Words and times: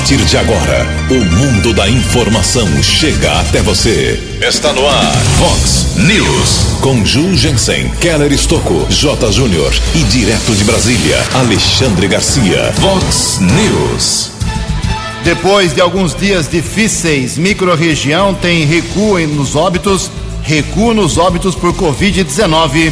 partir 0.00 0.16
de 0.16 0.38
agora, 0.38 0.86
o 1.10 1.24
mundo 1.36 1.74
da 1.74 1.86
informação 1.86 2.66
chega 2.82 3.38
até 3.38 3.60
você. 3.60 4.18
Está 4.40 4.72
no 4.72 4.86
ar, 4.86 5.14
Fox 5.38 5.94
News. 5.94 6.78
Com 6.80 7.04
Ju 7.04 7.36
Jensen, 7.36 7.90
Keller 8.00 8.32
Estocco, 8.32 8.86
J. 8.88 9.30
Júnior 9.30 9.70
e 9.94 10.02
direto 10.04 10.54
de 10.54 10.64
Brasília, 10.64 11.22
Alexandre 11.34 12.08
Garcia. 12.08 12.72
Fox 12.80 13.40
News. 13.40 14.30
Depois 15.22 15.74
de 15.74 15.82
alguns 15.82 16.14
dias 16.14 16.48
difíceis, 16.48 17.36
microrregião 17.36 18.32
tem 18.32 18.64
recuo 18.64 19.18
nos 19.26 19.54
óbitos, 19.54 20.10
recuo 20.42 20.94
nos 20.94 21.18
óbitos 21.18 21.54
por 21.54 21.74
Covid-19. 21.74 22.90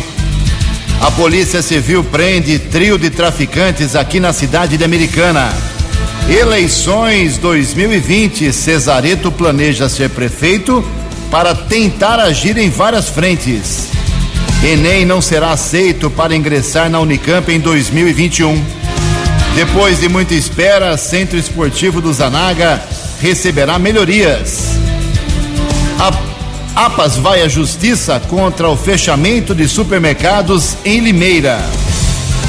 A 1.01 1.11
Polícia 1.13 1.63
Civil 1.63 2.05
prende 2.05 2.59
trio 2.59 2.99
de 2.99 3.09
traficantes 3.09 3.97
aqui 3.97 4.21
na 4.21 4.35
cidade 4.35 4.77
de 4.77 4.85
Americana. 4.85 5.78
Eleições 6.28 7.38
2020. 7.38 8.52
Cesareto 8.52 9.32
planeja 9.32 9.88
ser 9.88 10.10
prefeito 10.10 10.84
para 11.30 11.54
tentar 11.54 12.20
agir 12.20 12.59
em 12.59 12.68
várias 12.68 13.09
frentes. 13.09 13.88
Enem 14.62 15.06
não 15.06 15.23
será 15.23 15.52
aceito 15.52 16.10
para 16.10 16.37
ingressar 16.37 16.91
na 16.91 17.01
Unicamp 17.01 17.51
em 17.51 17.59
2021. 17.59 18.62
Depois 19.54 20.01
de 20.01 20.09
muita 20.09 20.34
espera, 20.34 20.98
Centro 20.98 21.38
Esportivo 21.38 22.02
do 22.02 22.12
Zanaga 22.12 22.82
receberá 23.23 23.79
melhorias. 23.79 24.76
A 25.98 26.84
APAS 26.84 27.16
vai 27.16 27.40
à 27.40 27.48
justiça 27.48 28.20
contra 28.29 28.68
o 28.68 28.76
fechamento 28.76 29.54
de 29.54 29.66
supermercados 29.66 30.76
em 30.84 31.01
Limeira. 31.01 31.59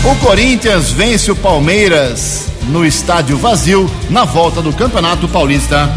O 0.03 0.15
Corinthians 0.17 0.91
vence 0.91 1.31
o 1.31 1.35
Palmeiras 1.35 2.49
no 2.69 2.85
estádio 2.85 3.35
vazio 3.37 3.89
na 4.09 4.25
volta 4.25 4.61
do 4.61 4.71
Campeonato 4.71 5.27
Paulista. 5.27 5.89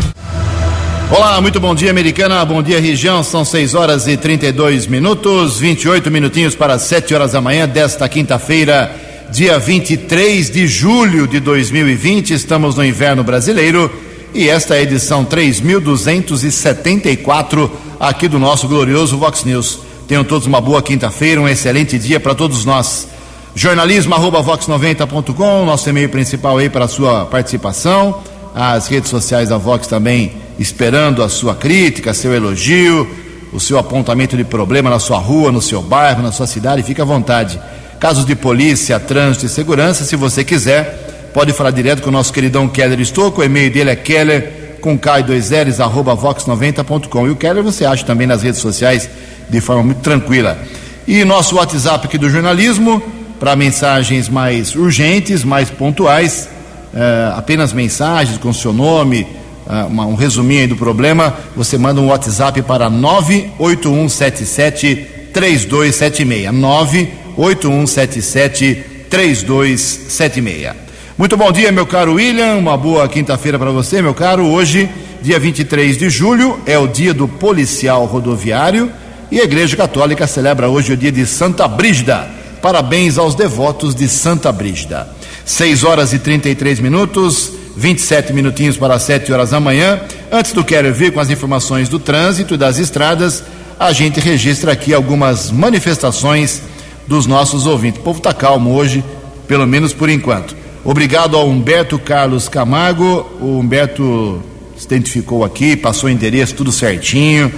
Olá, 1.11 1.41
muito 1.41 1.61
bom 1.61 1.73
dia, 1.75 1.91
Americana. 1.91 2.45
Bom 2.45 2.62
dia, 2.62 2.79
região. 2.81 3.23
São 3.23 3.45
6 3.45 3.75
horas 3.75 4.09
e 4.09 4.17
32 4.17 4.87
minutos, 4.87 5.59
28 5.59 6.11
minutinhos 6.11 6.55
para 6.55 6.79
7 6.79 7.14
horas 7.14 7.33
da 7.33 7.42
manhã 7.42 7.69
desta 7.69 8.09
quinta-feira, 8.09 8.91
dia 9.31 9.59
23 9.59 10.51
de 10.51 10.67
julho 10.67 11.27
de 11.27 11.41
2020. 11.41 12.33
Estamos 12.33 12.77
no 12.77 12.84
inverno 12.84 13.23
brasileiro 13.23 13.92
e 14.34 14.48
esta 14.48 14.75
é 14.75 14.79
a 14.79 14.83
edição 14.83 15.27
3274 15.27 17.70
aqui 18.01 18.29
do 18.29 18.39
nosso 18.39 18.67
glorioso 18.67 19.19
Vox 19.19 19.45
News. 19.45 19.81
Tenham 20.09 20.25
todos 20.25 20.47
uma 20.47 20.62
boa 20.62 20.81
quinta-feira, 20.81 21.39
um 21.39 21.48
excelente 21.48 21.98
dia 21.98 22.19
para 22.19 22.34
todos 22.34 22.64
nós. 22.64 23.11
Jornalismo 23.55 24.14
arroba 24.14 24.42
vox90.com, 24.42 25.67
nosso 25.67 25.89
e-mail 25.89 26.08
principal 26.08 26.56
aí 26.56 26.70
para 26.70 26.86
a 26.86 26.89
sua 26.89 27.27
participação. 27.27 28.22
As 28.55 28.86
redes 28.86 29.11
sociais 29.11 29.50
da 29.50 29.58
Vox 29.58 29.86
também 29.86 30.33
esperando 30.58 31.22
a 31.22 31.28
sua 31.28 31.55
crítica, 31.55 32.14
seu 32.14 32.33
elogio, 32.33 33.08
o 33.53 33.61
seu 33.61 33.78
apontamento 33.78 34.39
de 34.39 34.45
problema 34.45 34.89
na 34.89 34.98
sua 34.98 35.19
rua, 35.19 35.53
no 35.53 35.61
seu 35.61 35.83
bairro, 35.83 36.23
na 36.23 36.33
sua 36.33 36.47
cidade, 36.47 36.83
fique 36.83 37.00
à 37.00 37.05
vontade. 37.05 37.61
Casos 38.00 38.25
de 38.25 38.34
polícia, 38.34 38.98
trânsito 38.98 39.45
e 39.45 39.48
segurança, 39.50 40.05
se 40.05 40.17
você 40.17 40.42
quiser, 40.42 41.30
pode 41.34 41.53
falar 41.53 41.73
direto 41.73 42.03
com 42.03 42.08
o 42.08 42.12
nosso 42.12 42.33
queridão 42.33 42.67
Keller 42.69 43.00
Estouco, 43.00 43.42
o 43.42 43.45
e-mail 43.45 43.70
dele 43.70 43.91
é 43.91 43.97
keller 43.97 44.78
com 44.80 44.98
K2Ls, 44.98 45.78
arroba 45.78 46.17
vox90.com. 46.17 47.27
E 47.27 47.30
o 47.30 47.36
Keller 47.36 47.62
você 47.62 47.84
acha 47.84 48.05
também 48.05 48.27
nas 48.27 48.42
redes 48.42 48.61
sociais 48.61 49.08
de 49.48 49.61
forma 49.61 49.83
muito 49.83 50.00
tranquila. 50.00 50.58
E 51.06 51.23
nosso 51.25 51.56
WhatsApp 51.56 52.06
aqui 52.06 52.19
do 52.19 52.28
jornalismo, 52.28 53.03
para 53.43 53.55
mensagens 53.57 54.29
mais 54.29 54.77
urgentes, 54.77 55.43
mais 55.43 55.69
pontuais, 55.69 56.48
uh, 56.95 57.35
apenas 57.37 57.73
mensagens 57.73 58.39
com 58.39 58.53
seu 58.53 58.73
nome, 58.73 59.27
uh, 59.67 59.89
uma, 59.89 60.07
um 60.07 60.15
resuminho 60.15 60.69
do 60.69 60.77
problema, 60.77 61.37
você 61.57 61.77
manda 61.77 62.01
um 62.01 62.07
WhatsApp 62.07 62.63
para 62.63 62.89
98177 62.89 64.95
3276. 65.33 66.55
98177 66.55 68.85
3276. 69.11 70.73
Muito 71.19 71.36
bom 71.36 71.51
dia, 71.51 71.73
meu 71.73 71.85
caro 71.85 72.14
William. 72.14 72.55
Uma 72.55 72.77
boa 72.77 73.08
quinta-feira 73.08 73.58
para 73.58 73.73
você, 73.73 74.01
meu 74.01 74.14
caro. 74.14 74.45
Hoje, 74.45 74.89
dia 75.20 75.41
23 75.41 75.98
de 75.98 76.08
julho, 76.08 76.61
é 76.64 76.79
o 76.79 76.86
dia 76.86 77.13
do 77.13 77.27
policial 77.27 78.05
rodoviário 78.05 78.89
e 79.33 79.41
a 79.41 79.45
Igreja 79.45 79.77
Católica 79.77 80.29
celebra 80.29 80.69
hoje 80.69 80.92
o 80.92 80.97
dia 80.97 81.11
de 81.11 81.27
Santa 81.27 81.67
Brígida. 81.67 82.41
Parabéns 82.62 83.18
aos 83.18 83.34
devotos 83.34 83.92
de 83.92 84.08
Santa 84.08 84.52
Brígida. 84.52 85.08
6 85.45 85.83
horas 85.83 86.12
e 86.12 86.18
33 86.20 86.78
minutos, 86.78 87.50
27 87.77 88.33
minutinhos 88.33 88.77
para 88.77 89.00
7 89.00 89.33
horas 89.33 89.50
da 89.50 89.58
manhã. 89.58 90.00
Antes 90.30 90.52
do 90.52 90.62
Quero 90.62 90.95
Vir 90.95 91.12
com 91.12 91.18
as 91.18 91.28
informações 91.28 91.89
do 91.89 91.98
trânsito 91.98 92.55
e 92.55 92.56
das 92.56 92.78
estradas, 92.78 93.42
a 93.80 93.90
gente 93.90 94.20
registra 94.20 94.70
aqui 94.70 94.95
algumas 94.95 95.51
manifestações 95.51 96.62
dos 97.05 97.27
nossos 97.27 97.67
ouvintes. 97.67 98.01
O 98.01 98.05
povo 98.05 98.18
está 98.18 98.33
calmo 98.33 98.77
hoje, 98.77 99.02
pelo 99.48 99.67
menos 99.67 99.92
por 99.92 100.08
enquanto. 100.08 100.55
Obrigado 100.84 101.36
ao 101.36 101.48
Humberto 101.48 101.98
Carlos 101.98 102.48
Camargo. 102.48 103.27
O 103.40 103.58
Humberto 103.58 104.40
se 104.77 104.86
identificou 104.86 105.45
aqui, 105.45 105.74
passou 105.74 106.08
o 106.08 106.12
endereço 106.12 106.55
tudo 106.55 106.70
certinho, 106.70 107.52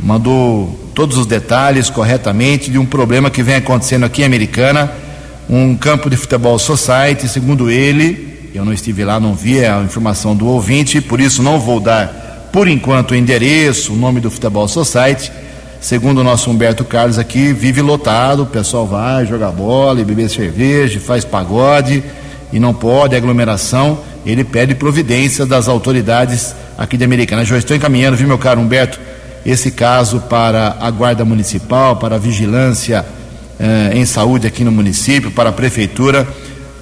mandou 0.00 0.90
todos 0.94 1.16
os 1.16 1.26
detalhes 1.26 1.90
corretamente 1.90 2.70
de 2.70 2.78
um 2.78 2.86
problema 2.86 3.30
que 3.30 3.42
vem 3.42 3.56
acontecendo 3.56 4.04
aqui 4.04 4.22
em 4.22 4.24
Americana, 4.24 4.92
um 5.48 5.76
campo 5.76 6.08
de 6.08 6.16
futebol 6.16 6.58
society, 6.58 7.28
segundo 7.28 7.70
ele, 7.70 8.50
eu 8.54 8.64
não 8.64 8.72
estive 8.72 9.04
lá, 9.04 9.18
não 9.18 9.34
vi 9.34 9.64
a 9.64 9.80
informação 9.80 10.36
do 10.36 10.46
ouvinte, 10.46 11.00
por 11.00 11.20
isso 11.20 11.42
não 11.42 11.58
vou 11.58 11.80
dar 11.80 12.48
por 12.52 12.68
enquanto 12.68 13.10
o 13.10 13.16
endereço, 13.16 13.92
o 13.92 13.96
nome 13.96 14.20
do 14.20 14.30
futebol 14.30 14.68
society. 14.68 15.32
Segundo 15.80 16.18
o 16.18 16.24
nosso 16.24 16.48
Humberto 16.50 16.84
Carlos 16.84 17.18
aqui, 17.18 17.52
vive 17.52 17.82
lotado, 17.82 18.44
o 18.44 18.46
pessoal 18.46 18.86
vai 18.86 19.26
jogar 19.26 19.50
bola 19.50 20.04
beber 20.04 20.30
cerveja, 20.30 21.00
faz 21.00 21.24
pagode 21.24 22.02
e 22.52 22.60
não 22.60 22.72
pode 22.72 23.16
aglomeração. 23.16 23.98
Ele 24.24 24.44
pede 24.44 24.74
providência 24.76 25.44
das 25.44 25.66
autoridades 25.66 26.54
aqui 26.78 26.96
de 26.96 27.04
Americana. 27.04 27.44
Já 27.44 27.58
estou 27.58 27.76
encaminhando, 27.76 28.16
viu, 28.16 28.28
meu 28.28 28.38
caro 28.38 28.60
Humberto, 28.60 29.00
esse 29.44 29.70
caso 29.70 30.20
para 30.20 30.76
a 30.80 30.90
Guarda 30.90 31.24
Municipal, 31.24 31.96
para 31.96 32.16
a 32.16 32.18
Vigilância 32.18 33.04
eh, 33.58 33.92
em 33.94 34.04
Saúde 34.04 34.46
aqui 34.46 34.64
no 34.64 34.72
município, 34.72 35.30
para 35.30 35.50
a 35.50 35.52
Prefeitura. 35.52 36.26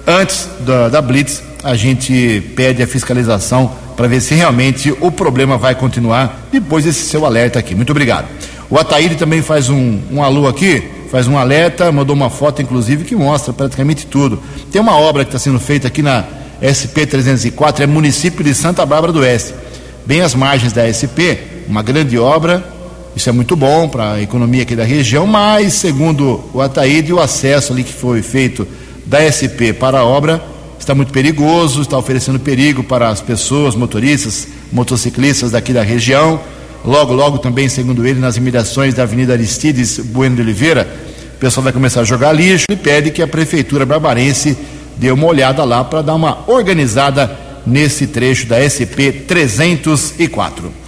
Antes 0.07 0.47
da, 0.65 0.89
da 0.89 1.01
Blitz, 1.01 1.41
a 1.63 1.75
gente 1.75 2.41
pede 2.55 2.81
a 2.81 2.87
fiscalização 2.87 3.71
para 3.95 4.07
ver 4.07 4.21
se 4.21 4.33
realmente 4.33 4.93
o 5.01 5.11
problema 5.11 5.57
vai 5.57 5.75
continuar 5.75 6.47
depois 6.51 6.83
desse 6.83 7.03
seu 7.05 7.25
alerta 7.25 7.59
aqui. 7.59 7.75
Muito 7.75 7.91
obrigado. 7.91 8.27
O 8.69 8.77
Ataíde 8.77 9.15
também 9.15 9.41
faz 9.41 9.69
um, 9.69 9.99
um 10.11 10.23
alô 10.23 10.47
aqui, 10.47 10.83
faz 11.11 11.27
um 11.27 11.37
alerta, 11.37 11.91
mandou 11.91 12.15
uma 12.15 12.29
foto, 12.29 12.61
inclusive, 12.61 13.03
que 13.03 13.15
mostra 13.15 13.53
praticamente 13.53 14.05
tudo. 14.07 14.41
Tem 14.71 14.81
uma 14.81 14.97
obra 14.97 15.23
que 15.23 15.29
está 15.29 15.39
sendo 15.39 15.59
feita 15.59 15.87
aqui 15.87 16.01
na 16.01 16.25
SP 16.63 17.05
304, 17.05 17.83
é 17.83 17.87
município 17.87 18.43
de 18.43 18.55
Santa 18.55 18.85
Bárbara 18.85 19.13
do 19.13 19.19
Oeste, 19.19 19.53
bem 20.05 20.21
às 20.21 20.33
margens 20.33 20.73
da 20.73 20.87
SP, 20.89 21.52
uma 21.67 21.81
grande 21.81 22.17
obra. 22.17 22.63
Isso 23.15 23.29
é 23.29 23.31
muito 23.31 23.55
bom 23.55 23.87
para 23.87 24.13
a 24.13 24.21
economia 24.21 24.63
aqui 24.63 24.75
da 24.75 24.83
região, 24.83 25.27
mas, 25.27 25.73
segundo 25.73 26.43
o 26.53 26.61
Ataíde, 26.61 27.13
o 27.13 27.19
acesso 27.19 27.71
ali 27.71 27.83
que 27.83 27.93
foi 27.93 28.21
feito 28.21 28.67
da 29.05 29.19
SP 29.21 29.73
para 29.73 29.99
a 29.99 30.05
obra 30.05 30.41
está 30.79 30.93
muito 30.93 31.13
perigoso, 31.13 31.81
está 31.81 31.97
oferecendo 31.97 32.39
perigo 32.39 32.83
para 32.83 33.09
as 33.09 33.21
pessoas, 33.21 33.75
motoristas, 33.75 34.47
motociclistas 34.71 35.51
daqui 35.51 35.71
da 35.71 35.81
região. 35.81 36.39
Logo, 36.83 37.13
logo 37.13 37.37
também, 37.37 37.69
segundo 37.69 38.05
ele, 38.05 38.19
nas 38.19 38.35
imediações 38.35 38.93
da 38.93 39.03
Avenida 39.03 39.33
Aristides 39.33 39.99
Bueno 39.99 40.35
de 40.35 40.41
Oliveira, 40.41 40.87
o 41.35 41.39
pessoal 41.39 41.63
vai 41.63 41.73
começar 41.73 42.01
a 42.01 42.03
jogar 42.03 42.33
lixo 42.33 42.65
e 42.69 42.75
pede 42.75 43.11
que 43.11 43.21
a 43.21 43.27
Prefeitura 43.27 43.85
Barbarense 43.85 44.57
dê 44.97 45.11
uma 45.11 45.27
olhada 45.27 45.63
lá 45.63 45.83
para 45.83 46.01
dar 46.01 46.15
uma 46.15 46.43
organizada 46.47 47.31
nesse 47.65 48.07
trecho 48.07 48.45
da 48.47 48.57
SP 48.59 49.11
304. 49.25 50.82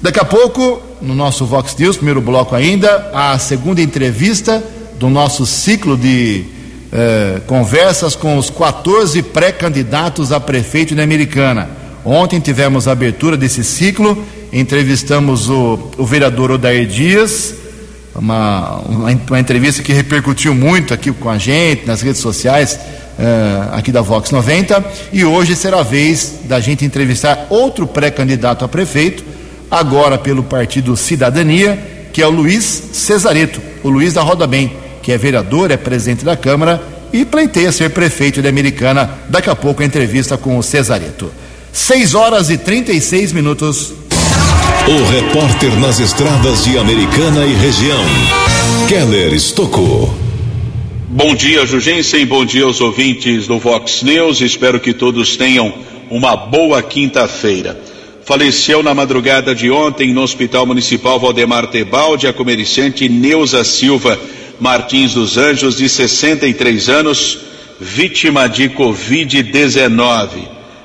Daqui 0.00 0.20
a 0.20 0.24
pouco, 0.24 0.80
no 1.02 1.14
nosso 1.14 1.44
Vox 1.44 1.74
News, 1.76 1.96
primeiro 1.96 2.20
bloco 2.20 2.54
ainda, 2.54 3.10
a 3.12 3.38
segunda 3.38 3.80
entrevista 3.80 4.62
do 4.98 5.08
nosso 5.08 5.44
ciclo 5.44 5.96
de 5.96 6.44
eh, 6.92 7.40
conversas 7.46 8.14
com 8.14 8.36
os 8.38 8.48
14 8.48 9.22
pré-candidatos 9.22 10.32
a 10.32 10.38
prefeito 10.38 10.94
da 10.94 11.02
Americana. 11.02 11.68
Ontem 12.04 12.38
tivemos 12.40 12.86
a 12.86 12.92
abertura 12.92 13.36
desse 13.36 13.64
ciclo 13.64 14.24
entrevistamos 14.52 15.48
o, 15.48 15.90
o 15.96 16.04
vereador 16.04 16.50
Odair 16.50 16.86
Dias, 16.86 17.54
uma, 18.14 18.78
uma, 18.78 19.10
uma, 19.10 19.40
entrevista 19.40 19.82
que 19.82 19.92
repercutiu 19.92 20.54
muito 20.54 20.92
aqui 20.92 21.12
com 21.12 21.28
a 21.28 21.38
gente, 21.38 21.86
nas 21.86 22.00
redes 22.00 22.20
sociais, 22.20 22.74
uh, 23.18 23.74
aqui 23.74 23.92
da 23.92 24.00
Vox 24.00 24.30
90, 24.30 24.84
e 25.12 25.24
hoje 25.24 25.54
será 25.54 25.80
a 25.80 25.82
vez 25.82 26.40
da 26.44 26.58
gente 26.60 26.84
entrevistar 26.84 27.46
outro 27.50 27.86
pré-candidato 27.86 28.64
a 28.64 28.68
prefeito, 28.68 29.24
agora 29.70 30.18
pelo 30.18 30.42
partido 30.42 30.96
Cidadania, 30.96 31.78
que 32.12 32.22
é 32.22 32.26
o 32.26 32.30
Luiz 32.30 32.64
Cesareto, 32.92 33.60
o 33.82 33.88
Luiz 33.88 34.14
da 34.14 34.22
Roda 34.22 34.46
Bem, 34.46 34.72
que 35.02 35.12
é 35.12 35.18
vereador, 35.18 35.70
é 35.70 35.76
presidente 35.76 36.24
da 36.24 36.36
Câmara 36.36 36.82
e 37.12 37.24
pleiteia 37.24 37.72
ser 37.72 37.90
prefeito 37.90 38.42
de 38.42 38.48
Americana. 38.48 39.10
Daqui 39.28 39.48
a 39.48 39.56
pouco 39.56 39.82
a 39.82 39.86
entrevista 39.86 40.36
com 40.36 40.58
o 40.58 40.62
Cesareto. 40.62 41.30
6 41.72 42.14
horas 42.14 42.50
e 42.50 42.58
36 42.58 43.32
minutos. 43.32 43.92
O 44.88 45.10
repórter 45.10 45.78
nas 45.78 46.00
estradas 46.00 46.64
de 46.64 46.78
Americana 46.78 47.44
e 47.44 47.54
região, 47.54 48.02
Keller 48.88 49.34
Estocou. 49.34 50.14
Bom 51.10 51.34
dia, 51.34 51.66
Jugensen. 51.66 52.26
Bom 52.26 52.44
dia 52.44 52.64
aos 52.64 52.80
ouvintes 52.80 53.46
do 53.46 53.58
Vox 53.58 54.02
News. 54.02 54.40
Espero 54.40 54.78
que 54.78 54.92
todos 54.92 55.36
tenham 55.36 55.72
uma 56.10 56.36
boa 56.36 56.82
quinta-feira. 56.82 57.78
Faleceu 58.28 58.82
na 58.82 58.94
madrugada 58.94 59.54
de 59.54 59.70
ontem 59.70 60.12
no 60.12 60.20
Hospital 60.20 60.66
Municipal 60.66 61.18
Valdemar 61.18 61.66
Tebaldi 61.68 62.26
a 62.26 62.32
comerciante 62.34 63.08
Neuza 63.08 63.64
Silva 63.64 64.20
Martins 64.60 65.14
dos 65.14 65.38
Anjos, 65.38 65.78
de 65.78 65.88
63 65.88 66.90
anos, 66.90 67.38
vítima 67.80 68.46
de 68.46 68.68
Covid-19. 68.68 70.28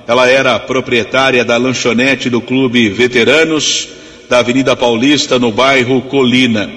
Ela 0.08 0.30
era 0.30 0.58
proprietária 0.58 1.44
da 1.44 1.58
lanchonete 1.58 2.30
do 2.30 2.40
Clube 2.40 2.88
Veteranos 2.88 3.90
da 4.30 4.40
Avenida 4.40 4.74
Paulista, 4.74 5.38
no 5.38 5.52
bairro 5.52 6.02
Colina. 6.04 6.70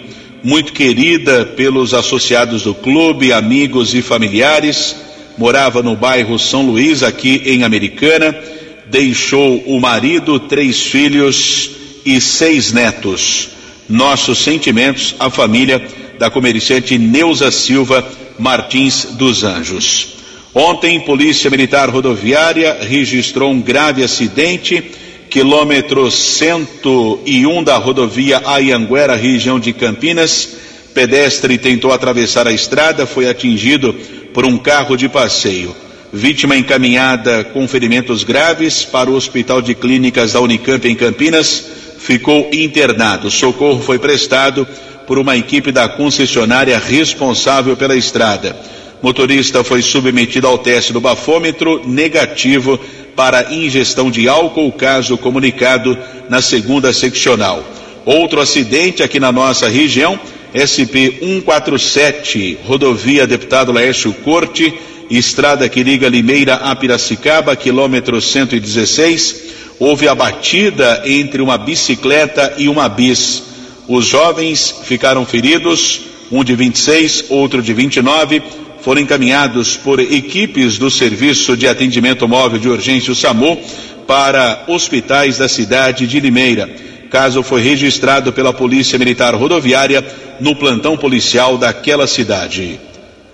Muito 0.43 0.73
querida 0.73 1.47
pelos 1.47 1.95
associados 1.95 2.65
do 2.65 2.75
clube, 2.75 3.33
amigos 3.33 3.95
e 3.95 4.03
familiares, 4.03 4.97
morava 5.39 5.81
no 5.81 5.95
bairro 5.95 6.37
São 6.41 6.67
Luís, 6.67 7.05
aqui 7.05 7.41
em 7.47 7.63
Americana. 7.63 8.37
Deixou 8.91 9.59
o 9.67 9.81
marido, 9.81 10.39
três 10.39 10.81
filhos 10.83 11.71
e 12.05 12.21
seis 12.21 12.73
netos. 12.73 13.49
Nossos 13.89 14.39
sentimentos 14.39 15.15
à 15.19 15.29
família 15.31 15.87
da 16.19 16.31
comerciante 16.31 16.99
Neuza 16.99 17.51
Silva 17.51 18.07
Martins 18.39 19.09
dos 19.13 19.45
Anjos. 19.45 20.17
Ontem, 20.55 21.01
Polícia 21.01 21.51
Militar 21.51 21.91
Rodoviária 21.91 22.79
registrou 22.81 23.51
um 23.51 23.61
grave 23.61 24.03
acidente, 24.03 24.83
quilômetro 25.29 26.11
101 26.11 27.63
da 27.63 27.77
rodovia 27.77 28.41
Ayanguera, 28.45 29.15
região 29.15 29.61
de 29.61 29.73
Campinas. 29.73 30.57
Pedestre 30.95 31.59
tentou 31.59 31.93
atravessar 31.93 32.47
a 32.47 32.53
estrada, 32.53 33.05
foi 33.05 33.29
atingido 33.29 33.93
por 34.33 34.47
um 34.47 34.57
carro 34.57 34.97
de 34.97 35.09
passeio. 35.09 35.77
Vítima 36.17 36.57
encaminhada 36.57 37.45
com 37.45 37.69
ferimentos 37.69 38.25
graves 38.25 38.87
para 38.87 39.11
o 39.11 39.15
Hospital 39.15 39.61
de 39.61 39.75
Clínicas 39.75 40.33
da 40.33 40.41
Unicamp 40.41 40.89
em 40.89 40.95
Campinas, 40.95 41.63
ficou 41.99 42.49
internado. 42.55 43.31
Socorro 43.31 43.83
foi 43.83 43.99
prestado 43.99 44.67
por 45.07 45.19
uma 45.19 45.37
equipe 45.37 45.71
da 45.71 45.87
concessionária 45.87 46.79
responsável 46.79 47.77
pela 47.77 47.95
estrada. 47.95 48.57
Motorista 49.03 49.63
foi 49.63 49.83
submetido 49.83 50.47
ao 50.47 50.57
teste 50.57 50.91
do 50.91 51.03
bafômetro 51.03 51.83
negativo 51.87 52.81
para 53.15 53.53
ingestão 53.53 54.11
de 54.11 54.27
álcool, 54.27 54.73
caso 54.73 55.19
comunicado 55.19 55.99
na 56.31 56.41
segunda 56.41 56.95
seccional. 56.95 57.63
Outro 58.07 58.41
acidente 58.41 59.03
aqui 59.03 59.21
na 59.21 59.31
nossa 59.31 59.69
região, 59.69 60.19
SP 60.57 61.13
147, 61.21 62.61
rodovia 62.65 63.27
Deputado 63.27 63.71
Laércio 63.71 64.15
Corte, 64.15 64.73
estrada 65.11 65.69
que 65.69 65.83
liga 65.83 66.09
Limeira 66.09 66.55
a 66.55 66.75
Piracicaba, 66.75 67.55
quilômetro 67.57 68.21
116, 68.21 69.45
houve 69.79 70.09
a 70.09 70.15
batida 70.15 71.03
entre 71.05 71.43
uma 71.43 71.59
bicicleta 71.59 72.55
e 72.57 72.69
uma 72.69 72.89
bis. 72.89 73.43
Os 73.89 74.07
jovens 74.07 74.75
ficaram 74.85 75.25
feridos, 75.25 76.01
um 76.31 76.43
de 76.43 76.57
26, 76.57 77.27
outro 77.29 77.63
de 77.63 77.73
29, 77.73 78.43
foram 78.81 79.01
encaminhados 79.01 79.77
por 79.77 80.01
equipes 80.01 80.79
do 80.79 80.91
Serviço 80.91 81.57
de 81.57 81.69
Atendimento 81.69 82.27
Móvel 82.27 82.59
de 82.59 82.69
Urgência, 82.69 83.13
o 83.13 83.17
SAMU, 83.17 83.59
para 84.07 84.65
hospitais 84.69 85.39
da 85.39 85.49
cidade 85.49 86.07
de 86.07 86.21
Limeira. 86.21 86.69
Caso 87.11 87.43
foi 87.43 87.63
registrado 87.63 88.33
pela 88.33 88.53
Polícia 88.53 88.99
Militar 88.99 89.35
Rodoviária 89.35 90.05
no 90.41 90.55
plantão 90.55 90.97
policial 90.97 91.57
daquela 91.57 92.07
cidade. 92.07 92.79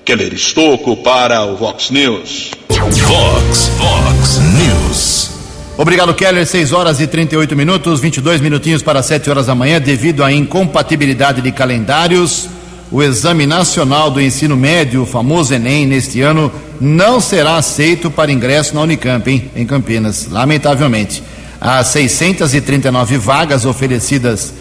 Keller 0.05 0.35
Estocco 0.35 0.97
para 0.97 1.45
o 1.45 1.57
Vox 1.57 1.91
News. 1.91 2.51
Vox, 2.69 3.71
Vox 3.79 4.41
News. 4.59 5.31
Obrigado, 5.79 6.13
Keller. 6.13 6.45
6 6.45 6.73
horas 6.73 7.01
e 7.01 7.07
38 7.07 7.55
minutos, 7.55 8.01
22 8.01 8.41
minutinhos 8.41 8.83
para 8.83 9.01
7 9.01 9.31
horas 9.31 9.47
da 9.47 9.55
manhã, 9.55 9.81
devido 9.81 10.25
à 10.25 10.33
incompatibilidade 10.33 11.41
de 11.41 11.53
calendários. 11.53 12.49
O 12.91 13.01
Exame 13.01 13.47
Nacional 13.47 14.11
do 14.11 14.21
Ensino 14.21 14.57
Médio, 14.57 15.03
o 15.03 15.07
famoso 15.07 15.55
Enem, 15.55 15.87
neste 15.87 16.21
ano, 16.21 16.53
não 16.81 17.21
será 17.21 17.57
aceito 17.57 18.11
para 18.11 18.33
ingresso 18.33 18.75
na 18.75 18.83
Unicamp, 18.83 19.31
hein, 19.31 19.51
em 19.55 19.65
Campinas, 19.65 20.29
lamentavelmente. 20.29 21.23
As 21.61 21.87
639 21.87 23.19
vagas 23.19 23.65
oferecidas 23.65 24.53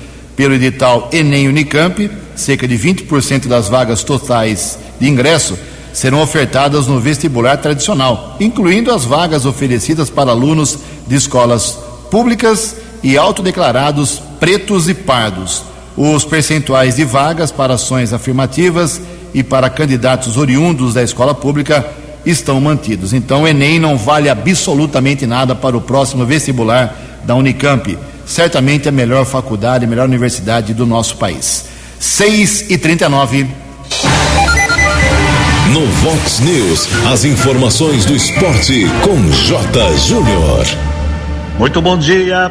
pelo 0.41 0.55
edital 0.55 1.07
Enem 1.13 1.47
Unicamp, 1.47 2.09
cerca 2.33 2.67
de 2.67 2.75
20% 2.75 3.45
das 3.47 3.69
vagas 3.69 4.03
totais 4.03 4.75
de 4.99 5.07
ingresso, 5.07 5.55
serão 5.93 6.19
ofertadas 6.19 6.87
no 6.87 6.99
vestibular 6.99 7.57
tradicional, 7.57 8.37
incluindo 8.39 8.91
as 8.91 9.05
vagas 9.05 9.45
oferecidas 9.45 10.09
para 10.09 10.31
alunos 10.31 10.79
de 11.05 11.15
escolas 11.15 11.77
públicas 12.09 12.75
e 13.03 13.19
autodeclarados 13.19 14.19
pretos 14.39 14.89
e 14.89 14.95
pardos. 14.95 15.61
Os 15.95 16.25
percentuais 16.25 16.95
de 16.95 17.05
vagas 17.05 17.51
para 17.51 17.75
ações 17.75 18.11
afirmativas 18.11 18.99
e 19.35 19.43
para 19.43 19.69
candidatos 19.69 20.37
oriundos 20.37 20.95
da 20.95 21.03
escola 21.03 21.35
pública 21.35 21.85
estão 22.25 22.59
mantidos. 22.59 23.13
Então, 23.13 23.43
o 23.43 23.47
Enem 23.47 23.77
não 23.77 23.95
vale 23.95 24.27
absolutamente 24.27 25.27
nada 25.27 25.53
para 25.53 25.77
o 25.77 25.81
próximo 25.81 26.25
vestibular 26.25 26.99
da 27.25 27.35
Unicamp. 27.35 27.95
Certamente 28.31 28.87
a 28.87 28.91
melhor 28.93 29.25
faculdade, 29.25 29.83
a 29.83 29.87
melhor 29.89 30.07
universidade 30.07 30.73
do 30.73 30.85
nosso 30.85 31.17
país. 31.17 31.65
6 31.99 32.71
e 32.71 32.77
39 32.77 33.45
No 35.73 35.85
Vox 35.85 36.39
News, 36.39 36.87
as 37.11 37.25
informações 37.25 38.05
do 38.05 38.15
esporte 38.15 38.85
com 39.03 39.29
J. 39.31 39.97
Júnior. 39.97 40.65
Muito 41.59 41.81
bom 41.81 41.97
dia. 41.97 42.49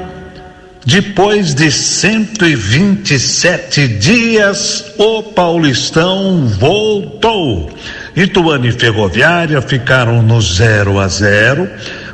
Depois 0.84 1.54
de 1.54 1.72
127 1.72 3.88
dias, 3.88 4.84
o 4.98 5.22
Paulistão 5.22 6.46
voltou. 6.46 7.70
Ituano 8.14 8.66
e 8.66 8.72
Ferroviária 8.72 9.62
ficaram 9.62 10.20
no 10.20 10.42
0 10.42 11.00
a 11.00 11.08
0. 11.08 11.70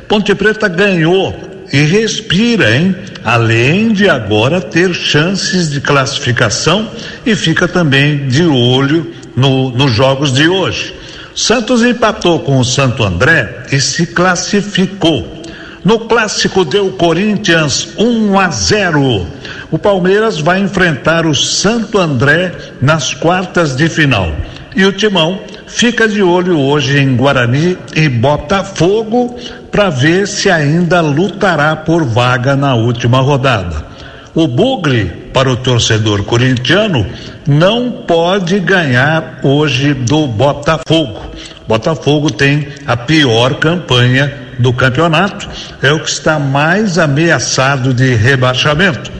Ponte 0.07 0.33
Preta 0.33 0.69
ganhou 0.69 1.56
e 1.71 1.81
respira, 1.81 2.75
hein? 2.75 2.95
Além 3.23 3.91
de 3.91 4.09
agora 4.09 4.61
ter 4.61 4.93
chances 4.93 5.69
de 5.69 5.81
classificação 5.81 6.89
e 7.25 7.35
fica 7.35 7.67
também 7.67 8.27
de 8.27 8.43
olho 8.43 9.13
no, 9.35 9.69
nos 9.71 9.91
jogos 9.91 10.31
de 10.33 10.47
hoje. 10.47 10.95
Santos 11.35 11.83
empatou 11.83 12.39
com 12.39 12.57
o 12.57 12.65
Santo 12.65 13.03
André 13.03 13.65
e 13.71 13.79
se 13.79 14.07
classificou. 14.07 15.37
No 15.83 15.99
clássico 15.99 16.65
deu 16.65 16.91
Corinthians 16.91 17.89
1 17.97 18.39
a 18.39 18.49
0. 18.49 19.27
O 19.69 19.77
Palmeiras 19.77 20.39
vai 20.39 20.59
enfrentar 20.59 21.25
o 21.25 21.35
Santo 21.35 21.99
André 21.99 22.53
nas 22.81 23.13
quartas 23.13 23.75
de 23.75 23.87
final. 23.87 24.33
E 24.77 24.85
o 24.85 24.91
Timão 24.91 25.39
fica 25.65 26.07
de 26.07 26.21
olho 26.21 26.59
hoje 26.59 26.99
em 26.99 27.15
Guarani 27.15 27.75
e 27.95 28.07
Botafogo 28.07 29.35
para 29.71 29.89
ver 29.89 30.27
se 30.27 30.51
ainda 30.51 31.01
lutará 31.01 31.75
por 31.75 32.05
vaga 32.05 32.55
na 32.55 32.75
última 32.75 33.19
rodada. 33.19 33.87
O 34.35 34.47
Bugre, 34.47 35.05
para 35.33 35.49
o 35.49 35.57
torcedor 35.57 36.23
corintiano, 36.25 37.07
não 37.47 37.89
pode 37.89 38.59
ganhar 38.59 39.39
hoje 39.41 39.95
do 39.95 40.27
Botafogo. 40.27 41.21
Botafogo 41.67 42.29
tem 42.29 42.67
a 42.85 42.95
pior 42.95 43.55
campanha 43.55 44.31
do 44.59 44.71
campeonato, 44.71 45.49
é 45.81 45.91
o 45.91 45.99
que 45.99 46.09
está 46.09 46.37
mais 46.37 46.99
ameaçado 46.99 47.95
de 47.95 48.13
rebaixamento. 48.13 49.11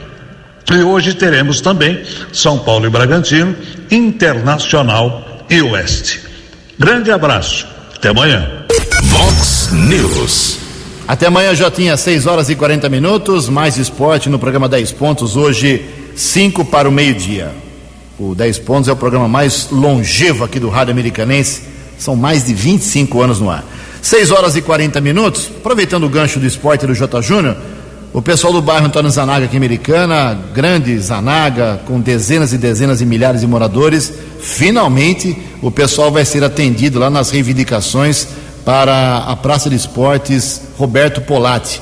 E 0.71 0.83
hoje 0.83 1.15
teremos 1.15 1.61
também 1.61 2.03
São 2.31 2.59
Paulo 2.59 2.85
e 2.85 2.89
Bragantino, 2.91 3.55
Internacional 3.89 5.27
e 5.49 5.61
Oeste. 5.61 6.21
Grande 6.77 7.11
abraço, 7.11 7.67
até 7.95 8.09
amanhã. 8.09 8.65
Vox 9.03 9.69
News. 9.71 10.57
Até 11.07 11.27
amanhã 11.27 11.55
já 11.55 11.71
tinha 11.71 11.95
6 11.95 12.25
horas 12.25 12.49
e 12.49 12.55
40 12.55 12.89
minutos, 12.89 13.47
mais 13.47 13.77
esporte 13.77 14.29
no 14.29 14.37
programa 14.37 14.67
10 14.67 14.91
pontos, 14.91 15.37
hoje 15.37 15.85
5 16.15 16.65
para 16.65 16.89
o 16.89 16.91
meio-dia. 16.91 17.51
O 18.19 18.35
10 18.35 18.59
pontos 18.59 18.89
é 18.89 18.91
o 18.91 18.95
programa 18.95 19.27
mais 19.27 19.69
longevo 19.71 20.43
aqui 20.43 20.59
do 20.59 20.69
Rádio 20.69 20.91
Americanense, 20.91 21.63
são 21.97 22.15
mais 22.15 22.45
de 22.45 22.53
25 22.53 23.21
anos 23.21 23.39
no 23.39 23.49
ar. 23.49 23.63
6 24.01 24.31
horas 24.31 24.55
e 24.55 24.61
40 24.61 24.99
minutos, 24.99 25.49
aproveitando 25.59 26.05
o 26.05 26.09
gancho 26.09 26.39
do 26.39 26.45
esporte 26.45 26.85
do 26.85 26.93
J. 26.93 27.21
Júnior, 27.21 27.55
o 28.13 28.21
pessoal 28.21 28.53
do 28.53 28.61
bairro 28.61 28.87
Antônio 28.87 29.11
Zanaga 29.11 29.45
aqui 29.45 29.57
Americana, 29.57 30.37
grande 30.53 30.97
Zanaga, 30.97 31.81
com 31.85 31.99
dezenas 31.99 32.53
e 32.53 32.57
dezenas 32.57 33.01
e 33.01 33.05
milhares 33.05 33.41
de 33.41 33.47
moradores, 33.47 34.13
finalmente 34.39 35.37
o 35.61 35.69
pessoal 35.69 36.11
vai 36.11 36.23
ser 36.23 36.43
atendido 36.43 36.99
lá 36.99 37.09
nas 37.09 37.29
reivindicações 37.29 38.27
para 38.63 39.19
a 39.19 39.35
Praça 39.35 39.69
de 39.69 39.75
Esportes 39.75 40.61
Roberto 40.77 41.21
Polatti, 41.21 41.81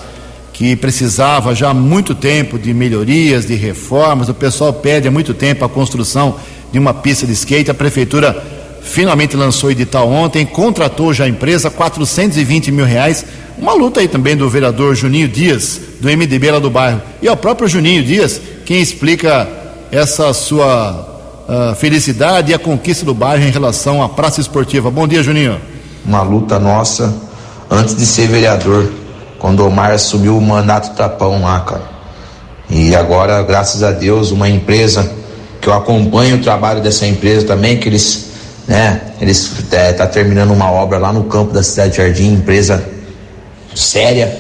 que 0.52 0.76
precisava 0.76 1.54
já 1.54 1.70
há 1.70 1.74
muito 1.74 2.16
tempo 2.16 2.58
de 2.58 2.74
melhorias, 2.74 3.46
de 3.46 3.56
reformas. 3.56 4.30
O 4.30 4.34
pessoal 4.34 4.74
pede 4.74 5.08
há 5.08 5.12
muito 5.12 5.34
tempo 5.34 5.64
a 5.64 5.70
construção 5.70 6.36
de 6.72 6.80
uma 6.80 6.94
pista 6.94 7.26
de 7.26 7.34
skate. 7.34 7.72
A 7.72 7.74
prefeitura 7.74 8.42
finalmente 8.86 9.36
lançou 9.36 9.70
o 9.70 9.72
edital 9.72 10.08
ontem, 10.08 10.46
contratou 10.46 11.14
já 11.14 11.26
a 11.26 11.28
empresa, 11.28 11.70
420 11.70 12.72
mil 12.72 12.86
reais. 12.86 13.26
Uma 13.58 13.74
luta 13.74 14.00
aí 14.00 14.08
também 14.08 14.38
do 14.38 14.50
vereador 14.50 14.96
Juninho 14.96 15.28
Dias, 15.28 15.82
do 16.00 16.08
MDB 16.08 16.52
lá 16.52 16.60
do 16.60 16.70
bairro. 16.70 17.02
E 17.22 17.28
ao 17.28 17.36
próprio 17.36 17.68
Juninho 17.68 18.04
Dias, 18.04 18.40
quem 18.66 18.82
explica 18.82 19.48
essa 19.92 20.34
sua 20.34 21.46
uh, 21.48 21.76
felicidade 21.76 22.52
e 22.52 22.54
a 22.54 22.60
conquista 22.60 23.06
do 23.06 23.14
bairro 23.14 23.44
em 23.44 23.52
relação 23.52 24.04
à 24.04 24.10
praça 24.10 24.40
esportiva. 24.40 24.92
Bom 24.92 25.08
dia, 25.08 25.24
Juninho. 25.24 25.60
Uma 26.06 26.22
luta 26.22 26.60
nossa 26.60 27.14
antes 27.70 27.96
de 27.96 28.06
ser 28.06 28.28
vereador, 28.28 28.92
quando 29.40 29.62
o 29.62 29.68
Omar 29.68 29.92
assumiu 29.92 30.38
o 30.38 30.42
mandato 30.42 30.96
tapão 30.96 31.42
lá, 31.42 31.60
cara. 31.62 31.96
E 32.70 32.96
agora, 32.96 33.42
graças 33.44 33.84
a 33.84 33.92
Deus, 33.92 34.32
uma 34.32 34.50
empresa 34.50 35.12
que 35.62 35.70
eu 35.70 35.74
acompanho 35.74 36.38
o 36.38 36.42
trabalho 36.42 36.82
dessa 36.82 37.06
empresa 37.06 37.46
também, 37.46 37.78
que 37.78 37.88
eles, 37.90 38.25
né, 38.68 39.02
eles 39.22 39.52
é, 39.72 39.94
tá 39.94 40.08
terminando 40.08 40.52
uma 40.52 40.72
obra 40.72 40.98
lá 40.98 41.14
no 41.14 41.26
campo 41.26 41.54
da 41.54 41.62
cidade 41.62 41.92
de 41.92 41.98
Jardim, 41.98 42.34
empresa 42.34 42.84
séria. 43.76 44.38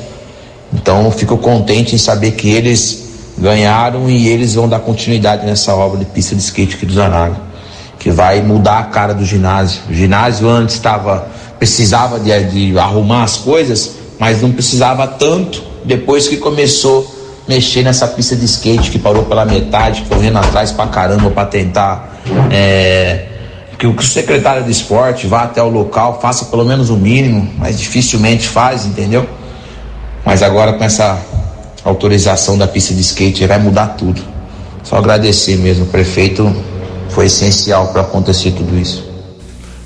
Então, 0.73 1.09
fico 1.11 1.37
contente 1.37 1.95
em 1.95 1.97
saber 1.97 2.31
que 2.31 2.49
eles 2.49 3.05
ganharam 3.37 4.09
e 4.09 4.27
eles 4.27 4.55
vão 4.55 4.67
dar 4.67 4.79
continuidade 4.79 5.45
nessa 5.45 5.75
obra 5.75 5.99
de 5.99 6.05
pista 6.05 6.35
de 6.35 6.41
skate 6.41 6.75
aqui 6.75 6.85
do 6.85 6.93
Zanaga, 6.93 7.35
que 7.99 8.09
vai 8.09 8.41
mudar 8.41 8.79
a 8.79 8.83
cara 8.83 9.13
do 9.13 9.25
ginásio. 9.25 9.81
O 9.89 9.93
ginásio 9.93 10.49
antes 10.49 10.75
estava 10.75 11.27
precisava 11.57 12.19
de, 12.19 12.43
de, 12.71 12.77
arrumar 12.77 13.23
as 13.23 13.37
coisas, 13.37 13.95
mas 14.19 14.41
não 14.41 14.51
precisava 14.51 15.07
tanto 15.07 15.63
depois 15.85 16.27
que 16.27 16.37
começou 16.37 17.15
mexer 17.47 17.83
nessa 17.83 18.07
pista 18.07 18.35
de 18.35 18.45
skate 18.45 18.89
que 18.89 18.99
parou 18.99 19.23
pela 19.23 19.45
metade, 19.45 20.03
correndo 20.09 20.37
atrás 20.37 20.71
pra 20.71 20.87
caramba 20.87 21.29
para 21.29 21.45
tentar 21.45 22.19
é, 22.51 23.25
que 23.77 23.85
o 23.85 24.01
secretário 24.01 24.63
de 24.63 24.71
esporte 24.71 25.27
vá 25.27 25.43
até 25.43 25.61
o 25.61 25.69
local, 25.69 26.19
faça 26.21 26.45
pelo 26.45 26.65
menos 26.65 26.89
o 26.89 26.95
mínimo, 26.95 27.51
mas 27.57 27.79
dificilmente 27.79 28.47
faz, 28.47 28.85
entendeu? 28.85 29.27
Mas 30.25 30.41
agora 30.41 30.73
com 30.73 30.83
essa 30.83 31.19
autorização 31.83 32.57
da 32.57 32.67
pista 32.67 32.93
de 32.93 33.01
skate 33.01 33.45
vai 33.45 33.59
mudar 33.59 33.89
tudo. 33.89 34.21
Só 34.83 34.97
agradecer 34.97 35.57
mesmo, 35.57 35.85
o 35.85 35.87
prefeito 35.87 36.55
foi 37.09 37.25
essencial 37.25 37.87
para 37.87 38.01
acontecer 38.01 38.51
tudo 38.51 38.77
isso. 38.77 39.15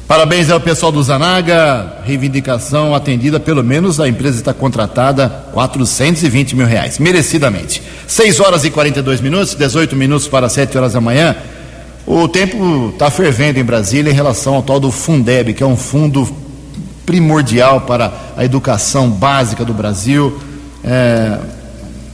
Parabéns 0.08 0.50
ao 0.50 0.60
pessoal 0.60 0.92
do 0.92 1.04
Zanaga, 1.04 2.00
reivindicação 2.04 2.96
atendida, 2.96 3.40
pelo 3.40 3.64
menos 3.64 4.00
a 4.00 4.08
empresa 4.08 4.40
está 4.40 4.54
contratada 4.56 5.30
420 5.54 6.56
mil 6.56 6.66
reais, 6.66 6.98
merecidamente. 6.98 7.84
6 8.08 8.40
horas 8.40 8.66
e 8.66 8.72
42 8.72 9.22
minutos, 9.22 9.54
18 9.54 9.96
minutos 9.96 10.28
para 10.28 10.50
7 10.50 10.76
horas 10.80 10.94
da 10.94 11.02
manhã. 11.02 11.36
O 12.12 12.28
tempo 12.28 12.90
está 12.92 13.12
fervendo 13.12 13.60
em 13.60 13.64
Brasília 13.64 14.10
em 14.10 14.16
relação 14.16 14.56
ao 14.56 14.64
tal 14.64 14.80
do 14.80 14.90
Fundeb, 14.90 15.54
que 15.54 15.62
é 15.62 15.66
um 15.66 15.78
fundo 15.78 16.28
primordial 17.06 17.82
para 17.82 18.12
a 18.36 18.44
educação 18.44 19.12
básica 19.12 19.64
do 19.64 19.76
Brasil. 19.76 20.36
É, 20.84 21.38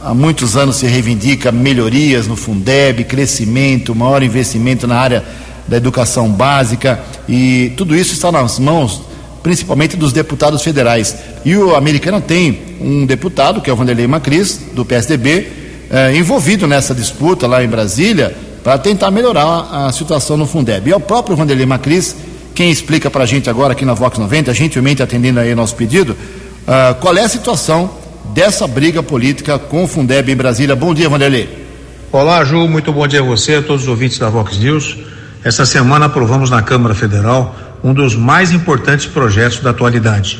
há 0.03 0.13
muitos 0.13 0.57
anos 0.57 0.75
se 0.75 0.85
reivindica 0.85 1.49
melhorias 1.49 2.27
no 2.27 2.35
Fundeb, 2.35 3.05
crescimento, 3.05 3.95
maior 3.95 4.21
investimento 4.21 4.85
na 4.85 4.97
área 4.97 5.23
da 5.65 5.77
educação 5.77 6.29
básica 6.29 6.99
e 7.25 7.71
tudo 7.77 7.95
isso 7.95 8.11
está 8.11 8.29
nas 8.29 8.59
mãos 8.59 9.01
principalmente 9.41 9.95
dos 9.95 10.11
deputados 10.11 10.61
federais. 10.61 11.15
E 11.45 11.55
o 11.55 11.73
americano 11.73 12.19
tem 12.19 12.59
um 12.81 13.05
deputado, 13.05 13.61
que 13.61 13.69
é 13.69 13.73
o 13.73 13.77
Vanderlei 13.77 14.07
Macris, 14.07 14.59
do 14.73 14.83
PSDB, 14.83 15.47
eh, 15.89 16.17
envolvido 16.17 16.67
nessa 16.67 16.93
disputa 16.93 17.47
lá 17.47 17.63
em 17.63 17.67
Brasília 17.67 18.35
para 18.65 18.79
tentar 18.79 19.11
melhorar 19.11 19.85
a 19.85 19.91
situação 19.91 20.35
no 20.35 20.47
Fundeb. 20.47 20.89
E 20.89 20.91
é 20.91 20.95
o 20.95 20.99
próprio 20.99 21.35
Vanderlei 21.35 21.67
Macris 21.67 22.15
quem 22.55 22.71
explica 22.71 23.11
para 23.11 23.21
a 23.21 23.25
gente 23.27 23.47
agora 23.47 23.73
aqui 23.73 23.85
na 23.85 23.93
Vox 23.93 24.17
90, 24.17 24.51
gentilmente 24.55 25.03
atendendo 25.03 25.39
aí 25.39 25.53
nosso 25.53 25.75
pedido, 25.75 26.13
uh, 26.13 26.95
qual 26.99 27.15
é 27.15 27.21
a 27.21 27.29
situação 27.29 27.91
dessa 28.33 28.65
briga 28.65 29.03
política 29.03 29.59
com 29.59 29.83
o 29.83 29.87
Fundeb 29.87 30.31
em 30.31 30.35
Brasília. 30.35 30.75
Bom 30.75 30.95
dia, 30.95 31.07
Vanderlei. 31.07 31.67
Olá, 32.11 32.43
Ju, 32.43 32.67
muito 32.67 32.91
bom 32.91 33.05
dia 33.05 33.19
a 33.19 33.23
você, 33.23 33.55
a 33.55 33.61
todos 33.61 33.83
os 33.83 33.87
ouvintes 33.87 34.17
da 34.17 34.29
Vox 34.29 34.57
News. 34.57 34.97
Essa 35.43 35.63
semana 35.63 36.07
aprovamos 36.07 36.49
na 36.49 36.63
Câmara 36.63 36.95
Federal 36.95 37.55
um 37.83 37.93
dos 37.93 38.15
mais 38.15 38.51
importantes 38.51 39.05
projetos 39.05 39.59
da 39.59 39.69
atualidade, 39.69 40.39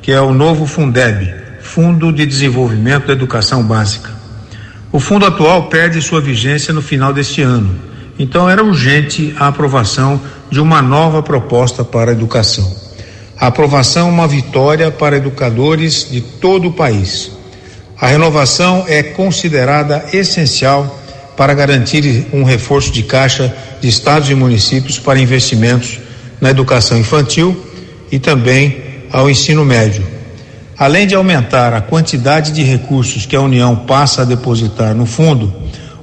que 0.00 0.12
é 0.12 0.20
o 0.20 0.32
novo 0.32 0.64
Fundeb, 0.64 1.34
Fundo 1.60 2.12
de 2.12 2.24
Desenvolvimento 2.24 3.08
da 3.08 3.14
Educação 3.14 3.64
Básica. 3.64 4.23
O 4.94 5.00
fundo 5.00 5.26
atual 5.26 5.64
perde 5.64 6.00
sua 6.00 6.20
vigência 6.20 6.72
no 6.72 6.80
final 6.80 7.12
deste 7.12 7.42
ano, 7.42 7.76
então 8.16 8.48
era 8.48 8.62
urgente 8.62 9.34
a 9.36 9.48
aprovação 9.48 10.20
de 10.48 10.60
uma 10.60 10.80
nova 10.80 11.20
proposta 11.20 11.82
para 11.82 12.12
a 12.12 12.14
educação. 12.14 12.72
A 13.36 13.48
aprovação 13.48 14.06
é 14.06 14.12
uma 14.12 14.28
vitória 14.28 14.92
para 14.92 15.16
educadores 15.16 16.08
de 16.08 16.20
todo 16.20 16.68
o 16.68 16.72
país. 16.72 17.32
A 18.00 18.06
renovação 18.06 18.84
é 18.86 19.02
considerada 19.02 20.04
essencial 20.12 20.96
para 21.36 21.54
garantir 21.54 22.28
um 22.32 22.44
reforço 22.44 22.92
de 22.92 23.02
caixa 23.02 23.52
de 23.80 23.88
estados 23.88 24.30
e 24.30 24.34
municípios 24.36 24.96
para 24.96 25.18
investimentos 25.18 25.98
na 26.40 26.50
educação 26.50 26.96
infantil 26.96 27.60
e 28.12 28.20
também 28.20 28.80
ao 29.10 29.28
ensino 29.28 29.64
médio. 29.64 30.13
Além 30.76 31.06
de 31.06 31.14
aumentar 31.14 31.72
a 31.72 31.80
quantidade 31.80 32.52
de 32.52 32.62
recursos 32.62 33.26
que 33.26 33.36
a 33.36 33.40
União 33.40 33.76
passa 33.76 34.22
a 34.22 34.24
depositar 34.24 34.94
no 34.94 35.06
fundo, 35.06 35.52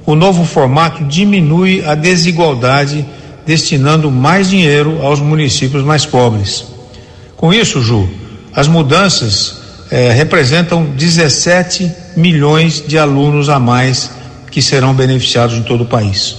o 0.06 0.14
novo 0.14 0.44
formato 0.44 1.04
diminui 1.04 1.84
a 1.84 1.94
desigualdade, 1.94 3.04
destinando 3.46 4.10
mais 4.10 4.48
dinheiro 4.48 5.04
aos 5.04 5.20
municípios 5.20 5.84
mais 5.84 6.06
pobres. 6.06 6.64
Com 7.36 7.52
isso, 7.52 7.82
Ju, 7.82 8.08
as 8.54 8.66
mudanças 8.66 9.60
eh, 9.90 10.12
representam 10.12 10.84
17 10.84 11.92
milhões 12.16 12.82
de 12.86 12.98
alunos 12.98 13.48
a 13.48 13.58
mais 13.58 14.10
que 14.50 14.62
serão 14.62 14.94
beneficiados 14.94 15.56
em 15.56 15.62
todo 15.62 15.82
o 15.82 15.86
país. 15.86 16.36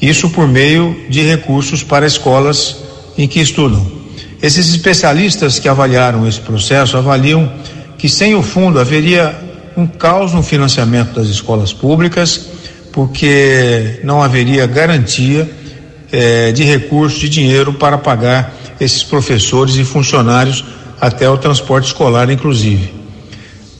Isso 0.00 0.30
por 0.30 0.48
meio 0.48 0.96
de 1.08 1.22
recursos 1.22 1.84
para 1.84 2.06
escolas 2.06 2.76
em 3.16 3.28
que 3.28 3.40
estudam. 3.40 4.01
Esses 4.42 4.68
especialistas 4.70 5.60
que 5.60 5.68
avaliaram 5.68 6.26
esse 6.26 6.40
processo 6.40 6.96
avaliam 6.96 7.50
que 7.96 8.08
sem 8.08 8.34
o 8.34 8.42
fundo 8.42 8.80
haveria 8.80 9.32
um 9.76 9.86
caos 9.86 10.32
no 10.32 10.42
financiamento 10.42 11.14
das 11.14 11.28
escolas 11.28 11.72
públicas, 11.72 12.48
porque 12.92 14.00
não 14.02 14.20
haveria 14.20 14.66
garantia 14.66 15.48
eh, 16.10 16.50
de 16.50 16.64
recursos, 16.64 17.20
de 17.20 17.28
dinheiro 17.28 17.72
para 17.74 17.96
pagar 17.96 18.52
esses 18.80 19.04
professores 19.04 19.76
e 19.76 19.84
funcionários 19.84 20.64
até 21.00 21.30
o 21.30 21.38
transporte 21.38 21.86
escolar, 21.86 22.28
inclusive. 22.28 22.92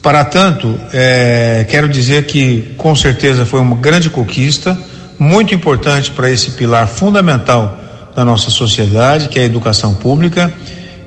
Para 0.01 0.23
tanto, 0.23 0.79
é, 0.93 1.65
quero 1.69 1.89
dizer 1.89 2.25
que 2.25 2.73
com 2.77 2.95
certeza 2.95 3.45
foi 3.45 3.59
uma 3.59 3.75
grande 3.75 4.09
conquista, 4.09 4.77
muito 5.19 5.53
importante 5.53 6.11
para 6.11 6.31
esse 6.31 6.51
pilar 6.51 6.87
fundamental 6.87 7.82
da 8.15 8.23
nossa 8.23 8.49
sociedade, 8.49 9.29
que 9.29 9.39
é 9.39 9.43
a 9.43 9.45
educação 9.45 9.93
pública, 9.93 10.53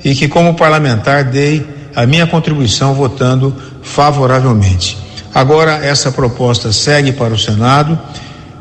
e 0.05 0.15
que, 0.15 0.29
como 0.29 0.55
parlamentar, 0.55 1.25
dei 1.25 1.67
a 1.95 2.07
minha 2.07 2.27
contribuição 2.27 2.95
votando 2.95 3.55
favoravelmente. 3.83 4.99
Agora, 5.35 5.85
essa 5.85 6.13
proposta 6.13 6.73
segue 6.73 7.13
para 7.13 7.35
o 7.35 7.39
Senado, 7.39 7.99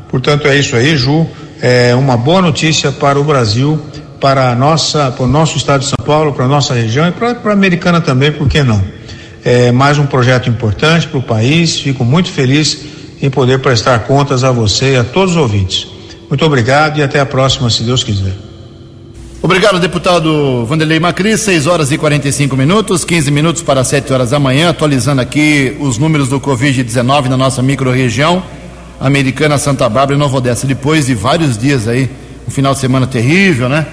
portanto, 0.08 0.46
é 0.46 0.56
isso 0.56 0.76
aí, 0.76 0.96
Ju. 0.96 1.26
É 1.60 1.94
uma 1.94 2.16
boa 2.16 2.42
notícia 2.42 2.92
para 2.92 3.18
o 3.18 3.24
Brasil 3.24 3.80
para 4.20 4.50
a 4.50 4.54
nossa, 4.54 5.10
para 5.10 5.24
o 5.24 5.28
nosso 5.28 5.56
estado 5.56 5.80
de 5.80 5.86
São 5.86 6.04
Paulo, 6.04 6.32
para 6.32 6.44
a 6.44 6.48
nossa 6.48 6.74
região 6.74 7.06
e 7.06 7.12
para, 7.12 7.34
para 7.34 7.50
a 7.50 7.54
Americana 7.54 8.00
também, 8.00 8.32
por 8.32 8.48
que 8.48 8.62
não? 8.62 8.82
É 9.44 9.70
mais 9.70 9.98
um 9.98 10.06
projeto 10.06 10.48
importante 10.50 11.06
para 11.06 11.18
o 11.18 11.22
país. 11.22 11.78
Fico 11.78 12.04
muito 12.04 12.30
feliz 12.30 12.78
em 13.22 13.30
poder 13.30 13.60
prestar 13.60 14.00
contas 14.00 14.42
a 14.42 14.50
você 14.50 14.94
e 14.94 14.96
a 14.96 15.04
todos 15.04 15.32
os 15.32 15.36
ouvintes. 15.36 15.86
Muito 16.28 16.44
obrigado 16.44 16.98
e 16.98 17.02
até 17.02 17.20
a 17.20 17.26
próxima, 17.26 17.70
se 17.70 17.82
Deus 17.82 18.02
quiser. 18.02 18.32
Obrigado, 19.42 19.78
deputado 19.78 20.66
Vanderlei 20.66 20.98
Macri. 20.98 21.38
6 21.38 21.66
horas 21.66 21.92
e 21.92 21.98
45 21.98 22.56
minutos, 22.56 23.04
15 23.04 23.30
minutos 23.30 23.62
para 23.62 23.84
7 23.84 24.12
horas 24.12 24.30
da 24.30 24.38
manhã, 24.38 24.70
atualizando 24.70 25.20
aqui 25.20 25.76
os 25.78 25.98
números 25.98 26.28
do 26.28 26.40
Covid-19 26.40 27.26
na 27.26 27.36
nossa 27.36 27.62
microrregião. 27.62 28.42
Americana, 28.98 29.58
Santa 29.58 29.88
Bárbara 29.88 30.14
e 30.14 30.18
Nova 30.18 30.38
Odessa. 30.38 30.66
Depois 30.66 31.06
de 31.06 31.14
vários 31.14 31.56
dias 31.56 31.86
aí, 31.86 32.10
um 32.48 32.50
final 32.50 32.72
de 32.72 32.80
semana 32.80 33.06
terrível, 33.06 33.68
né? 33.68 33.86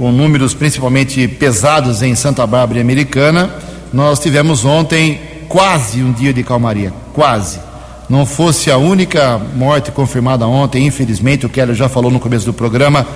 com 0.00 0.10
números 0.10 0.54
principalmente 0.54 1.28
pesados 1.28 2.02
em 2.02 2.14
Santa 2.14 2.46
Bárbara 2.46 2.78
e 2.78 2.82
Americana, 2.82 3.54
nós 3.92 4.18
tivemos 4.18 4.64
ontem 4.64 5.20
quase 5.46 6.02
um 6.02 6.10
dia 6.10 6.32
de 6.32 6.42
calmaria, 6.42 6.90
quase. 7.12 7.60
Não 8.10 8.26
fosse 8.26 8.72
a 8.72 8.76
única 8.76 9.40
morte 9.54 9.92
confirmada 9.92 10.44
ontem, 10.44 10.84
infelizmente, 10.84 11.46
o 11.46 11.48
Keller 11.48 11.76
já 11.76 11.88
falou 11.88 12.10
no 12.10 12.18
começo 12.18 12.44
do 12.44 12.52
programa, 12.52 13.06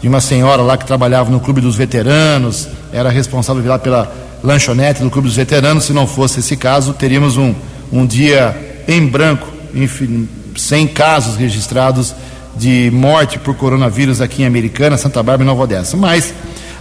de 0.00 0.08
uma 0.08 0.22
senhora 0.22 0.62
lá 0.62 0.74
que 0.78 0.86
trabalhava 0.86 1.30
no 1.30 1.38
Clube 1.38 1.60
dos 1.60 1.76
Veteranos, 1.76 2.66
era 2.90 3.10
responsável 3.10 3.62
lá 3.66 3.78
pela 3.78 4.10
lanchonete 4.42 5.02
do 5.02 5.10
Clube 5.10 5.28
dos 5.28 5.36
Veteranos. 5.36 5.84
Se 5.84 5.92
não 5.92 6.06
fosse 6.06 6.40
esse 6.40 6.56
caso, 6.56 6.94
teríamos 6.94 7.36
um, 7.36 7.54
um 7.92 8.06
dia 8.06 8.56
em 8.88 9.06
branco, 9.06 9.46
enfim, 9.74 10.26
sem 10.56 10.86
casos 10.86 11.36
registrados 11.36 12.14
de 12.56 12.90
morte 12.90 13.38
por 13.38 13.54
coronavírus 13.54 14.22
aqui 14.22 14.44
em 14.44 14.46
Americana, 14.46 14.96
Santa 14.96 15.22
Bárbara 15.22 15.42
e 15.42 15.46
Nova 15.46 15.64
Odessa. 15.64 15.94
Mas 15.94 16.32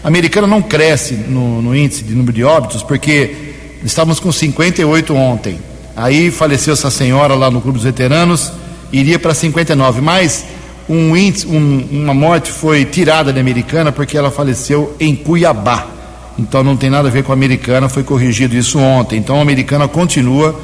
a 0.01 0.07
Americana 0.07 0.47
não 0.47 0.61
cresce 0.61 1.15
no, 1.15 1.61
no 1.61 1.75
índice 1.75 2.01
de 2.01 2.15
número 2.15 2.31
de 2.31 2.45
óbitos 2.45 2.81
porque 2.81 3.35
estávamos 3.83 4.21
com 4.21 4.31
58 4.31 5.13
ontem. 5.13 5.59
Aí 5.97 6.29
faleceu 6.29 6.73
essa 6.73 6.91
senhora 6.91 7.33
lá 7.33 7.49
no 7.49 7.59
Clube 7.59 7.79
dos 7.79 7.83
Veteranos, 7.83 8.53
iria 8.93 9.17
para 9.17 9.33
59. 9.33 9.99
Mas 9.99 10.45
um 10.87 11.17
índice, 11.17 11.47
um, 11.47 11.87
uma 11.91 12.13
morte 12.13 12.51
foi 12.51 12.85
tirada 12.85 13.33
da 13.33 13.41
Americana 13.41 13.91
porque 13.91 14.15
ela 14.15 14.29
faleceu 14.29 14.95
em 14.99 15.15
Cuiabá. 15.15 15.87
Então 16.37 16.63
não 16.63 16.77
tem 16.77 16.91
nada 16.91 17.07
a 17.07 17.11
ver 17.11 17.23
com 17.23 17.31
a 17.31 17.35
Americana, 17.35 17.89
foi 17.89 18.03
corrigido 18.03 18.55
isso 18.55 18.77
ontem. 18.77 19.17
Então 19.17 19.39
a 19.39 19.41
Americana 19.41 19.87
continua 19.87 20.55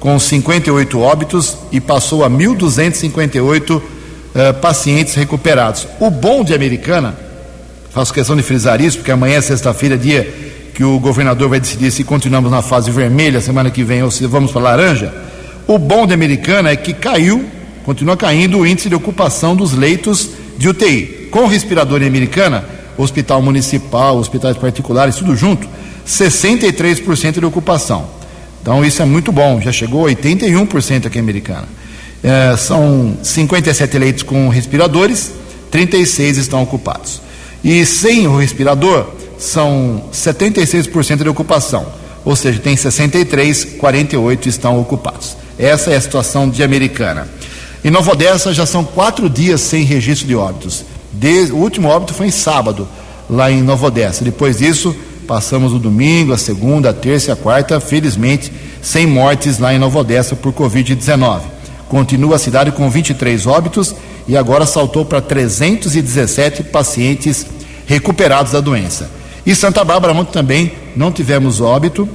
com 0.00 0.18
58 0.18 0.98
óbitos 0.98 1.58
e 1.70 1.78
passou 1.78 2.24
a 2.24 2.30
1.258 2.30 3.76
uh, 3.76 3.82
pacientes 4.62 5.14
recuperados. 5.14 5.86
O 6.00 6.10
bom 6.10 6.42
de 6.42 6.54
Americana, 6.54 7.14
faço 7.90 8.14
questão 8.14 8.34
de 8.34 8.42
frisar 8.42 8.80
isso, 8.80 8.96
porque 8.96 9.12
amanhã 9.12 9.36
é 9.36 9.40
sexta-feira, 9.42 9.98
dia 9.98 10.53
que 10.74 10.82
o 10.82 10.98
governador 10.98 11.48
vai 11.48 11.60
decidir 11.60 11.92
se 11.92 12.02
continuamos 12.02 12.50
na 12.50 12.60
fase 12.60 12.90
vermelha 12.90 13.40
semana 13.40 13.70
que 13.70 13.84
vem 13.84 14.02
ou 14.02 14.10
se 14.10 14.26
vamos 14.26 14.50
para 14.50 14.62
laranja. 14.62 15.14
O 15.68 15.78
bom 15.78 16.04
de 16.04 16.12
Americana 16.12 16.70
é 16.70 16.76
que 16.76 16.92
caiu, 16.92 17.44
continua 17.84 18.16
caindo 18.16 18.58
o 18.58 18.66
índice 18.66 18.88
de 18.88 18.94
ocupação 18.94 19.54
dos 19.54 19.72
leitos 19.72 20.30
de 20.58 20.68
UTI. 20.68 21.28
Com 21.30 21.46
respirador 21.46 22.02
em 22.02 22.06
Americana, 22.08 22.64
hospital 22.98 23.40
municipal, 23.40 24.18
hospitais 24.18 24.56
particulares, 24.56 25.14
tudo 25.14 25.36
junto, 25.36 25.66
63% 26.06 27.38
de 27.38 27.46
ocupação. 27.46 28.06
Então 28.60 28.84
isso 28.84 29.00
é 29.00 29.04
muito 29.04 29.30
bom, 29.30 29.60
já 29.60 29.70
chegou 29.70 30.06
a 30.06 30.10
81% 30.10 31.06
aqui 31.06 31.18
em 31.18 31.20
Americana. 31.20 31.68
É, 32.22 32.56
são 32.56 33.16
57 33.22 33.96
leitos 33.98 34.22
com 34.24 34.48
respiradores, 34.48 35.32
36 35.70 36.38
estão 36.38 36.62
ocupados. 36.62 37.20
E 37.62 37.86
sem 37.86 38.26
o 38.26 38.36
respirador, 38.36 39.13
são 39.38 40.04
76% 40.12 41.22
de 41.22 41.28
ocupação, 41.28 41.86
ou 42.24 42.34
seja, 42.34 42.58
tem 42.58 42.76
63, 42.76 43.76
48 43.78 44.48
estão 44.48 44.80
ocupados. 44.80 45.36
Essa 45.58 45.90
é 45.90 45.96
a 45.96 46.00
situação 46.00 46.48
de 46.48 46.62
Americana. 46.62 47.28
Em 47.84 47.90
Nova 47.90 48.12
Odessa 48.12 48.52
já 48.52 48.64
são 48.64 48.82
quatro 48.82 49.28
dias 49.28 49.60
sem 49.60 49.84
registro 49.84 50.26
de 50.26 50.34
óbitos. 50.34 50.84
O 51.52 51.56
último 51.56 51.88
óbito 51.88 52.14
foi 52.14 52.28
em 52.28 52.30
sábado, 52.30 52.88
lá 53.28 53.50
em 53.50 53.62
Nova 53.62 53.86
Odessa. 53.86 54.24
Depois 54.24 54.58
disso, 54.58 54.96
passamos 55.26 55.72
o 55.72 55.78
domingo, 55.78 56.32
a 56.32 56.38
segunda, 56.38 56.90
a 56.90 56.94
terça 56.94 57.30
e 57.30 57.32
a 57.32 57.36
quarta, 57.36 57.78
felizmente, 57.80 58.52
sem 58.82 59.06
mortes 59.06 59.58
lá 59.58 59.74
em 59.74 59.78
Nova 59.78 59.98
Odessa 59.98 60.34
por 60.34 60.52
Covid-19. 60.52 61.40
Continua 61.88 62.36
a 62.36 62.38
cidade 62.38 62.72
com 62.72 62.88
23 62.90 63.46
óbitos 63.46 63.94
e 64.26 64.36
agora 64.36 64.66
saltou 64.66 65.04
para 65.04 65.20
317 65.20 66.64
pacientes 66.64 67.46
recuperados 67.86 68.52
da 68.52 68.60
doença. 68.60 69.10
E 69.46 69.54
Santa 69.54 69.84
Bárbara 69.84 70.14
ontem 70.14 70.32
também 70.32 70.72
não 70.96 71.12
tivemos 71.12 71.60
óbito, 71.60 72.08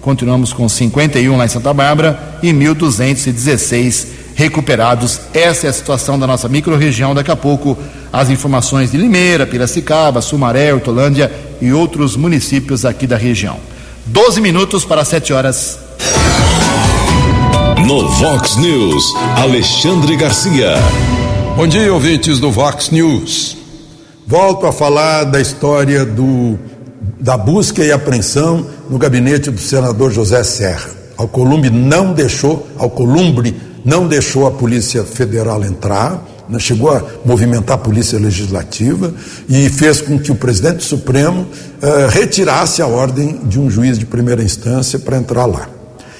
continuamos 0.00 0.52
com 0.52 0.68
51 0.68 1.36
lá 1.36 1.44
em 1.44 1.48
Santa 1.48 1.72
Bárbara 1.72 2.38
e 2.42 2.52
1.216 2.52 4.06
recuperados. 4.34 5.20
Essa 5.32 5.66
é 5.66 5.70
a 5.70 5.72
situação 5.72 6.18
da 6.18 6.26
nossa 6.26 6.48
microrregião. 6.48 7.14
Daqui 7.14 7.30
a 7.30 7.36
pouco 7.36 7.78
as 8.12 8.30
informações 8.30 8.90
de 8.90 8.96
Limeira, 8.96 9.46
Piracicaba, 9.46 10.20
Sumaré, 10.20 10.74
Hortolândia 10.74 11.30
e 11.60 11.72
outros 11.72 12.16
municípios 12.16 12.84
aqui 12.84 13.06
da 13.06 13.16
região. 13.16 13.58
12 14.06 14.40
minutos 14.40 14.84
para 14.84 15.04
7 15.04 15.32
horas. 15.32 15.78
No 17.86 18.08
Vox 18.08 18.56
News, 18.56 19.04
Alexandre 19.36 20.16
Garcia. 20.16 20.74
Bom 21.56 21.66
dia, 21.66 21.92
ouvintes 21.92 22.40
do 22.40 22.50
Vox 22.50 22.90
News. 22.90 23.61
Volto 24.26 24.66
a 24.66 24.72
falar 24.72 25.24
da 25.24 25.40
história 25.40 26.04
do, 26.04 26.58
da 27.20 27.36
busca 27.36 27.84
e 27.84 27.90
apreensão 27.90 28.64
no 28.88 28.96
gabinete 28.96 29.50
do 29.50 29.60
senador 29.60 30.12
José 30.12 30.42
Serra. 30.44 30.90
Alcolumbre 31.16 31.70
não 31.70 32.12
deixou, 32.12 32.66
Alcolumbre 32.78 33.54
não 33.84 34.06
deixou 34.06 34.46
a 34.46 34.50
Polícia 34.50 35.02
Federal 35.02 35.64
entrar, 35.64 36.24
né, 36.48 36.58
chegou 36.58 36.90
a 36.90 37.02
movimentar 37.24 37.76
a 37.76 37.80
Polícia 37.80 38.18
Legislativa 38.18 39.12
e 39.48 39.68
fez 39.68 40.00
com 40.00 40.18
que 40.18 40.30
o 40.30 40.36
presidente 40.36 40.84
Supremo 40.84 41.42
uh, 41.42 42.08
retirasse 42.08 42.80
a 42.80 42.86
ordem 42.86 43.40
de 43.44 43.58
um 43.58 43.68
juiz 43.68 43.98
de 43.98 44.06
primeira 44.06 44.42
instância 44.42 44.98
para 44.98 45.16
entrar 45.16 45.46
lá. 45.46 45.68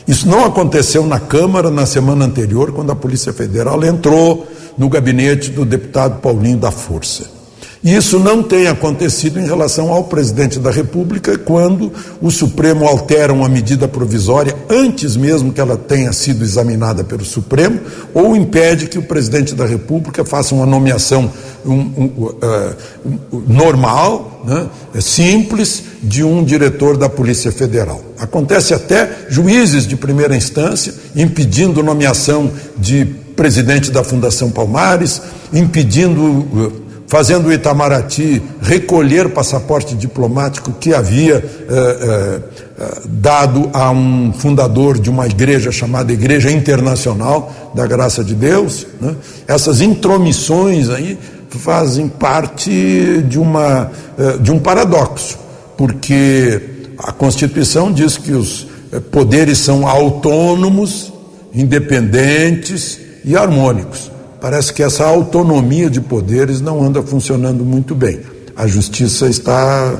Isso 0.06 0.28
não 0.28 0.44
aconteceu 0.44 1.06
na 1.06 1.20
Câmara 1.20 1.70
na 1.70 1.86
semana 1.86 2.24
anterior, 2.24 2.72
quando 2.72 2.90
a 2.90 2.96
Polícia 2.96 3.32
Federal 3.32 3.82
entrou 3.84 4.46
no 4.76 4.88
gabinete 4.88 5.50
do 5.50 5.64
deputado 5.64 6.20
Paulinho 6.20 6.58
da 6.58 6.72
Força. 6.72 7.41
E 7.84 7.96
isso 7.96 8.18
não 8.20 8.44
tem 8.44 8.68
acontecido 8.68 9.40
em 9.40 9.44
relação 9.44 9.90
ao 9.90 10.04
presidente 10.04 10.60
da 10.60 10.70
República, 10.70 11.36
quando 11.36 11.92
o 12.20 12.30
Supremo 12.30 12.86
altera 12.86 13.32
uma 13.32 13.48
medida 13.48 13.88
provisória 13.88 14.54
antes 14.70 15.16
mesmo 15.16 15.52
que 15.52 15.60
ela 15.60 15.76
tenha 15.76 16.12
sido 16.12 16.44
examinada 16.44 17.02
pelo 17.02 17.24
Supremo, 17.24 17.80
ou 18.14 18.36
impede 18.36 18.86
que 18.86 18.98
o 18.98 19.02
presidente 19.02 19.52
da 19.52 19.66
República 19.66 20.24
faça 20.24 20.54
uma 20.54 20.64
nomeação 20.64 21.28
um, 21.66 21.72
um, 21.72 22.04
uh, 22.04 23.44
normal, 23.48 24.42
né, 24.44 24.68
simples, 25.00 25.82
de 26.00 26.22
um 26.22 26.44
diretor 26.44 26.96
da 26.96 27.08
Polícia 27.08 27.50
Federal. 27.50 28.00
Acontece 28.16 28.74
até 28.74 29.26
juízes 29.28 29.86
de 29.88 29.96
primeira 29.96 30.36
instância 30.36 30.94
impedindo 31.16 31.82
nomeação 31.82 32.50
de 32.78 33.04
presidente 33.36 33.90
da 33.90 34.04
Fundação 34.04 34.50
Palmares, 34.50 35.20
impedindo 35.52 36.22
uh, 36.22 36.81
fazendo 37.12 37.48
o 37.48 37.52
Itamaraty 37.52 38.40
recolher 38.62 39.28
passaporte 39.28 39.94
diplomático 39.94 40.72
que 40.72 40.94
havia 40.94 41.44
eh, 41.44 42.40
eh, 42.78 43.00
dado 43.06 43.68
a 43.74 43.90
um 43.90 44.32
fundador 44.32 44.98
de 44.98 45.10
uma 45.10 45.26
igreja 45.26 45.70
chamada 45.70 46.10
Igreja 46.10 46.50
Internacional 46.50 47.70
da 47.74 47.86
Graça 47.86 48.24
de 48.24 48.34
Deus. 48.34 48.86
Né? 48.98 49.14
Essas 49.46 49.82
intromissões 49.82 50.88
aí 50.88 51.18
fazem 51.50 52.08
parte 52.08 53.22
de, 53.28 53.38
uma, 53.38 53.90
eh, 54.18 54.38
de 54.38 54.50
um 54.50 54.58
paradoxo, 54.58 55.38
porque 55.76 56.62
a 56.96 57.12
Constituição 57.12 57.92
diz 57.92 58.16
que 58.16 58.32
os 58.32 58.66
poderes 59.10 59.58
são 59.58 59.86
autônomos, 59.86 61.12
independentes 61.52 62.98
e 63.22 63.36
harmônicos 63.36 64.11
parece 64.42 64.72
que 64.72 64.82
essa 64.82 65.04
autonomia 65.04 65.88
de 65.88 66.00
poderes 66.00 66.60
não 66.60 66.82
anda 66.82 67.00
funcionando 67.00 67.64
muito 67.64 67.94
bem. 67.94 68.20
A 68.56 68.66
justiça 68.66 69.28
está 69.28 69.94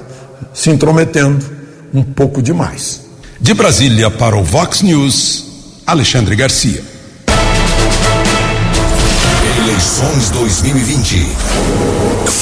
se 0.53 0.69
intrometendo 0.69 1.47
um 1.95 2.03
pouco 2.03 2.43
demais. 2.43 3.03
De 3.41 3.55
Brasília 3.55 4.11
para 4.11 4.37
o 4.37 4.43
Vox 4.43 4.83
News, 4.83 5.45
Alexandre 5.87 6.35
Garcia. 6.35 6.83
Eleições 9.65 10.31
2020. 10.31 11.25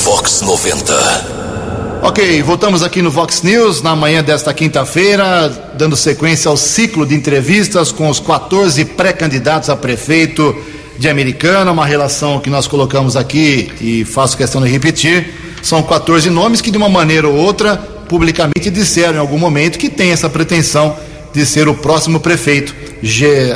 Vox 0.04 0.40
90. 0.40 2.00
Ok, 2.02 2.42
voltamos 2.42 2.82
aqui 2.82 3.02
no 3.02 3.10
Vox 3.10 3.42
News 3.42 3.82
na 3.82 3.94
manhã 3.94 4.24
desta 4.24 4.54
quinta-feira, 4.54 5.50
dando 5.76 5.94
sequência 5.96 6.48
ao 6.48 6.56
ciclo 6.56 7.04
de 7.04 7.14
entrevistas 7.14 7.92
com 7.92 8.08
os 8.08 8.18
14 8.18 8.86
pré-candidatos 8.86 9.68
a 9.68 9.76
prefeito 9.76 10.56
de 10.98 11.08
Americana, 11.08 11.70
uma 11.70 11.86
relação 11.86 12.40
que 12.40 12.50
nós 12.50 12.66
colocamos 12.66 13.16
aqui 13.16 13.70
e 13.80 14.04
faço 14.04 14.36
questão 14.36 14.62
de 14.62 14.68
repetir. 14.68 15.34
São 15.62 15.82
14 15.82 16.28
nomes 16.30 16.60
que, 16.60 16.70
de 16.70 16.76
uma 16.76 16.88
maneira 16.88 17.28
ou 17.28 17.34
outra, 17.34 17.76
publicamente 18.08 18.70
disseram 18.70 19.14
em 19.14 19.18
algum 19.18 19.38
momento 19.38 19.78
que 19.78 19.88
tem 19.88 20.10
essa 20.10 20.28
pretensão 20.28 20.96
de 21.32 21.46
ser 21.46 21.68
o 21.68 21.74
próximo 21.74 22.18
prefeito, 22.18 22.74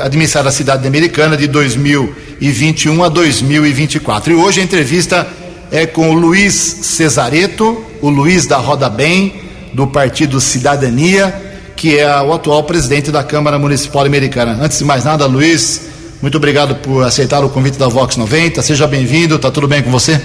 administrar 0.03 0.47
a 0.47 0.53
cidade 0.53 0.87
americana 0.87 1.37
de 1.37 1.47
2021 1.49 3.03
a 3.03 3.09
2024. 3.09 4.33
E 4.33 4.37
hoje 4.37 4.61
a 4.61 4.65
entrevista 4.65 5.27
é 5.73 5.87
com 5.87 6.11
o 6.11 6.13
Luiz 6.13 6.55
Cesareto, 6.55 7.85
o 8.01 8.09
Luiz 8.09 8.47
da 8.47 8.59
Roda 8.59 8.89
Bem, 8.89 9.43
do 9.73 9.87
Partido 9.89 10.41
Cidadania, 10.41 11.35
que 11.75 11.99
é 11.99 12.23
o 12.23 12.33
atual 12.33 12.63
presidente 12.63 13.11
da 13.11 13.25
Câmara 13.25 13.59
Municipal 13.59 14.07
Americana. 14.07 14.57
Antes 14.63 14.79
de 14.79 14.85
mais 14.85 15.05
nada, 15.05 15.27
Luiz, 15.27 15.94
muito 16.23 16.37
obrigado 16.37 16.77
por 16.77 17.05
aceitar 17.05 17.45
o 17.45 17.51
convite 17.51 17.79
da 17.79 17.89
Vox 17.89 18.17
90. 18.17 18.63
Seja 18.63 18.87
bem-vindo, 18.87 19.39
tá 19.39 19.51
tudo 19.51 19.69
bem 19.69 19.83
com 19.83 19.91
você? 19.91 20.21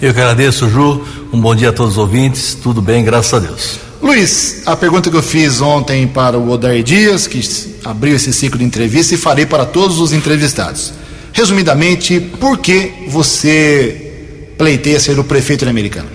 Eu 0.00 0.12
que 0.12 0.20
agradeço, 0.20 0.68
Ju. 0.68 1.04
Um 1.32 1.40
bom 1.40 1.54
dia 1.54 1.68
a 1.68 1.72
todos 1.72 1.92
os 1.92 1.98
ouvintes. 1.98 2.54
Tudo 2.54 2.80
bem, 2.82 3.04
graças 3.04 3.34
a 3.34 3.38
Deus. 3.38 3.78
Luiz, 4.02 4.62
a 4.66 4.74
pergunta 4.74 5.10
que 5.10 5.16
eu 5.16 5.22
fiz 5.22 5.60
ontem 5.60 6.08
para 6.08 6.36
o 6.36 6.50
Odair 6.50 6.82
Dias, 6.82 7.28
que 7.28 7.40
abriu 7.84 8.16
esse 8.16 8.32
ciclo 8.32 8.58
de 8.58 8.64
entrevista, 8.64 9.14
e 9.14 9.16
farei 9.16 9.46
para 9.46 9.64
todos 9.64 10.00
os 10.00 10.12
entrevistados. 10.12 10.92
Resumidamente, 11.32 12.18
por 12.18 12.58
que 12.58 12.92
você 13.08 14.54
pleiteia 14.58 14.98
ser 14.98 15.18
o 15.18 15.24
prefeito 15.24 15.68
americano? 15.68 16.08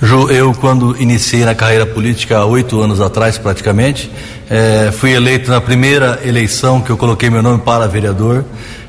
Ju, 0.00 0.30
eu 0.30 0.54
quando 0.54 0.96
iniciei 1.00 1.44
na 1.44 1.56
carreira 1.56 1.84
política 1.84 2.38
há 2.38 2.46
oito 2.46 2.80
anos 2.80 3.00
atrás, 3.00 3.36
praticamente, 3.36 4.08
É, 4.50 4.90
fui 4.92 5.12
eleito 5.12 5.50
na 5.50 5.60
primeira 5.60 6.20
eleição 6.24 6.80
que 6.80 6.88
eu 6.88 6.96
coloquei 6.96 7.28
meu 7.28 7.42
nome 7.42 7.58
para 7.58 7.86
vereador. 7.86 8.44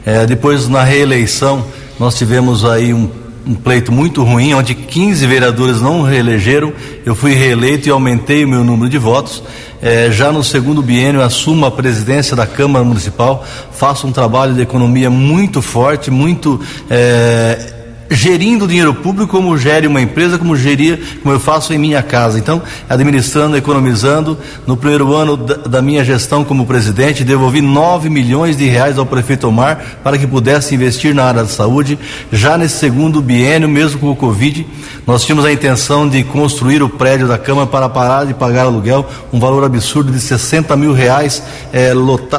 É, 0.06 0.26
depois, 0.26 0.70
na 0.70 0.84
reeleição, 0.84 1.66
nós 2.00 2.18
tivemos 2.18 2.64
aí 2.64 2.94
um, 2.94 3.10
um, 3.46 3.56
pleito 3.56 3.92
muito 3.92 4.24
ruim, 4.24 4.54
onde 4.54 4.74
15 4.74 5.28
vereadores 5.28 5.82
não 5.82 6.02
reelegeram. 6.02 6.72
Eu 7.06 7.14
fui 7.14 7.34
reeleito 7.34 7.90
e 7.90 7.92
aumentei 7.92 8.46
o 8.46 8.48
meu 8.48 8.64
número 8.64 8.90
de 8.90 8.98
votos. 8.98 9.44
É, 9.82 10.10
já 10.12 10.32
no 10.32 10.44
segundo 10.46 10.82
biênio 10.82 11.22
assumo 11.22 11.66
a 11.66 11.72
presidência 11.72 12.38
da 12.38 12.48
Câmara 12.48 12.86
Municipal, 12.86 13.46
faço 13.74 14.08
um 14.08 14.12
trabalho 14.14 14.54
de 14.54 14.62
economia 14.62 15.10
muito 15.10 15.62
forte, 15.62 16.10
muito 16.10 16.60
é, 16.90 17.79
gerindo 18.10 18.66
o 18.66 18.68
dinheiro 18.68 18.94
público 18.94 19.32
como 19.32 19.58
gere 19.58 19.86
uma 19.86 20.02
empresa, 20.02 20.38
como 20.38 20.56
geria, 20.56 21.00
como 21.22 21.34
eu 21.34 21.40
faço 21.40 21.74
em 21.74 21.78
minha 21.78 22.02
casa. 22.02 22.40
Então, 22.40 22.62
administrando, 22.90 23.56
economizando. 23.56 24.38
No 24.66 24.76
primeiro 24.76 25.14
ano 25.16 25.38
da, 25.38 25.56
da, 25.56 25.82
minha 25.82 26.04
gestão 26.04 26.44
como 26.44 26.66
presidente, 26.66 27.24
devolvi 27.24 27.62
9 27.62 28.10
milhões 28.10 28.58
de 28.58 28.66
reais 28.66 28.98
ao 28.98 29.06
prefeito 29.06 29.48
Omar 29.48 30.00
para 30.04 30.18
que 30.18 30.26
pudesse 30.26 30.74
investir 30.74 31.14
na 31.14 31.24
área 31.24 31.44
da 31.44 31.50
saúde. 31.50 32.00
Já 32.32 32.58
nesse 32.58 32.78
segundo 32.78 33.22
biênio, 33.22 33.70
mesmo 33.70 34.00
com 34.00 34.10
o 34.10 34.16
Covid, 34.16 34.66
nós 35.06 35.24
tínhamos 35.24 35.46
a 35.46 35.52
intenção 35.52 36.08
de 36.08 36.24
construir 36.24 36.82
o 36.82 36.90
prédio 36.90 37.28
da 37.28 37.38
Câmara 37.38 37.68
para 37.68 37.90
parar 37.90 38.26
de 38.26 38.34
pagar 38.34 38.64
aluguel, 38.64 39.08
um 39.32 39.40
valor 39.40 39.64
absurdo 39.64 40.12
de 40.12 40.20
60 40.20 40.76
mil 40.76 40.94
reais 40.94 41.44
é, 41.72 41.94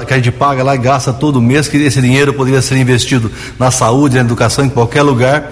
que 0.07 0.15
a 0.15 0.17
gente 0.17 0.33
paga 0.33 0.63
lá 0.63 0.75
e 0.75 0.79
gasta 0.79 1.13
todo 1.13 1.41
mês, 1.41 1.69
que 1.69 1.77
esse 1.77 2.01
dinheiro 2.01 2.33
poderia 2.33 2.61
ser 2.61 2.77
investido 2.77 3.31
na 3.59 3.71
saúde, 3.71 4.17
na 4.17 4.23
educação, 4.23 4.65
em 4.65 4.69
qualquer 4.69 5.03
lugar 5.03 5.51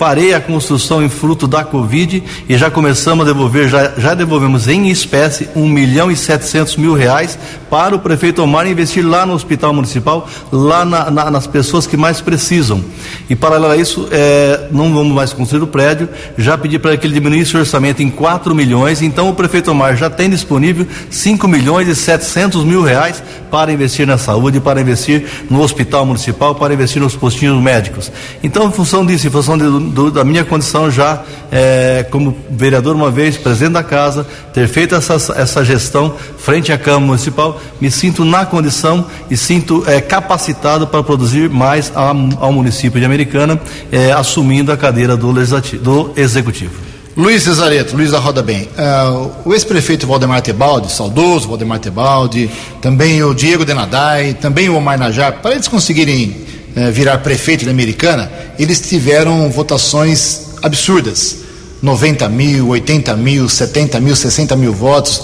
parei 0.00 0.32
a 0.32 0.40
construção 0.40 1.02
em 1.04 1.10
fruto 1.10 1.46
da 1.46 1.62
Covid 1.62 2.24
e 2.48 2.56
já 2.56 2.70
começamos 2.70 3.28
a 3.28 3.30
devolver, 3.30 3.68
já, 3.68 3.92
já 3.98 4.14
devolvemos 4.14 4.66
em 4.66 4.88
espécie 4.88 5.46
um 5.54 5.68
milhão 5.68 6.10
e 6.10 6.16
setecentos 6.16 6.74
mil 6.74 6.94
reais 6.94 7.38
para 7.68 7.94
o 7.94 7.98
prefeito 7.98 8.42
Omar 8.42 8.66
investir 8.66 9.06
lá 9.06 9.26
no 9.26 9.34
hospital 9.34 9.74
municipal, 9.74 10.26
lá 10.50 10.86
na, 10.86 11.10
na, 11.10 11.30
nas 11.30 11.46
pessoas 11.46 11.86
que 11.86 11.98
mais 11.98 12.18
precisam. 12.18 12.82
E 13.28 13.36
paralelo 13.36 13.74
a 13.74 13.76
isso, 13.76 14.08
é, 14.10 14.68
não 14.72 14.92
vamos 14.94 15.14
mais 15.14 15.34
construir 15.34 15.62
o 15.62 15.66
prédio, 15.66 16.08
já 16.38 16.56
pedi 16.56 16.78
para 16.78 16.96
que 16.96 17.06
ele 17.06 17.12
diminuísse 17.12 17.54
o 17.54 17.60
orçamento 17.60 18.02
em 18.02 18.08
4 18.08 18.54
milhões, 18.54 19.02
então 19.02 19.28
o 19.28 19.34
prefeito 19.34 19.70
Omar 19.70 19.96
já 19.96 20.08
tem 20.08 20.30
disponível 20.30 20.86
5 21.10 21.46
milhões 21.46 21.86
e 21.88 21.94
700 21.94 22.64
mil 22.64 22.82
reais 22.82 23.22
para 23.50 23.70
investir 23.70 24.06
na 24.06 24.16
saúde, 24.16 24.60
para 24.60 24.80
investir 24.80 25.26
no 25.50 25.60
hospital 25.60 26.06
municipal, 26.06 26.54
para 26.54 26.72
investir 26.72 27.02
nos 27.02 27.14
postinhos 27.14 27.60
médicos. 27.62 28.10
Então, 28.42 28.66
em 28.66 28.72
função 28.72 29.04
disso, 29.04 29.26
em 29.26 29.30
função 29.30 29.58
de, 29.58 29.89
do, 29.90 30.10
da 30.10 30.24
minha 30.24 30.44
condição 30.44 30.90
já 30.90 31.22
é, 31.50 32.06
como 32.10 32.36
vereador 32.50 32.94
uma 32.94 33.10
vez, 33.10 33.36
presidente 33.36 33.72
da 33.72 33.82
casa, 33.82 34.26
ter 34.54 34.68
feito 34.68 34.94
essa, 34.94 35.14
essa 35.36 35.64
gestão 35.64 36.14
frente 36.38 36.72
à 36.72 36.78
Câmara 36.78 37.04
Municipal, 37.04 37.60
me 37.80 37.90
sinto 37.90 38.24
na 38.24 38.46
condição 38.46 39.04
e 39.30 39.36
sinto 39.36 39.84
é, 39.86 40.00
capacitado 40.00 40.86
para 40.86 41.02
produzir 41.02 41.50
mais 41.50 41.92
ao, 41.94 42.14
ao 42.38 42.52
município 42.52 42.98
de 43.00 43.06
Americana, 43.06 43.60
é, 43.90 44.12
assumindo 44.12 44.72
a 44.72 44.76
cadeira 44.76 45.16
do, 45.16 45.30
legislativo, 45.30 45.82
do 45.82 46.12
Executivo. 46.16 46.90
Luiz 47.16 47.42
Cesareto, 47.42 47.96
Luiz 47.96 48.12
da 48.12 48.18
Roda 48.18 48.40
Bem. 48.40 48.68
Uh, 48.78 49.30
o 49.44 49.52
ex-prefeito 49.52 50.06
Valdemar 50.06 50.40
Tebaldi, 50.42 50.90
saudoso 50.92 51.48
Valdemar 51.48 51.80
Tebaldi, 51.80 52.48
também 52.80 53.22
o 53.22 53.34
Diego 53.34 53.64
Denadai, 53.64 54.34
também 54.34 54.68
o 54.68 54.76
Omar 54.76 54.96
Najar, 54.96 55.32
para 55.42 55.52
eles 55.52 55.66
conseguirem 55.66 56.46
uh, 56.76 56.92
virar 56.92 57.18
prefeito 57.18 57.64
da 57.64 57.70
Americana, 57.70 58.30
eles 58.58 58.80
tiveram 58.80 59.50
votações 59.50 60.50
absurdas. 60.62 61.38
90 61.82 62.28
mil, 62.28 62.68
80 62.68 63.16
mil, 63.16 63.48
70 63.48 64.00
mil, 64.00 64.14
60 64.14 64.56
mil 64.56 64.72
votos. 64.72 65.22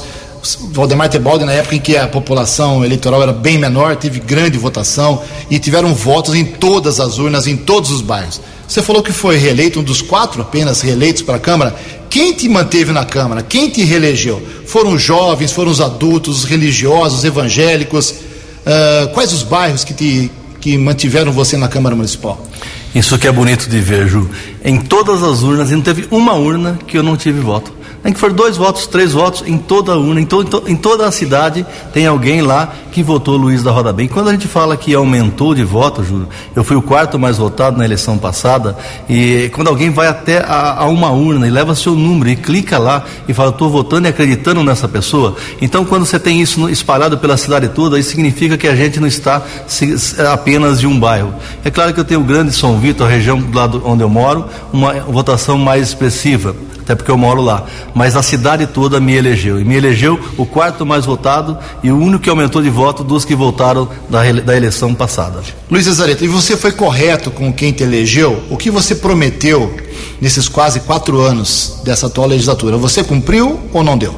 Valdemar 0.73 1.09
Tebaldi, 1.09 1.45
na 1.45 1.53
época 1.53 1.75
em 1.75 1.81
que 1.81 1.97
a 1.97 2.07
população 2.07 2.85
eleitoral 2.85 3.23
era 3.23 3.33
bem 3.33 3.59
menor, 3.59 3.97
teve 3.97 4.21
grande 4.21 4.57
votação 4.57 5.23
e 5.51 5.59
tiveram 5.59 5.93
votos 5.95 6.35
em 6.35 6.45
todas 6.45 7.01
as 7.01 7.19
urnas, 7.19 7.47
em 7.47 7.57
todos 7.57 7.91
os 7.91 8.01
bairros. 8.01 8.41
Você 8.67 8.83
falou 8.83 9.03
que 9.03 9.13
foi 9.13 9.37
reeleito, 9.37 9.81
um 9.81 9.83
dos 9.83 10.03
quatro 10.03 10.43
apenas 10.43 10.81
reeleitos 10.81 11.23
para 11.23 11.37
a 11.37 11.41
Câmara. 11.41 11.75
Quem 12.11 12.33
te 12.33 12.49
manteve 12.49 12.93
na 12.93 13.05
Câmara? 13.05 13.43
Quem 13.43 13.69
te 13.69 13.85
reelegeu? 13.85 14.43
Foram 14.67 14.93
os 14.93 15.03
jovens, 15.03 15.53
foram 15.53 15.71
os 15.71 15.81
adultos, 15.81 16.39
os 16.39 16.45
religiosos, 16.45 17.19
os 17.19 17.25
evangélicos? 17.25 18.11
Uh, 18.11 19.09
quais 19.15 19.33
os 19.33 19.43
bairros 19.43 19.85
que, 19.85 19.95
te, 19.95 20.31
que 20.67 20.77
mantiveram 20.77 21.31
você 21.31 21.57
na 21.57 21.69
Câmara 21.69 21.95
Municipal? 21.95 22.45
Isso 22.93 23.17
que 23.17 23.29
é 23.29 23.31
bonito 23.31 23.69
de 23.69 23.79
ver, 23.79 24.09
Ju. 24.09 24.29
Em 24.65 24.77
todas 24.79 25.23
as 25.23 25.45
urnas, 25.45 25.71
não 25.71 25.81
teve 25.81 26.09
uma 26.11 26.33
urna 26.33 26.77
que 26.89 26.99
eu 26.99 27.05
não 27.05 27.17
tive 27.17 27.39
voto. 27.39 27.73
Nem 28.03 28.13
que 28.13 28.21
for 28.21 28.33
dois 28.33 28.57
votos, 28.57 28.87
três 28.87 29.13
votos 29.13 29.43
em 29.47 29.59
toda 29.59 29.93
a 29.93 29.97
urna, 29.97 30.21
em, 30.21 30.25
to, 30.25 30.63
em 30.67 30.77
toda 30.77 31.07
a 31.07 31.11
cidade 31.11 31.67
tem 31.93 32.07
alguém 32.07 32.41
lá 32.41 32.73
que 32.93 33.03
votou 33.03 33.37
Luiz 33.37 33.63
da 33.63 33.71
Roda 33.71 33.93
Bem. 33.93 34.09
Quando 34.09 34.29
a 34.29 34.33
gente 34.33 34.47
fala 34.49 34.77
que 34.77 34.95
aumentou 34.95 35.55
de 35.55 35.65
voto, 35.65 36.03
Júlio, 36.03 36.29
eu 36.55 36.65
fui 36.65 36.77
o 36.77 36.83
quarto 36.83 37.19
mais 37.19 37.37
votado 37.37 37.77
na 37.77 37.85
eleição 37.85 38.17
passada, 38.17 38.77
e 39.09 39.51
quando 39.55 39.69
alguém 39.69 39.91
vai 39.91 40.07
até 40.07 40.39
a, 40.39 40.83
a 40.83 40.87
uma 40.87 41.11
urna 41.11 41.47
e 41.47 41.51
leva 41.51 41.75
seu 41.75 41.95
número 41.95 42.31
e 42.31 42.37
clica 42.37 42.79
lá 42.79 43.05
e 43.29 43.35
fala, 43.35 43.51
estou 43.51 43.69
votando 43.69 44.07
e 44.07 44.11
acreditando 44.11 44.63
nessa 44.63 44.89
pessoa, 44.89 45.37
então 45.61 45.85
quando 45.85 46.07
você 46.07 46.19
tem 46.19 46.41
isso 46.41 46.69
espalhado 46.71 47.19
pela 47.19 47.37
cidade 47.37 47.69
toda, 47.69 47.99
isso 47.99 48.11
significa 48.11 48.57
que 48.57 48.69
a 48.69 48.75
gente 48.75 49.01
não 49.01 49.09
está 49.09 49.43
apenas 50.33 50.81
de 50.81 50.87
um 50.87 50.99
bairro. 50.99 51.35
É 51.65 51.71
claro 51.71 51.93
que 51.93 52.01
eu 52.01 52.05
tenho 52.05 52.21
o 52.21 52.25
grande 52.25 52.53
São 52.53 52.79
Vitor, 52.79 53.07
a 53.07 53.11
região 53.11 53.39
do 53.39 53.57
lado 53.57 53.83
onde 53.85 54.03
eu 54.03 54.09
moro, 54.09 54.47
uma 54.73 54.95
votação 55.01 55.59
mais 55.59 55.89
expressiva 55.89 56.55
até 56.87 56.94
porque 56.94 57.11
eu 57.11 57.18
moro 57.18 57.42
lá. 57.42 57.66
Mas 57.92 58.14
a 58.14 58.22
cidade 58.22 58.64
toda 58.64 59.01
me 59.01 59.12
elegeu. 59.12 59.61
E 59.61 59.64
me 59.64 59.75
elegeu 59.75 60.20
o 60.38 60.46
quarto 60.46 60.87
mais 60.87 61.05
votado 61.05 61.59
e 61.83 61.90
o 61.90 61.99
único 61.99 62.22
que 62.22 62.31
aumentou 62.31 62.62
de 62.62 62.70
voto 62.70 63.03
dos 63.03 63.25
que 63.25 63.35
votaram 63.35 63.88
da, 64.09 64.22
da 64.31 64.57
eleição 64.57 64.94
passada. 64.94 65.40
Luiz 65.68 65.85
Cesareto, 65.85 66.25
e 66.25 66.29
você 66.29 66.57
foi 66.57 66.70
correto 66.70 67.29
com 67.29 67.53
quem 67.53 67.72
te 67.72 67.83
elegeu? 67.83 68.40
O 68.49 68.57
que 68.57 68.70
você 68.70 68.94
prometeu 68.94 69.77
nesses 70.20 70.49
quase 70.49 70.79
quatro 70.79 71.20
anos 71.20 71.81
dessa 71.83 72.07
atual 72.07 72.29
legislatura? 72.29 72.77
Você 72.77 73.03
cumpriu 73.03 73.59
ou 73.72 73.83
não 73.83 73.99
deu? 73.99 74.14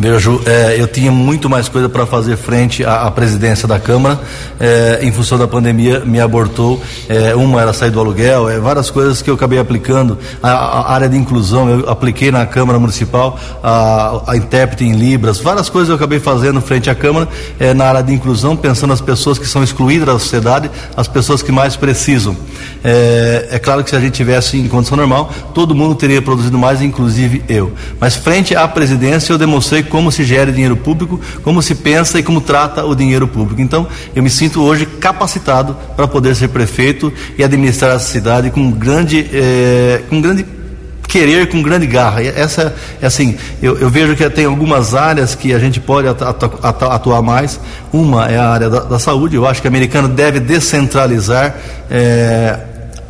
Vejo, 0.00 0.40
é, 0.46 0.80
eu 0.80 0.86
tinha 0.86 1.12
muito 1.12 1.50
mais 1.50 1.68
coisa 1.68 1.86
para 1.86 2.06
fazer 2.06 2.34
frente 2.38 2.82
à, 2.82 3.02
à, 3.02 3.10
presidência 3.10 3.68
da 3.68 3.78
Câmara, 3.78 4.18
é, 4.58 5.00
em 5.02 5.12
função 5.12 5.36
da 5.36 5.46
pandemia, 5.46 6.00
me 6.06 6.18
abortou. 6.18 6.82
É, 7.06 7.34
uma 7.34 7.60
era 7.60 7.74
sair 7.74 7.90
do 7.90 8.00
aluguel, 8.00 8.48
é, 8.48 8.58
várias 8.58 8.88
coisas 8.88 9.20
que 9.20 9.28
eu 9.28 9.34
acabei 9.34 9.58
aplicando. 9.58 10.16
A, 10.42 10.48
a, 10.52 10.92
área 10.94 11.06
de 11.06 11.18
inclusão, 11.18 11.68
eu 11.68 11.90
apliquei 11.90 12.30
na 12.30 12.46
Câmara 12.46 12.78
Municipal, 12.78 13.38
a, 13.62 14.22
a 14.26 14.36
intérprete 14.38 14.84
em 14.84 14.92
Libras, 14.92 15.38
várias 15.38 15.68
coisas 15.68 15.90
eu 15.90 15.96
acabei 15.96 16.18
fazendo 16.18 16.62
frente 16.62 16.88
à 16.88 16.94
Câmara, 16.94 17.28
é, 17.58 17.74
na 17.74 17.84
área 17.84 18.02
de 18.02 18.14
inclusão, 18.14 18.56
pensando 18.56 18.88
nas 18.88 19.02
pessoas 19.02 19.38
que 19.38 19.46
são 19.46 19.62
excluídas 19.62 20.06
da 20.06 20.18
sociedade, 20.18 20.70
as 20.96 21.08
pessoas 21.08 21.42
que 21.42 21.52
mais 21.52 21.76
precisam. 21.76 22.34
É, 22.82 23.48
é 23.50 23.58
claro 23.58 23.84
que 23.84 23.90
se 23.90 23.96
a 23.96 24.00
gente 24.00 24.14
tivesse 24.14 24.56
em 24.56 24.66
condição 24.66 24.96
normal, 24.96 25.30
todo 25.52 25.74
mundo 25.74 25.94
teria 25.94 26.22
produzido 26.22 26.56
mais, 26.56 26.80
inclusive 26.80 27.44
eu. 27.50 27.70
Mas 28.00 28.16
frente 28.16 28.56
à 28.56 28.66
presidência, 28.66 29.34
eu 29.34 29.36
demonstrei 29.36 29.89
como 29.90 30.10
se 30.10 30.24
gera 30.24 30.50
dinheiro 30.50 30.76
público, 30.76 31.20
como 31.42 31.60
se 31.60 31.74
pensa 31.74 32.18
e 32.18 32.22
como 32.22 32.40
trata 32.40 32.84
o 32.86 32.94
dinheiro 32.94 33.28
público. 33.28 33.60
Então, 33.60 33.86
eu 34.14 34.22
me 34.22 34.30
sinto 34.30 34.62
hoje 34.62 34.86
capacitado 34.86 35.76
para 35.94 36.08
poder 36.08 36.34
ser 36.34 36.48
prefeito 36.48 37.12
e 37.36 37.44
administrar 37.44 37.96
essa 37.96 38.06
cidade 38.06 38.50
com 38.50 38.70
grande, 38.70 39.28
é, 39.32 40.02
com 40.08 40.20
grande 40.20 40.46
querer 41.10 41.48
com 41.48 41.60
grande 41.60 41.86
garra. 41.86 42.22
Essa, 42.22 42.74
é 43.02 43.06
assim, 43.06 43.36
eu, 43.60 43.76
eu, 43.78 43.90
vejo 43.90 44.14
que 44.14 44.30
tem 44.30 44.44
algumas 44.44 44.94
áreas 44.94 45.34
que 45.34 45.52
a 45.52 45.58
gente 45.58 45.80
pode 45.80 46.06
atuar 46.08 47.20
mais. 47.20 47.58
Uma 47.92 48.30
é 48.30 48.38
a 48.38 48.48
área 48.48 48.70
da, 48.70 48.80
da 48.80 48.98
saúde. 48.98 49.34
Eu 49.34 49.44
acho 49.44 49.60
que 49.60 49.66
a 49.66 49.70
americana 49.70 50.08
deve 50.08 50.38
descentralizar. 50.38 51.56
É, 51.90 52.60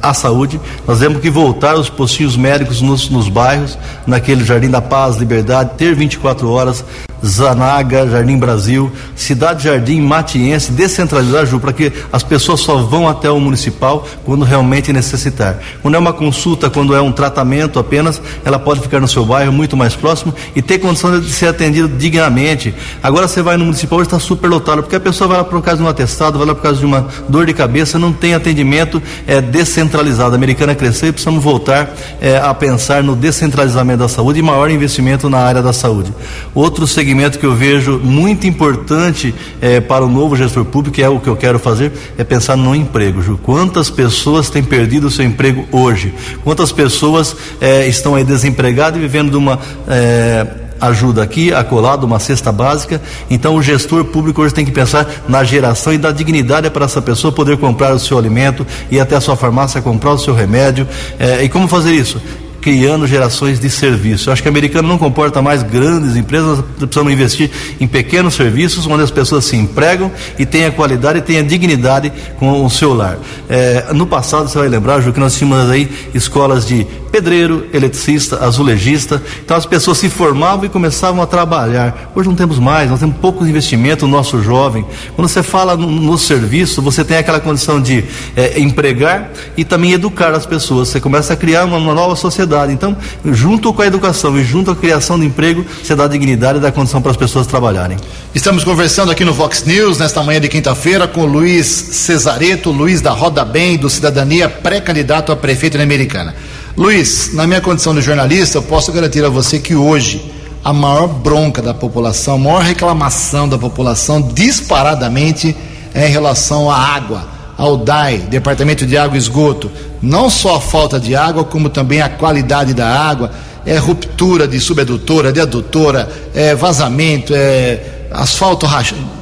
a 0.03 0.15
saúde. 0.15 0.61
Nós 0.87 0.99
temos 0.99 1.21
que 1.21 1.31
voltar 1.31 1.75
os 1.77 1.89
postinhos 1.89 2.37
médicos 2.37 2.81
nos, 2.81 3.09
nos 3.09 3.29
bairros, 3.29 3.79
naquele 4.07 4.45
Jardim 4.45 4.71
da 4.71 4.81
Paz, 4.81 5.17
Liberdade, 5.17 5.73
ter 5.77 5.95
24 5.95 6.49
horas, 6.51 6.85
Zanaga, 7.25 8.09
Jardim 8.09 8.39
Brasil, 8.39 8.91
Cidade 9.15 9.65
Jardim 9.65 10.01
Matiense, 10.01 10.73
descentralizar, 10.73 11.47
Ju, 11.47 11.61
para 11.61 11.73
que 11.73 11.93
as 12.13 12.23
pessoas 12.23 12.61
só 12.61 12.77
vão 12.77 13.09
até 13.09 13.31
o 13.31 13.39
municipal 13.39 14.07
quando 14.25 14.45
realmente 14.45 14.93
necessitar. 14.93 15.59
Quando 15.83 15.95
é 15.95 15.99
uma 15.99 16.13
consulta, 16.13 16.71
quando 16.71 16.95
é 16.95 17.01
um 17.01 17.13
tratamento 17.13 17.79
apenas, 17.79 18.21
ela 18.45 18.59
pode 18.59 18.81
ficar 18.81 19.01
no 19.01 19.09
seu 19.09 19.25
bairro, 19.25 19.53
muito 19.53 19.77
mais 19.77 19.95
próximo 19.95 20.35
e 20.57 20.63
ter 20.63 20.79
condição 20.79 21.21
de 21.21 21.31
ser 21.31 21.49
atendido 21.49 21.89
dignamente. 21.89 22.75
Agora 23.03 23.29
você 23.29 23.43
vai 23.43 23.57
no 23.57 23.65
municipal, 23.65 24.01
está 24.01 24.19
super 24.19 24.49
lotado, 24.49 24.83
porque 24.83 24.97
a 24.97 25.01
pessoa 25.01 25.29
vai 25.29 25.37
lá 25.39 25.45
por 25.45 25.61
causa 25.63 25.79
de 25.79 25.85
um 25.85 25.89
atestado, 25.89 26.39
vai 26.39 26.47
lá 26.47 26.55
por 26.55 26.63
causa 26.63 26.79
de 26.79 26.87
uma 26.87 27.07
dor 27.29 27.47
de 27.47 27.53
cabeça, 27.53 27.99
não 27.99 28.13
tem 28.13 28.35
atendimento 28.35 29.03
é, 29.27 29.41
descentralizado. 29.41 30.33
A 30.33 30.37
americana 30.37 30.75
crescer 30.75 31.09
e 31.09 31.13
precisamos 31.13 31.43
voltar 31.43 31.95
é, 32.21 32.39
a 32.39 32.55
pensar 32.55 33.03
no 33.03 33.15
descentralizamento 33.15 33.99
da 33.99 34.09
saúde 34.09 34.39
e 34.39 34.43
maior 34.43 34.71
investimento 34.71 35.29
na 35.29 35.39
área 35.39 35.63
da 35.63 35.73
saúde. 35.73 36.13
Outro 36.55 36.87
segmento 36.87 37.10
segmento 37.11 37.41
que 37.41 37.47
eu 37.47 37.57
vejo 37.57 37.99
muito 37.99 38.47
importante 38.47 39.35
é, 39.61 39.81
para 39.81 40.05
o 40.05 40.09
novo 40.09 40.37
gestor 40.37 40.65
público, 40.65 41.01
é 41.01 41.09
o 41.09 41.19
que 41.19 41.29
eu 41.29 41.35
quero 41.35 41.59
fazer, 41.59 41.91
é 42.17 42.23
pensar 42.23 42.57
no 42.57 42.73
emprego. 42.73 43.21
Ju. 43.21 43.37
Quantas 43.43 43.91
pessoas 43.91 44.49
têm 44.49 44.63
perdido 44.63 45.09
o 45.09 45.11
seu 45.11 45.25
emprego 45.25 45.67
hoje? 45.73 46.15
Quantas 46.45 46.71
pessoas 46.71 47.35
é, 47.61 47.85
estão 47.89 48.15
aí 48.15 48.23
desempregadas 48.23 48.97
e 48.97 49.03
vivendo 49.03 49.31
de 49.31 49.37
uma. 49.37 49.59
É, 49.89 50.47
ajuda 50.81 51.23
aqui, 51.23 51.53
acolado, 51.53 52.07
uma 52.07 52.19
cesta 52.19 52.51
básica. 52.51 53.03
Então 53.29 53.55
o 53.55 53.63
gestor 53.63 54.03
público 54.05 54.41
hoje 54.41 54.55
tem 54.55 54.65
que 54.65 54.71
pensar 54.71 55.07
na 55.29 55.45
geração 55.45 55.93
e 55.93 55.99
da 55.99 56.11
dignidade 56.11 56.71
para 56.71 56.87
essa 56.87 57.03
pessoa 57.03 57.31
poder 57.31 57.59
comprar 57.59 57.93
o 57.93 57.99
seu 57.99 58.17
alimento, 58.17 58.67
ir 58.91 58.99
até 58.99 59.15
a 59.15 59.21
sua 59.21 59.37
farmácia 59.37 59.83
comprar 59.83 60.13
o 60.13 60.19
seu 60.19 60.33
remédio. 60.33 60.89
É, 61.19 61.45
e 61.45 61.51
como 61.51 61.69
fazer 61.69 61.93
isso? 61.93 62.19
Criando 62.61 63.07
gerações 63.07 63.59
de 63.59 63.71
serviço. 63.71 64.29
Eu 64.29 64.33
acho 64.33 64.43
que 64.43 64.49
o 64.49 64.51
americano 64.51 64.87
não 64.87 64.99
comporta 64.99 65.41
mais 65.41 65.63
grandes 65.63 66.17
empresas, 66.17 66.63
precisamos 66.79 67.13
investir 67.13 67.51
em 67.81 67.87
pequenos 67.87 68.35
serviços 68.35 68.87
onde 68.87 69.03
as 69.03 69.11
pessoas 69.11 69.45
se 69.45 69.57
empregam 69.57 70.11
e 70.39 70.45
tenham 70.45 70.71
qualidade 70.71 71.19
e 71.19 71.23
tenham 71.23 71.47
dignidade 71.47 72.13
com 72.39 72.65
o 72.65 72.71
seu 72.71 72.93
lar. 72.93 73.19
É, 73.49 73.87
no 73.93 74.07
passado, 74.07 74.49
você 74.49 74.59
vai 74.59 74.69
lembrar, 74.69 75.01
Ju, 75.01 75.13
que 75.13 75.21
nós 75.21 75.37
tínhamos 75.37 75.71
aí 75.71 75.91
escolas 76.15 76.67
de 76.67 76.87
pedreiro, 77.11 77.67
eletricista, 77.73 78.45
azulejista. 78.45 79.21
Então 79.45 79.57
as 79.57 79.67
pessoas 79.67 79.99
se 79.99 80.09
formavam 80.09 80.65
e 80.65 80.69
começavam 80.69 81.23
a 81.23 81.27
trabalhar. 81.27 82.13
Hoje 82.15 82.29
não 82.29 82.37
temos 82.37 82.59
mais, 82.59 82.91
nós 82.91 83.01
temos 83.01 83.17
pouco 83.17 83.45
investimento 83.45 84.07
no 84.07 84.17
nosso 84.17 84.43
jovem. 84.43 84.85
Quando 85.17 85.29
você 85.29 85.43
fala 85.43 85.77
no, 85.77 85.91
no 85.91 86.19
serviço, 86.19 86.81
você 86.83 87.05
tem 87.05 87.17
aquela 87.17 87.41
condição 87.41 87.81
de 87.81 88.05
é, 88.37 88.61
empregar 88.61 89.31
e 89.57 89.65
também 89.65 89.93
educar 89.93 90.33
as 90.33 90.47
pessoas. 90.47 90.89
Você 90.89 91.01
começa 91.01 91.33
a 91.33 91.37
criar 91.37 91.65
uma, 91.65 91.79
uma 91.79 91.95
nova 91.95 92.15
sociedade 92.15 92.50
Então, 92.73 92.97
junto 93.25 93.73
com 93.73 93.83
a 93.83 93.87
educação 93.87 94.39
e 94.39 94.45
junto 94.45 94.71
a 94.71 94.77
criação 94.77 95.19
de 95.19 95.27
emprego, 95.27 95.65
você 95.83 95.95
dá 95.95 96.07
dignidade 96.07 96.59
e 96.59 96.61
dá 96.61 96.73
condição 96.73 97.01
para 97.01 97.11
as 97.11 97.17
pessoas 97.17 97.47
trabalharem. 97.47 97.97
Estamos 98.35 98.65
conversando 98.65 99.11
aqui 99.13 99.25
no 99.25 99.33
Vox 99.33 99.65
News, 99.65 99.99
nesta 99.99 100.23
manhã 100.23 100.41
de 100.41 100.49
quinta-feira, 100.49 101.07
com 101.07 101.25
Luiz 101.25 101.67
Cesareto, 101.67 102.71
Luiz 102.71 103.01
da 103.01 103.13
Roda 103.13 103.45
Bem, 103.45 103.77
do 103.77 103.89
Cidadania, 103.89 104.49
pré-candidato 104.49 105.33
a 105.33 105.37
prefeito 105.37 105.77
na 105.77 105.85
Americana. 105.85 106.35
Luiz, 106.77 107.33
na 107.35 107.47
minha 107.47 107.61
condição 107.61 107.95
de 107.95 108.01
jornalista, 108.01 108.59
eu 108.59 108.63
posso 108.63 108.93
garantir 108.93 109.25
a 109.25 109.29
você 109.29 109.59
que 109.59 109.75
hoje 109.75 110.33
a 110.65 110.73
maior 110.73 111.07
bronca 111.09 111.63
da 111.63 111.73
população, 111.73 112.35
a 112.35 112.39
maior 112.39 112.63
reclamação 112.63 113.49
da 113.49 113.57
população, 113.57 114.21
disparadamente, 114.21 115.57
é 115.95 116.09
em 116.09 116.11
relação 116.11 116.71
à 116.71 116.77
água 116.77 117.40
ao 117.61 117.77
DAI, 117.77 118.17
Departamento 118.31 118.87
de 118.87 118.97
Água 118.97 119.17
e 119.17 119.19
Esgoto, 119.19 119.71
não 120.01 120.31
só 120.31 120.57
a 120.57 120.61
falta 120.63 120.99
de 120.99 121.15
água, 121.15 121.45
como 121.45 121.69
também 121.69 122.01
a 122.01 122.09
qualidade 122.09 122.73
da 122.73 122.89
água, 122.89 123.31
é 123.67 123.77
ruptura 123.77 124.49
de 124.49 124.59
subedutora, 124.59 125.31
de 125.31 125.43
adutora, 125.43 126.09
é 126.35 126.55
vazamento, 126.55 127.35
é 127.37 128.07
asfalto 128.11 128.67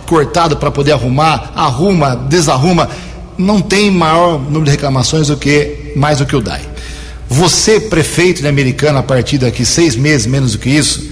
cortado 0.06 0.56
para 0.56 0.70
poder 0.70 0.92
arrumar, 0.92 1.50
arruma, 1.56 2.14
desarruma. 2.14 2.88
Não 3.36 3.60
tem 3.60 3.90
maior 3.90 4.38
número 4.38 4.66
de 4.66 4.70
reclamações 4.70 5.26
do 5.26 5.36
que 5.36 5.92
mais 5.96 6.18
do 6.18 6.26
que 6.26 6.36
o 6.36 6.40
DAI. 6.40 6.62
Você, 7.28 7.80
prefeito 7.80 8.40
de 8.40 8.46
Americana, 8.46 9.00
a 9.00 9.02
partir 9.02 9.38
daqui 9.38 9.64
seis 9.66 9.96
meses, 9.96 10.28
menos 10.28 10.52
do 10.52 10.58
que 10.58 10.70
isso, 10.70 11.10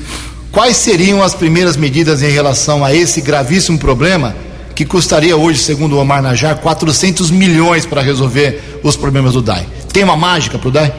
quais 0.53 0.77
seriam 0.77 1.25
as 1.25 1.35
primeiras 1.35 1.77
medidas 1.77 2.23
em 2.23 2.31
relação 2.31 2.85
a 2.85 2.95
esse 2.95 3.21
gravíssimo 3.21 3.81
problema 3.81 4.33
que 4.77 4.85
custaria 4.85 5.35
hoje, 5.35 5.59
segundo 5.59 5.97
o 5.97 5.99
Omar 5.99 6.21
Najar, 6.21 6.59
400 6.59 7.31
milhões 7.31 7.87
para 7.87 8.03
resolver 8.03 8.79
os 8.83 8.95
problemas 8.95 9.33
do 9.33 9.41
DAI. 9.41 9.67
Tem 9.91 10.05
uma 10.05 10.19
mágica 10.19 10.59
para 10.59 10.69
o 10.69 10.71
DAI? 10.71 10.95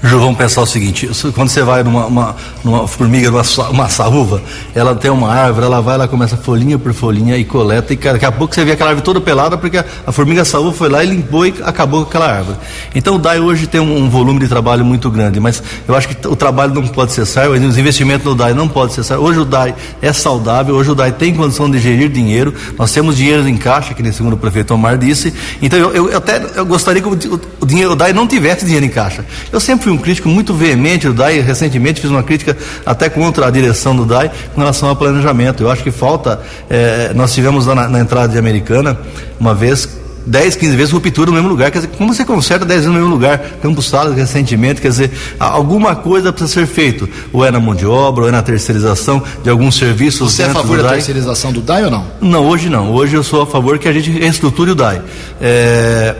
Ju, 0.00 0.20
vamos 0.20 0.38
pensar 0.38 0.62
o 0.62 0.66
seguinte: 0.66 1.10
quando 1.34 1.48
você 1.48 1.62
vai 1.62 1.82
numa, 1.82 2.06
uma, 2.06 2.36
numa 2.62 2.86
formiga, 2.86 3.32
numa 3.32 3.42
uma 3.70 3.88
saúva, 3.88 4.40
ela 4.72 4.94
tem 4.94 5.10
uma 5.10 5.28
árvore, 5.28 5.66
ela 5.66 5.80
vai, 5.80 5.96
ela 5.96 6.06
começa 6.06 6.36
folhinha 6.36 6.78
por 6.78 6.92
folhinha 6.92 7.36
e 7.36 7.44
coleta, 7.44 7.92
e 7.92 7.96
daqui 7.96 8.24
a 8.24 8.30
pouco 8.30 8.54
você 8.54 8.64
vê 8.64 8.72
aquela 8.72 8.90
árvore 8.90 9.04
toda 9.04 9.20
pelada, 9.20 9.58
porque 9.58 9.76
a, 9.76 9.84
a 10.06 10.12
formiga 10.12 10.44
saúva 10.44 10.72
foi 10.72 10.88
lá 10.88 11.02
e 11.02 11.08
limpou 11.08 11.44
e 11.44 11.54
acabou 11.64 12.02
com 12.02 12.10
aquela 12.10 12.30
árvore. 12.30 12.56
Então 12.94 13.16
o 13.16 13.18
DAI 13.18 13.40
hoje 13.40 13.66
tem 13.66 13.80
um, 13.80 14.04
um, 14.04 14.08
volume 14.08 14.38
de 14.38 14.46
trabalho 14.46 14.84
muito 14.84 15.10
grande, 15.10 15.40
mas 15.40 15.60
eu 15.88 15.96
acho 15.96 16.08
que 16.08 16.28
o 16.28 16.36
trabalho 16.36 16.74
não 16.74 16.86
pode 16.86 17.10
cessar, 17.10 17.50
os 17.50 17.76
investimentos 17.76 18.24
no 18.24 18.36
DAI 18.36 18.54
não 18.54 18.68
podem 18.68 18.94
cessar. 18.94 19.18
Hoje 19.18 19.40
o 19.40 19.44
DAI 19.44 19.74
é 20.00 20.12
saudável, 20.12 20.76
hoje 20.76 20.92
o 20.92 20.94
DAI 20.94 21.10
tem 21.10 21.34
condição 21.34 21.68
de 21.68 21.80
gerir 21.80 22.08
dinheiro, 22.08 22.54
nós 22.78 22.92
temos 22.92 23.16
dinheiro 23.16 23.48
em 23.48 23.56
caixa, 23.56 23.94
que 23.94 24.02
nem 24.02 24.12
segundo 24.12 24.34
o 24.34 24.38
prefeito 24.38 24.72
Omar 24.72 24.96
disse, 24.96 25.34
então 25.60 25.76
eu, 25.76 26.08
eu, 26.08 26.16
até 26.16 26.40
eu 26.54 26.64
gostaria 26.64 27.02
que 27.02 27.08
o, 27.08 27.40
o, 27.60 27.66
dinheiro, 27.66 27.92
o 27.92 27.96
DAI 27.96 28.12
não 28.12 28.28
tivesse 28.28 28.64
dinheiro 28.64 28.86
em 28.86 28.90
caixa. 28.90 29.24
Eu 29.50 29.58
sempre 29.58 29.87
fui 29.88 29.92
um 29.92 29.98
crítico 29.98 30.28
muito 30.28 30.52
veemente 30.52 31.06
do 31.06 31.14
DAI, 31.14 31.40
recentemente 31.40 32.00
fiz 32.00 32.10
uma 32.10 32.22
crítica 32.22 32.56
até 32.84 33.08
contra 33.08 33.46
a 33.46 33.50
direção 33.50 33.96
do 33.96 34.04
DAI 34.04 34.30
com 34.54 34.60
relação 34.60 34.88
ao 34.88 34.96
planejamento. 34.96 35.62
Eu 35.62 35.70
acho 35.70 35.82
que 35.82 35.90
falta, 35.90 36.40
eh, 36.68 37.12
nós 37.14 37.32
tivemos 37.32 37.64
lá 37.64 37.74
na, 37.74 37.88
na 37.88 38.00
entrada 38.00 38.28
de 38.28 38.38
Americana, 38.38 38.98
uma 39.40 39.54
vez 39.54 39.88
10, 40.26 40.56
15 40.56 40.76
vezes 40.76 40.92
ruptura 40.92 41.30
no 41.30 41.32
mesmo 41.32 41.48
lugar. 41.48 41.70
Quer 41.70 41.78
dizer, 41.78 41.90
como 41.96 42.12
você 42.12 42.22
conserta 42.22 42.66
10 42.66 42.80
vezes 42.80 42.92
no 42.92 42.98
mesmo 42.98 43.14
lugar? 43.14 43.38
Campos 43.62 43.88
Salas 43.88 44.14
recentemente, 44.14 44.82
quer 44.82 44.88
dizer, 44.88 45.10
alguma 45.40 45.96
coisa 45.96 46.30
precisa 46.30 46.52
ser 46.52 46.66
feito. 46.66 47.08
Ou 47.32 47.42
é 47.42 47.50
na 47.50 47.58
mão 47.58 47.74
de 47.74 47.86
obra, 47.86 48.24
ou 48.24 48.28
é 48.28 48.32
na 48.32 48.42
terceirização 48.42 49.22
de 49.42 49.48
alguns 49.48 49.76
serviços. 49.76 50.34
Você 50.34 50.42
é 50.42 50.46
a 50.46 50.50
favor 50.50 50.82
da 50.82 50.90
terceirização 50.90 51.50
do 51.50 51.62
DAI 51.62 51.84
ou 51.84 51.90
não? 51.90 52.04
Não, 52.20 52.46
hoje 52.46 52.68
não. 52.68 52.92
Hoje 52.92 53.16
eu 53.16 53.24
sou 53.24 53.40
a 53.40 53.46
favor 53.46 53.78
que 53.78 53.88
a 53.88 53.92
gente 53.92 54.10
reestruture 54.10 54.70
o 54.70 54.74
DAI. 54.74 55.00
É, 55.40 56.14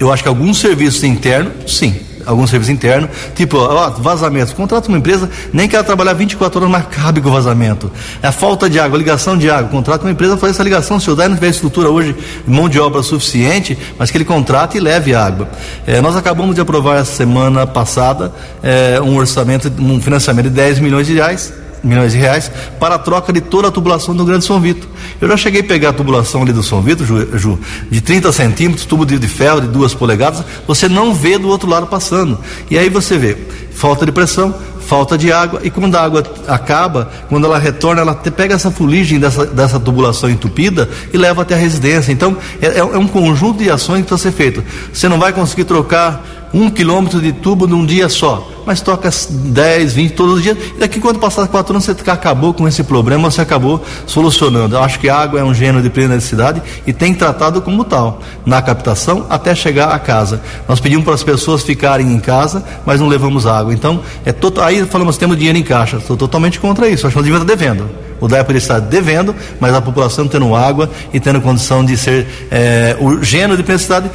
eu 0.00 0.12
acho 0.12 0.24
que 0.24 0.28
alguns 0.28 0.58
serviços 0.58 1.04
internos, 1.04 1.52
sim 1.68 2.05
algum 2.26 2.46
serviço 2.46 2.72
interno, 2.72 3.08
tipo, 3.34 3.56
ó, 3.56 3.90
vazamentos. 3.90 4.52
Contrata 4.52 4.88
uma 4.88 4.98
empresa, 4.98 5.30
nem 5.52 5.68
quer 5.68 5.82
trabalhar 5.84 6.12
24 6.12 6.60
horas, 6.60 6.70
mas 6.70 6.86
cabe 6.94 7.20
com 7.20 7.28
o 7.28 7.32
vazamento. 7.32 7.90
É 8.22 8.26
a 8.26 8.32
falta 8.32 8.68
de 8.68 8.78
água, 8.78 8.98
ligação 8.98 9.38
de 9.38 9.48
água. 9.48 9.70
Contrata 9.70 10.04
uma 10.04 10.10
empresa 10.10 10.36
fazer 10.36 10.52
essa 10.52 10.62
ligação. 10.62 10.98
Se 10.98 11.10
o 11.10 11.16
DAI 11.16 11.28
não 11.28 11.36
tiver 11.36 11.48
estrutura 11.48 11.88
hoje, 11.88 12.14
mão 12.46 12.68
de 12.68 12.80
obra 12.80 13.02
suficiente, 13.02 13.78
mas 13.98 14.10
que 14.10 14.16
ele 14.16 14.24
contrate 14.24 14.76
e 14.76 14.80
leve 14.80 15.14
água. 15.14 15.48
É, 15.86 16.00
nós 16.00 16.16
acabamos 16.16 16.54
de 16.54 16.60
aprovar 16.60 16.98
essa 16.98 17.12
semana 17.12 17.66
passada 17.66 18.32
é, 18.62 19.00
um 19.00 19.16
orçamento, 19.16 19.72
um 19.78 20.00
financiamento 20.00 20.44
de 20.44 20.54
10 20.54 20.80
milhões 20.80 21.06
de 21.06 21.14
reais 21.14 21.52
milhões 21.82 22.12
de 22.12 22.18
reais 22.18 22.50
para 22.78 22.96
a 22.96 22.98
troca 22.98 23.32
de 23.32 23.40
toda 23.40 23.68
a 23.68 23.70
tubulação 23.70 24.14
do 24.14 24.24
Grande 24.24 24.44
São 24.44 24.60
Vito. 24.60 24.88
Eu 25.20 25.28
já 25.28 25.36
cheguei 25.36 25.60
a 25.60 25.64
pegar 25.64 25.90
a 25.90 25.92
tubulação 25.92 26.42
ali 26.42 26.52
do 26.52 26.62
São 26.62 26.82
Vito, 26.82 27.04
Ju, 27.04 27.38
Ju 27.38 27.58
de 27.90 28.00
30 28.00 28.32
centímetros, 28.32 28.84
tubo 28.86 29.04
de, 29.04 29.18
ferro 29.26 29.60
de 29.60 29.68
duas 29.68 29.94
polegadas, 29.94 30.44
você 30.66 30.88
não 30.88 31.14
vê 31.14 31.38
do 31.38 31.48
outro 31.48 31.68
lado 31.68 31.86
passando. 31.86 32.38
E 32.70 32.78
aí 32.78 32.88
você 32.88 33.16
vê 33.16 33.36
falta 33.72 34.06
de 34.06 34.12
pressão, 34.12 34.54
falta 34.86 35.18
de 35.18 35.32
água, 35.32 35.60
e 35.62 35.70
quando 35.70 35.96
a 35.96 36.02
água 36.02 36.22
acaba, 36.46 37.10
quando 37.28 37.44
ela 37.44 37.58
retorna, 37.58 38.00
ela 38.00 38.14
pega 38.14 38.54
essa 38.54 38.70
fuligem 38.70 39.18
dessa, 39.18 39.44
dessa 39.44 39.78
tubulação 39.78 40.30
entupida 40.30 40.88
e 41.12 41.18
leva 41.18 41.42
até 41.42 41.54
a 41.54 41.58
residência. 41.58 42.12
Então, 42.12 42.36
é, 42.62 42.78
é 42.78 42.84
um 42.84 43.06
conjunto 43.06 43.62
de 43.62 43.70
ações 43.70 44.02
que 44.02 44.08
precisa 44.08 44.30
ser 44.30 44.36
feito. 44.36 44.64
Você 44.92 45.08
não 45.08 45.18
vai 45.18 45.32
conseguir 45.32 45.64
trocar 45.64 46.24
um 46.52 46.70
quilômetro 46.70 47.20
de 47.20 47.32
tubo 47.32 47.66
num 47.66 47.84
dia 47.84 48.08
só, 48.08 48.48
mas 48.64 48.80
toca 48.80 49.10
10, 49.30 49.92
20 49.92 50.12
todos 50.12 50.36
os 50.36 50.42
dias. 50.42 50.56
E 50.76 50.80
daqui 50.80 51.00
quando 51.00 51.18
passar 51.18 51.46
quatro 51.48 51.72
anos, 51.72 51.84
você 51.84 52.10
acabou 52.10 52.54
com 52.54 52.66
esse 52.66 52.82
problema, 52.82 53.30
você 53.30 53.40
acabou 53.40 53.82
solucionando. 54.06 54.76
Eu 54.76 54.82
acho 54.82 54.98
que 54.98 55.08
a 55.08 55.16
água 55.16 55.40
é 55.40 55.44
um 55.44 55.54
gênero 55.54 55.82
de 55.82 55.90
plena 55.90 56.14
necessidade 56.14 56.62
e 56.86 56.92
tem 56.92 57.14
tratado 57.14 57.60
como 57.60 57.84
tal, 57.84 58.20
na 58.44 58.60
captação 58.62 59.26
até 59.28 59.54
chegar 59.54 59.88
à 59.88 59.98
casa. 59.98 60.40
Nós 60.68 60.80
pedimos 60.80 61.04
para 61.04 61.14
as 61.14 61.22
pessoas 61.22 61.62
ficarem 61.62 62.12
em 62.12 62.18
casa, 62.18 62.64
mas 62.84 63.00
não 63.00 63.08
levamos 63.08 63.46
água. 63.46 63.72
Então, 63.72 64.00
é 64.24 64.32
total, 64.32 64.64
aí 64.64 64.84
falamos, 64.86 65.16
temos 65.16 65.36
dinheiro 65.36 65.58
em 65.58 65.62
caixa. 65.62 65.98
Estou 65.98 66.16
totalmente 66.16 66.58
contra 66.58 66.88
isso. 66.88 67.06
Acho 67.06 67.14
que 67.14 67.18
nós 67.18 67.24
devíamos 67.24 67.50
estar 67.50 67.56
devendo. 67.56 68.06
O 68.20 68.28
DAE 68.28 68.40
poderia 68.42 68.58
estar 68.58 68.80
devendo, 68.80 69.34
mas 69.60 69.74
a 69.74 69.80
população 69.82 70.26
tendo 70.26 70.54
água 70.54 70.90
e 71.12 71.20
tendo 71.20 71.40
condição 71.40 71.84
de 71.84 71.96
ser 71.96 72.26
é, 72.50 72.96
o 72.98 73.22
gênero 73.22 73.62
de 73.62 73.68
necessidade 73.68 74.10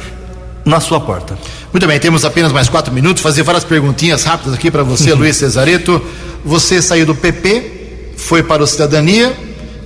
na 0.64 0.80
sua 0.80 1.00
porta. 1.00 1.36
Muito 1.72 1.86
bem, 1.86 1.98
temos 1.98 2.24
apenas 2.24 2.52
mais 2.52 2.68
quatro 2.68 2.92
minutos. 2.92 3.22
Fazer 3.22 3.42
várias 3.42 3.64
perguntinhas 3.64 4.24
rápidas 4.24 4.54
aqui 4.54 4.70
para 4.70 4.82
você, 4.82 5.14
Luiz 5.14 5.36
Cesareto. 5.36 6.00
Você 6.44 6.82
saiu 6.82 7.06
do 7.06 7.14
PP, 7.14 8.14
foi 8.16 8.42
para 8.42 8.62
o 8.62 8.66
Cidadania. 8.66 9.32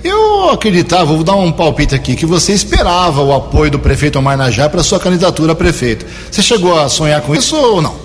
Eu 0.03 0.49
acreditava, 0.49 1.05
vou 1.05 1.23
dar 1.23 1.35
um 1.35 1.51
palpite 1.51 1.95
aqui, 1.95 2.15
que 2.15 2.25
você 2.25 2.53
esperava 2.53 3.21
o 3.21 3.33
apoio 3.33 3.71
do 3.71 3.79
prefeito 3.79 4.19
Omar 4.19 4.37
Najá 4.37 4.69
para 4.69 4.83
sua 4.83 4.99
candidatura 4.99 5.53
a 5.53 5.55
prefeito. 5.55 6.05
Você 6.31 6.41
chegou 6.41 6.79
a 6.79 6.87
sonhar 6.87 7.21
com 7.21 7.35
isso 7.35 7.55
ou 7.55 7.81
não? 7.81 7.95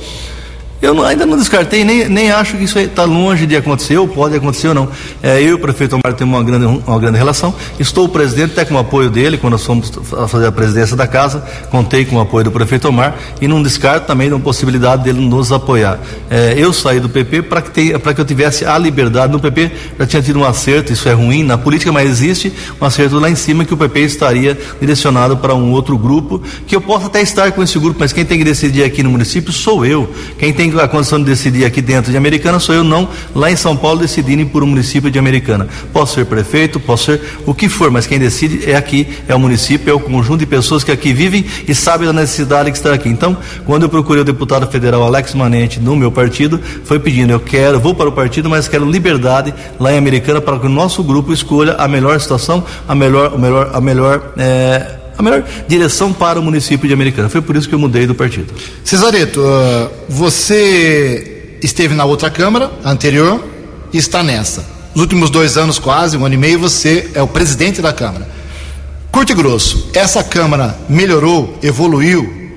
Eu 0.83 0.93
não, 0.95 1.05
ainda 1.05 1.25
não 1.25 1.37
descartei, 1.37 1.85
nem, 1.85 2.09
nem 2.09 2.33
acho 2.33 2.57
que 2.57 2.65
isso 2.65 2.77
está 2.77 3.05
longe 3.05 3.47
de 3.47 3.55
acontecer, 3.55 3.97
ou 3.99 4.09
pode 4.09 4.35
acontecer 4.35 4.67
ou 4.67 4.75
não. 4.75 4.89
É, 5.23 5.41
eu 5.41 5.51
e 5.51 5.53
o 5.53 5.59
prefeito 5.61 5.95
Omar 5.95 6.13
temos 6.15 6.35
uma 6.35 6.43
grande, 6.43 6.67
uma 6.67 6.99
grande 6.99 7.17
relação. 7.17 7.55
Estou 7.79 8.07
o 8.07 8.09
presidente, 8.09 8.51
até 8.51 8.65
com 8.65 8.75
o 8.75 8.79
apoio 8.79 9.09
dele, 9.09 9.39
quando 9.39 9.53
nós 9.53 9.65
fomos 9.65 9.93
fazer 10.27 10.49
a 10.49 10.51
presidência 10.51 10.97
da 10.97 11.07
casa, 11.07 11.45
contei 11.71 12.05
com 12.05 12.17
o 12.17 12.21
apoio 12.21 12.47
do 12.47 12.51
prefeito 12.51 12.89
Omar 12.89 13.15
e 13.41 13.47
não 13.47 13.63
descarto 13.63 14.09
também 14.09 14.29
uma 14.29 14.41
possibilidade 14.41 15.05
dele 15.05 15.21
nos 15.21 15.53
apoiar. 15.53 16.01
É, 16.29 16.55
eu 16.57 16.73
saí 16.73 16.99
do 16.99 17.09
PP 17.09 17.43
para 17.43 17.63
que, 17.63 17.97
que 17.97 18.21
eu 18.21 18.25
tivesse 18.25 18.65
a 18.65 18.77
liberdade. 18.77 19.33
No 19.33 19.39
PP 19.39 19.71
já 20.01 20.05
tinha 20.05 20.23
tido 20.23 20.41
um 20.41 20.45
acerto, 20.45 20.93
isso 20.93 21.09
é 21.09 21.13
ruim 21.13 21.45
na 21.45 21.57
política, 21.57 21.93
mas 21.93 22.11
existe 22.11 22.53
um 22.81 22.85
acerto 22.85 23.21
lá 23.21 23.31
em 23.31 23.37
cima 23.37 23.65
que 23.65 23.73
o 23.73 23.77
PP 23.77 24.01
estaria 24.01 24.59
direcionado 24.81 25.37
para 25.37 25.55
um 25.55 25.71
outro 25.71 25.97
grupo, 25.97 26.43
que 26.67 26.75
eu 26.75 26.81
posso 26.81 27.07
até 27.07 27.23
estar 27.23 27.53
com 27.53 27.63
esse 27.63 27.79
grupo, 27.79 28.01
mas 28.01 28.13
quem 28.13 28.25
tem 28.25 28.37
que 28.37 28.45
decidir 28.45 28.83
aqui 28.83 29.05
no 29.05 29.11
município 29.11 29.53
sou 29.53 29.87
eu. 29.87 30.13
Quem 30.41 30.53
tem 30.53 30.72
tem 30.77 30.85
a 30.85 30.89
condição 30.89 31.19
de 31.19 31.25
decidir 31.25 31.65
aqui 31.65 31.81
dentro 31.81 32.11
de 32.11 32.17
Americana 32.17 32.59
sou 32.59 32.75
eu, 32.75 32.85
não 32.85 33.09
lá 33.35 33.51
em 33.51 33.57
São 33.57 33.77
Paulo 33.77 34.01
decidirem 34.01 34.47
por 34.47 34.63
um 34.63 34.67
município 34.67 35.11
de 35.11 35.19
Americana. 35.19 35.69
Posso 35.93 36.15
ser 36.15 36.27
prefeito, 36.27 36.81
posso 36.81 37.07
ser 37.07 37.21
o 37.47 37.55
que 37.55 37.69
for, 37.69 37.91
mas 37.91 38.07
quem 38.07 38.19
decide 38.19 38.71
é 38.71 38.77
aqui, 38.77 39.07
é 39.29 39.35
o 39.35 39.39
município, 39.39 39.91
é 39.91 39.95
o 39.95 40.01
conjunto 40.01 40.41
de 40.41 40.47
pessoas 40.47 40.85
que 40.85 40.91
aqui 40.91 41.13
vivem 41.13 41.45
e 41.67 41.75
sabem 41.75 42.07
da 42.07 42.13
necessidade 42.13 42.71
que 42.71 42.77
está 42.77 42.93
aqui. 42.93 43.09
Então, 43.09 43.37
quando 43.67 43.85
eu 43.85 43.89
procurei 43.89 44.23
o 44.23 44.25
deputado 44.25 44.67
federal 44.67 45.03
Alex 45.03 45.35
Manente 45.35 45.81
no 45.81 45.97
meu 45.97 46.11
partido, 46.11 46.61
foi 46.85 46.99
pedindo, 46.99 47.33
eu 47.33 47.41
quero, 47.41 47.79
vou 47.81 47.95
para 47.95 48.09
o 48.09 48.13
partido, 48.13 48.49
mas 48.49 48.69
quero 48.69 48.89
liberdade 48.89 49.55
lá 49.79 49.93
em 49.93 49.99
Americana 49.99 50.41
para 50.41 50.59
que 50.59 50.67
o 50.67 50.71
nosso 50.71 51.03
grupo 51.03 51.33
escolha 51.33 51.75
a 51.75 51.89
melhor 51.89 52.21
situação, 52.21 52.65
a 52.89 52.95
melhor, 52.95 53.35
o 53.35 53.39
melhor, 53.39 53.71
a 53.73 53.81
melhor 53.81 54.33
é, 54.37 55.02
a 55.17 55.23
melhor 55.23 55.45
direção 55.69 56.13
para 56.13 56.41
o 56.41 56.43
município 56.43 56.89
de 56.89 56.95
Americana. 56.95 57.29
Foi 57.29 57.41
por 57.41 57.57
isso 57.57 57.69
que 57.69 57.75
eu 57.75 57.79
mudei 57.79 58.07
do 58.07 58.15
partido. 58.15 58.53
Cesareto, 58.85 59.41
uh, 59.41 59.91
você 60.09 61.59
esteve 61.63 61.95
na 61.95 62.05
outra 62.05 62.31
Câmara, 62.31 62.71
anterior, 62.85 63.43
e 63.93 63.99
está 63.99 64.23
nessa. 64.23 64.65
Nos 64.95 65.03
últimos 65.03 65.31
dois 65.31 65.57
anos, 65.57 65.79
quase, 65.79 66.17
um 66.17 66.25
ano 66.25 66.35
e 66.35 66.39
meio, 66.39 66.59
você 66.59 67.11
é 67.15 67.23
o 67.23 67.29
presidente 67.29 67.81
da 67.81 67.93
Câmara. 67.93 68.29
Curto 69.11 69.33
e 69.33 69.35
grosso, 69.35 69.91
essa 69.95 70.25
Câmara 70.25 70.77
melhorou, 70.89 71.59
evoluiu, 71.63 72.51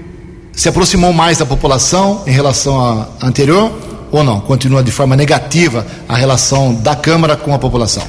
se 0.53 0.69
aproximou 0.69 1.11
mais 1.11 1.37
da 1.37 1.45
população 1.45 2.23
em 2.25 2.31
relação 2.31 2.79
à 2.79 3.07
anterior 3.21 3.71
ou 4.11 4.23
não? 4.23 4.39
Continua 4.39 4.81
de 4.81 4.91
forma 4.91 5.15
negativa 5.15 5.85
a 6.07 6.15
relação 6.15 6.73
da 6.73 6.95
Câmara 6.95 7.35
com 7.35 7.53
a 7.53 7.59
população? 7.59 8.03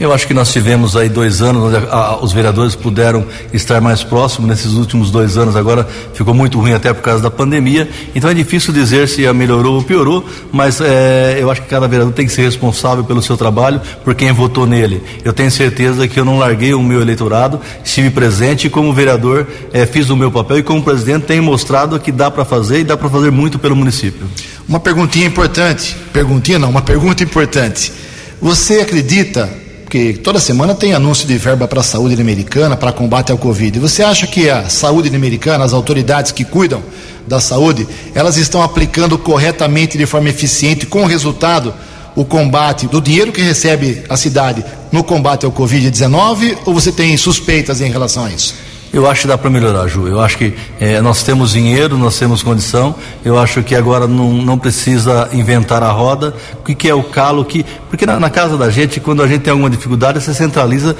Eu 0.00 0.12
acho 0.12 0.28
que 0.28 0.34
nós 0.34 0.52
tivemos 0.52 0.96
aí 0.96 1.08
dois 1.08 1.42
anos 1.42 1.64
onde 1.64 1.76
a, 1.76 1.92
a, 1.92 2.22
os 2.22 2.32
vereadores 2.32 2.76
puderam 2.76 3.26
estar 3.52 3.80
mais 3.80 4.04
próximos 4.04 4.48
nesses 4.48 4.74
últimos 4.74 5.10
dois 5.10 5.36
anos. 5.36 5.56
Agora 5.56 5.88
ficou 6.14 6.32
muito 6.32 6.60
ruim 6.60 6.72
até 6.72 6.92
por 6.92 7.02
causa 7.02 7.20
da 7.20 7.30
pandemia. 7.30 7.88
Então 8.14 8.30
é 8.30 8.34
difícil 8.34 8.72
dizer 8.72 9.08
se 9.08 9.30
melhorou 9.32 9.74
ou 9.74 9.82
piorou, 9.82 10.24
mas 10.52 10.80
é, 10.80 11.38
eu 11.40 11.50
acho 11.50 11.62
que 11.62 11.68
cada 11.68 11.88
vereador 11.88 12.12
tem 12.12 12.26
que 12.26 12.32
ser 12.32 12.42
responsável 12.42 13.02
pelo 13.02 13.20
seu 13.20 13.36
trabalho, 13.36 13.80
por 14.04 14.14
quem 14.14 14.30
votou 14.30 14.68
nele. 14.68 15.02
Eu 15.24 15.32
tenho 15.32 15.50
certeza 15.50 16.06
que 16.06 16.20
eu 16.20 16.24
não 16.24 16.38
larguei 16.38 16.74
o 16.74 16.82
meu 16.82 17.00
eleitorado, 17.00 17.60
estive 17.84 18.10
presente 18.10 18.68
e 18.68 18.70
como 18.70 18.92
vereador 18.92 19.48
é, 19.72 19.84
fiz 19.84 20.08
o 20.10 20.16
meu 20.16 20.30
papel 20.30 20.58
e 20.58 20.62
como 20.62 20.80
presidente 20.80 21.24
tenho 21.24 21.42
mostrado 21.42 21.98
que 21.98 22.12
dá 22.12 22.30
para 22.30 22.44
fazer 22.44 22.80
e 22.80 22.84
dá 22.84 22.96
para 22.96 23.08
fazer 23.08 23.32
muito 23.32 23.58
pelo 23.58 23.74
município. 23.74 24.28
Uma 24.68 24.78
perguntinha 24.78 25.26
importante, 25.26 25.96
perguntinha 26.12 26.58
não, 26.58 26.70
uma 26.70 26.82
pergunta 26.82 27.24
importante. 27.24 27.92
Você 28.40 28.80
acredita 28.80 29.66
porque 29.88 30.12
toda 30.22 30.38
semana 30.38 30.74
tem 30.74 30.92
anúncio 30.92 31.26
de 31.26 31.38
verba 31.38 31.66
para 31.66 31.80
a 31.80 31.82
saúde 31.82 32.20
americana, 32.20 32.76
para 32.76 32.92
combate 32.92 33.32
ao 33.32 33.38
Covid. 33.38 33.78
Você 33.78 34.02
acha 34.02 34.26
que 34.26 34.50
a 34.50 34.68
saúde 34.68 35.08
americana, 35.16 35.64
as 35.64 35.72
autoridades 35.72 36.30
que 36.30 36.44
cuidam 36.44 36.82
da 37.26 37.40
saúde, 37.40 37.88
elas 38.14 38.36
estão 38.36 38.62
aplicando 38.62 39.16
corretamente, 39.16 39.96
de 39.96 40.04
forma 40.04 40.28
eficiente, 40.28 40.84
com 40.84 41.06
resultado, 41.06 41.72
o 42.14 42.22
combate 42.22 42.86
do 42.86 43.00
dinheiro 43.00 43.32
que 43.32 43.40
recebe 43.40 44.02
a 44.10 44.16
cidade 44.18 44.62
no 44.92 45.02
combate 45.02 45.46
ao 45.46 45.52
Covid-19? 45.52 46.58
Ou 46.66 46.74
você 46.74 46.92
tem 46.92 47.16
suspeitas 47.16 47.80
em 47.80 47.90
relação 47.90 48.26
a 48.26 48.30
isso? 48.30 48.56
Eu 48.90 49.08
acho 49.08 49.22
que 49.22 49.28
dá 49.28 49.36
para 49.36 49.50
melhorar, 49.50 49.86
Ju. 49.86 50.08
Eu 50.08 50.18
acho 50.18 50.38
que 50.38 50.54
é, 50.80 51.00
nós 51.02 51.22
temos 51.22 51.52
dinheiro, 51.52 51.98
nós 51.98 52.18
temos 52.18 52.42
condição. 52.42 52.94
Eu 53.22 53.38
acho 53.38 53.62
que 53.62 53.74
agora 53.74 54.06
não, 54.06 54.32
não 54.32 54.58
precisa 54.58 55.28
inventar 55.32 55.82
a 55.82 55.90
roda. 55.90 56.34
O 56.60 56.64
que, 56.64 56.74
que 56.74 56.88
é 56.88 56.94
o 56.94 57.02
calo? 57.02 57.44
Que, 57.44 57.66
porque 57.90 58.06
na, 58.06 58.18
na, 58.18 58.30
casa 58.30 58.56
da 58.56 58.70
gente, 58.70 58.98
quando 58.98 59.22
a 59.22 59.28
gente 59.28 59.42
tem 59.42 59.50
alguma 59.50 59.68
dificuldade, 59.68 60.22
você 60.22 60.32
centraliza 60.32 60.96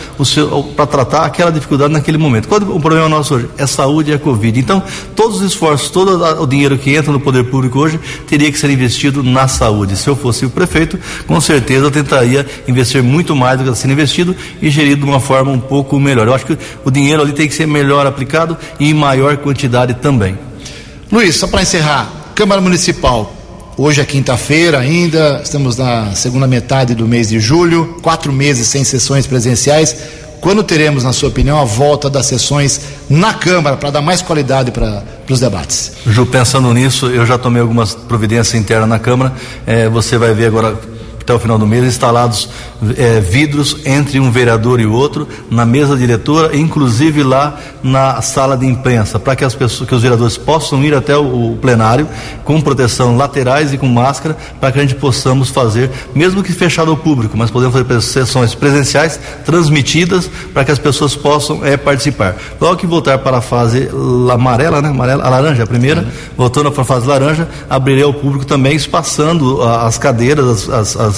para 0.76 0.86
tratar 0.86 1.24
aquela 1.24 1.50
dificuldade 1.50 1.90
naquele 1.92 2.18
momento. 2.18 2.46
Quando 2.46 2.74
o 2.76 2.78
problema 2.78 3.08
nosso 3.08 3.34
hoje 3.34 3.48
é 3.56 3.66
saúde 3.66 4.10
e 4.10 4.14
é 4.14 4.18
Covid. 4.18 4.60
Então, 4.60 4.82
todos 5.16 5.36
os 5.36 5.42
esforços, 5.42 5.88
todo 5.88 6.22
o 6.42 6.46
dinheiro 6.46 6.76
que 6.76 6.94
entra 6.94 7.10
no 7.10 7.18
poder 7.18 7.44
público 7.44 7.78
hoje 7.78 7.98
teria 8.26 8.52
que 8.52 8.58
ser 8.58 8.68
investido 8.68 9.22
na 9.22 9.48
saúde. 9.48 9.96
Se 9.96 10.08
eu 10.08 10.14
fosse 10.14 10.44
o 10.44 10.50
prefeito, 10.50 10.98
com 11.26 11.40
certeza 11.40 11.86
eu 11.86 11.90
tentaria 11.90 12.46
investir 12.66 13.02
muito 13.02 13.34
mais 13.34 13.56
do 13.56 13.64
que 13.64 13.70
está 13.70 13.80
sendo 13.80 13.92
investido 13.92 14.36
e 14.60 14.68
gerido 14.68 15.04
de 15.04 15.10
uma 15.10 15.20
forma 15.20 15.50
um 15.50 15.60
pouco 15.60 15.98
melhor. 15.98 16.26
Eu 16.26 16.34
acho 16.34 16.44
que 16.44 16.58
o 16.84 16.90
dinheiro 16.90 17.22
ali 17.22 17.32
tem 17.32 17.48
que 17.48 17.54
ser 17.54 17.66
melhor 17.66 17.77
aplicado 18.06 18.56
e 18.78 18.90
em 18.90 18.94
maior 18.94 19.36
quantidade 19.38 19.94
também. 19.94 20.38
Luiz, 21.10 21.36
só 21.36 21.46
para 21.46 21.62
encerrar, 21.62 22.10
Câmara 22.34 22.60
Municipal, 22.60 23.32
hoje 23.76 24.00
é 24.00 24.04
quinta-feira 24.04 24.78
ainda, 24.78 25.40
estamos 25.42 25.76
na 25.76 26.14
segunda 26.14 26.46
metade 26.46 26.94
do 26.94 27.08
mês 27.08 27.28
de 27.28 27.40
julho, 27.40 27.96
quatro 28.02 28.32
meses 28.32 28.68
sem 28.68 28.84
sessões 28.84 29.26
presenciais. 29.26 29.96
Quando 30.40 30.62
teremos, 30.62 31.02
na 31.02 31.12
sua 31.12 31.28
opinião, 31.30 31.58
a 31.58 31.64
volta 31.64 32.08
das 32.08 32.26
sessões 32.26 32.80
na 33.10 33.34
Câmara 33.34 33.76
para 33.76 33.90
dar 33.90 34.02
mais 34.02 34.22
qualidade 34.22 34.70
para 34.70 35.02
os 35.28 35.40
debates? 35.40 35.92
Ju, 36.06 36.26
pensando 36.26 36.72
nisso, 36.72 37.06
eu 37.06 37.26
já 37.26 37.36
tomei 37.36 37.60
algumas 37.60 37.94
providências 37.94 38.54
internas 38.54 38.88
na 38.88 38.98
Câmara. 38.98 39.32
É, 39.66 39.88
você 39.88 40.16
vai 40.16 40.32
ver 40.34 40.46
agora 40.46 40.78
até 41.28 41.34
o 41.34 41.38
final 41.38 41.58
do 41.58 41.66
mês, 41.66 41.84
instalados 41.84 42.48
é, 42.96 43.20
vidros 43.20 43.76
entre 43.84 44.18
um 44.18 44.30
vereador 44.30 44.80
e 44.80 44.86
outro, 44.86 45.28
na 45.50 45.66
mesa 45.66 45.94
diretora, 45.94 46.56
inclusive 46.56 47.22
lá 47.22 47.58
na 47.82 48.22
sala 48.22 48.56
de 48.56 48.64
imprensa, 48.64 49.18
para 49.18 49.36
que 49.36 49.44
as 49.44 49.54
pessoas, 49.54 49.86
que 49.86 49.94
os 49.94 50.00
vereadores 50.00 50.38
possam 50.38 50.82
ir 50.82 50.94
até 50.94 51.16
o, 51.18 51.52
o, 51.52 51.56
plenário 51.56 52.08
com 52.44 52.58
proteção 52.62 53.14
laterais 53.14 53.74
e 53.74 53.78
com 53.78 53.86
máscara, 53.86 54.34
para 54.58 54.72
que 54.72 54.78
a 54.78 54.82
gente 54.82 54.94
possamos 54.94 55.50
fazer, 55.50 55.90
mesmo 56.14 56.42
que 56.42 56.50
fechado 56.50 56.90
ao 56.90 56.96
público, 56.96 57.36
mas 57.36 57.50
podemos 57.50 57.74
fazer 57.76 58.00
sessões 58.00 58.54
presenciais 58.54 59.20
transmitidas 59.44 60.30
para 60.54 60.64
que 60.64 60.72
as 60.72 60.78
pessoas 60.78 61.14
possam 61.14 61.62
é, 61.62 61.76
participar. 61.76 62.36
Logo 62.58 62.76
que 62.76 62.86
voltar 62.86 63.18
para 63.18 63.36
a 63.36 63.42
fase 63.42 63.86
amarela, 64.32 64.80
né? 64.80 64.88
Amarela, 64.88 65.24
a 65.24 65.28
laranja, 65.28 65.64
a 65.64 65.66
primeira, 65.66 66.06
voltando 66.38 66.72
para 66.72 66.82
a 66.82 66.86
fase 66.86 67.06
laranja, 67.06 67.46
abrirei 67.68 68.04
ao 68.04 68.14
público 68.14 68.46
também, 68.46 68.74
espaçando 68.74 69.62
as 69.62 69.98
cadeiras, 69.98 70.70
as, 70.70 70.96
as 70.96 71.17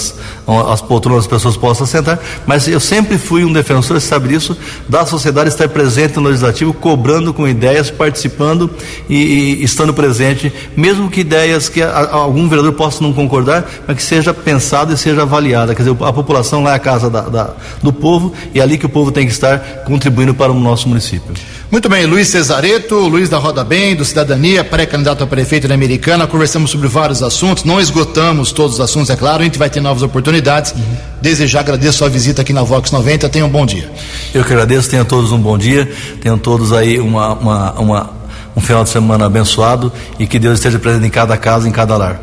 as 0.71 0.81
poltronas 0.81 1.21
as 1.21 1.27
pessoas 1.27 1.55
possam 1.55 1.85
sentar, 1.85 2.19
mas 2.45 2.67
eu 2.67 2.79
sempre 2.79 3.17
fui 3.17 3.45
um 3.45 3.53
defensor, 3.53 3.99
você 3.99 4.07
sabe 4.07 4.29
disso, 4.29 4.57
da 4.87 5.05
sociedade 5.05 5.49
estar 5.49 5.67
presente 5.69 6.17
no 6.17 6.27
legislativo, 6.27 6.73
cobrando 6.73 7.33
com 7.33 7.47
ideias, 7.47 7.89
participando 7.91 8.69
e, 9.09 9.15
e 9.15 9.63
estando 9.63 9.93
presente, 9.93 10.51
mesmo 10.75 11.09
que 11.09 11.21
ideias 11.21 11.69
que 11.69 11.81
a, 11.81 12.09
algum 12.11 12.47
vereador 12.49 12.73
possa 12.73 13.03
não 13.03 13.13
concordar, 13.13 13.69
mas 13.87 13.97
que 13.97 14.03
seja 14.03 14.33
pensada 14.33 14.93
e 14.93 14.97
seja 14.97 15.21
avaliada. 15.21 15.75
Quer 15.75 15.83
dizer, 15.83 15.97
a 16.03 16.13
população 16.13 16.63
lá 16.63 16.73
é 16.73 16.75
a 16.75 16.79
casa 16.79 17.09
da, 17.09 17.21
da, 17.21 17.53
do 17.81 17.93
povo 17.93 18.33
e 18.53 18.59
é 18.59 18.63
ali 18.63 18.77
que 18.77 18.85
o 18.85 18.89
povo 18.89 19.11
tem 19.11 19.25
que 19.25 19.31
estar 19.31 19.59
contribuindo 19.85 20.33
para 20.33 20.51
o 20.51 20.59
nosso 20.59 20.87
município. 20.89 21.33
Muito 21.71 21.87
bem, 21.87 22.05
Luiz 22.05 22.27
Cesareto, 22.27 22.95
Luiz 23.07 23.29
da 23.29 23.37
Roda 23.37 23.63
Bem, 23.63 23.95
do 23.95 24.03
Cidadania, 24.03 24.61
pré-candidato 24.61 25.23
a 25.23 25.27
prefeito 25.27 25.69
da 25.69 25.73
Americana, 25.73 26.27
conversamos 26.27 26.69
sobre 26.69 26.89
vários 26.89 27.23
assuntos, 27.23 27.63
não 27.63 27.79
esgotamos 27.79 28.51
todos 28.51 28.73
os 28.73 28.81
assuntos, 28.81 29.09
é 29.09 29.15
claro, 29.15 29.41
a 29.41 29.45
gente 29.45 29.57
vai 29.57 29.69
ter 29.69 29.79
novas 29.79 30.03
oportunidades. 30.03 30.73
Uhum. 30.73 30.81
Desde 31.21 31.47
já 31.47 31.61
agradeço 31.61 31.91
a 31.91 31.97
sua 31.99 32.09
visita 32.09 32.41
aqui 32.41 32.51
na 32.51 32.61
Vox 32.61 32.91
90, 32.91 33.29
tenham 33.29 33.47
um 33.47 33.49
bom 33.49 33.65
dia. 33.65 33.89
Eu 34.33 34.43
que 34.43 34.51
agradeço, 34.51 34.89
tenham 34.89 35.05
todos 35.05 35.31
um 35.31 35.39
bom 35.39 35.57
dia, 35.57 35.89
tenham 36.21 36.37
todos 36.37 36.73
aí 36.73 36.99
uma, 36.99 37.35
uma, 37.35 37.71
uma, 37.79 38.09
um 38.53 38.59
final 38.59 38.83
de 38.83 38.89
semana 38.89 39.27
abençoado 39.27 39.93
e 40.19 40.27
que 40.27 40.37
Deus 40.37 40.55
esteja 40.55 40.77
presente 40.77 41.07
em 41.07 41.09
cada 41.09 41.37
casa, 41.37 41.69
em 41.69 41.71
cada 41.71 41.95
lar. 41.95 42.19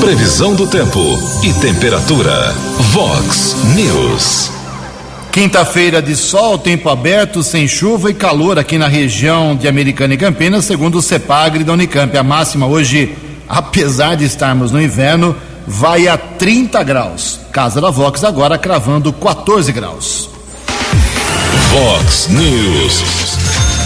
Previsão 0.00 0.54
do 0.54 0.66
tempo 0.66 0.98
e 1.42 1.52
temperatura. 1.52 2.54
Vox 2.90 3.54
News. 3.74 4.55
Quinta-feira 5.36 6.00
de 6.00 6.16
sol, 6.16 6.56
tempo 6.56 6.88
aberto, 6.88 7.42
sem 7.42 7.68
chuva 7.68 8.10
e 8.10 8.14
calor 8.14 8.58
aqui 8.58 8.78
na 8.78 8.88
região 8.88 9.54
de 9.54 9.68
Americana 9.68 10.14
e 10.14 10.16
Campinas, 10.16 10.64
segundo 10.64 10.96
o 10.96 11.02
CEPAGRE 11.02 11.62
da 11.62 11.74
Unicamp. 11.74 12.16
A 12.16 12.22
máxima 12.22 12.66
hoje, 12.66 13.14
apesar 13.46 14.14
de 14.14 14.24
estarmos 14.24 14.72
no 14.72 14.80
inverno, 14.80 15.36
vai 15.66 16.08
a 16.08 16.16
30 16.16 16.82
graus. 16.82 17.38
Casa 17.52 17.82
da 17.82 17.90
Vox 17.90 18.24
agora 18.24 18.56
cravando 18.56 19.12
14 19.12 19.70
graus. 19.72 20.30
Vox 21.70 22.28
News. 22.28 23.04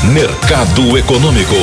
Mercado 0.05 0.97
Econômico. 0.97 1.57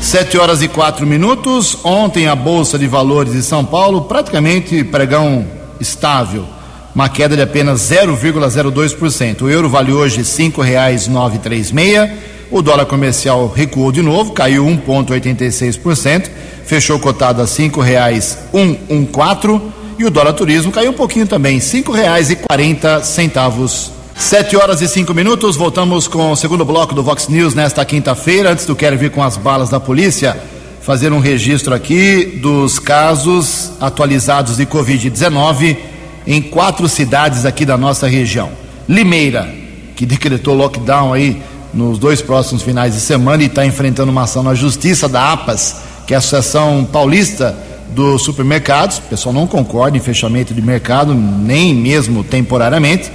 Sete 0.00 0.38
horas 0.38 0.62
e 0.62 0.68
quatro 0.68 1.06
minutos. 1.06 1.76
Ontem 1.84 2.26
a 2.26 2.34
Bolsa 2.34 2.78
de 2.78 2.86
Valores 2.86 3.34
de 3.34 3.42
São 3.42 3.66
Paulo 3.66 4.00
praticamente 4.00 4.82
pregão 4.82 5.44
estável 5.78 6.53
uma 6.94 7.08
queda 7.08 7.34
de 7.34 7.42
apenas 7.42 7.80
0,02%. 7.80 9.42
O 9.42 9.50
euro 9.50 9.68
vale 9.68 9.92
hoje 9.92 10.18
R$ 10.18 10.22
5,936. 10.22 12.12
O 12.50 12.60
dólar 12.62 12.86
comercial 12.86 13.48
recuou 13.48 13.90
de 13.90 14.00
novo, 14.00 14.32
caiu 14.32 14.64
1,86%, 14.64 16.30
fechou 16.64 17.00
cotado 17.00 17.42
a 17.42 17.44
R$ 17.44 17.50
5,114 17.50 19.60
e 19.98 20.04
o 20.04 20.10
dólar 20.10 20.34
turismo 20.34 20.70
caiu 20.70 20.92
um 20.92 20.94
pouquinho 20.94 21.26
também, 21.26 21.54
R$ 21.54 21.60
5,40. 21.60 23.92
Sete 24.16 24.56
horas 24.56 24.80
e 24.80 24.86
cinco 24.86 25.12
minutos, 25.12 25.56
voltamos 25.56 26.06
com 26.06 26.30
o 26.30 26.36
segundo 26.36 26.64
bloco 26.64 26.94
do 26.94 27.02
Vox 27.02 27.26
News 27.26 27.52
nesta 27.52 27.84
quinta-feira. 27.84 28.52
Antes 28.52 28.64
do 28.64 28.76
Quero 28.76 28.96
Vir 28.96 29.10
com 29.10 29.20
as 29.20 29.36
balas 29.36 29.70
da 29.70 29.80
polícia, 29.80 30.40
fazer 30.80 31.12
um 31.12 31.18
registro 31.18 31.74
aqui 31.74 32.38
dos 32.40 32.78
casos 32.78 33.72
atualizados 33.80 34.56
de 34.56 34.66
Covid-19 34.66 35.93
em 36.26 36.40
quatro 36.40 36.88
cidades 36.88 37.44
aqui 37.44 37.64
da 37.64 37.76
nossa 37.76 38.06
região. 38.06 38.50
Limeira, 38.88 39.48
que 39.96 40.06
decretou 40.06 40.54
lockdown 40.54 41.12
aí 41.12 41.40
nos 41.72 41.98
dois 41.98 42.22
próximos 42.22 42.62
finais 42.62 42.94
de 42.94 43.00
semana 43.00 43.42
e 43.42 43.46
está 43.46 43.66
enfrentando 43.66 44.10
uma 44.10 44.22
ação 44.22 44.42
na 44.42 44.54
justiça 44.54 45.08
da 45.08 45.32
APAS, 45.32 45.76
que 46.06 46.14
é 46.14 46.16
a 46.16 46.18
Associação 46.18 46.84
Paulista 46.84 47.56
dos 47.94 48.22
Supermercados. 48.22 48.98
O 48.98 49.02
pessoal 49.02 49.32
não 49.32 49.46
concorda 49.46 49.96
em 49.96 50.00
fechamento 50.00 50.54
de 50.54 50.62
mercado, 50.62 51.14
nem 51.14 51.74
mesmo 51.74 52.22
temporariamente. 52.22 53.10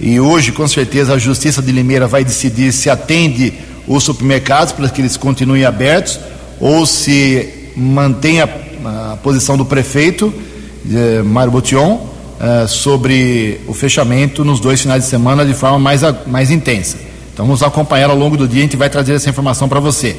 E 0.00 0.18
hoje, 0.18 0.50
com 0.50 0.66
certeza, 0.66 1.14
a 1.14 1.18
Justiça 1.18 1.60
de 1.60 1.70
Limeira 1.70 2.06
vai 2.06 2.24
decidir 2.24 2.72
se 2.72 2.88
atende 2.88 3.52
os 3.86 4.02
supermercados 4.02 4.72
para 4.72 4.88
que 4.88 5.00
eles 5.00 5.16
continuem 5.16 5.64
abertos 5.64 6.18
ou 6.58 6.86
se 6.86 7.72
mantém 7.76 8.40
a, 8.40 8.48
a 8.84 9.16
posição 9.22 9.56
do 9.56 9.64
prefeito, 9.64 10.32
eh, 10.90 11.22
Mário 11.22 11.50
Botion, 11.50 12.00
eh, 12.42 12.66
sobre 12.66 13.60
o 13.68 13.74
fechamento 13.74 14.42
nos 14.46 14.60
dois 14.60 14.80
finais 14.80 15.04
de 15.04 15.10
semana 15.10 15.44
de 15.44 15.52
forma 15.52 15.78
mais, 15.78 16.00
mais 16.26 16.50
intensa. 16.50 16.96
Então 17.34 17.44
vamos 17.44 17.62
acompanhar 17.62 18.08
ao 18.08 18.16
longo 18.16 18.34
do 18.34 18.48
dia, 18.48 18.60
a 18.60 18.62
gente 18.62 18.78
vai 18.78 18.88
trazer 18.88 19.12
essa 19.12 19.28
informação 19.28 19.68
para 19.68 19.78
você. 19.78 20.16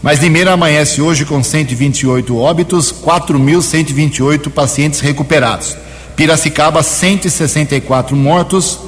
Mas 0.00 0.20
Limeira 0.20 0.52
amanhece 0.52 1.02
hoje 1.02 1.24
com 1.24 1.42
128 1.42 2.38
óbitos, 2.38 2.92
4.128 2.92 4.50
pacientes 4.50 5.00
recuperados. 5.00 5.76
Piracicaba, 6.14 6.80
164 6.80 8.14
mortos, 8.14 8.78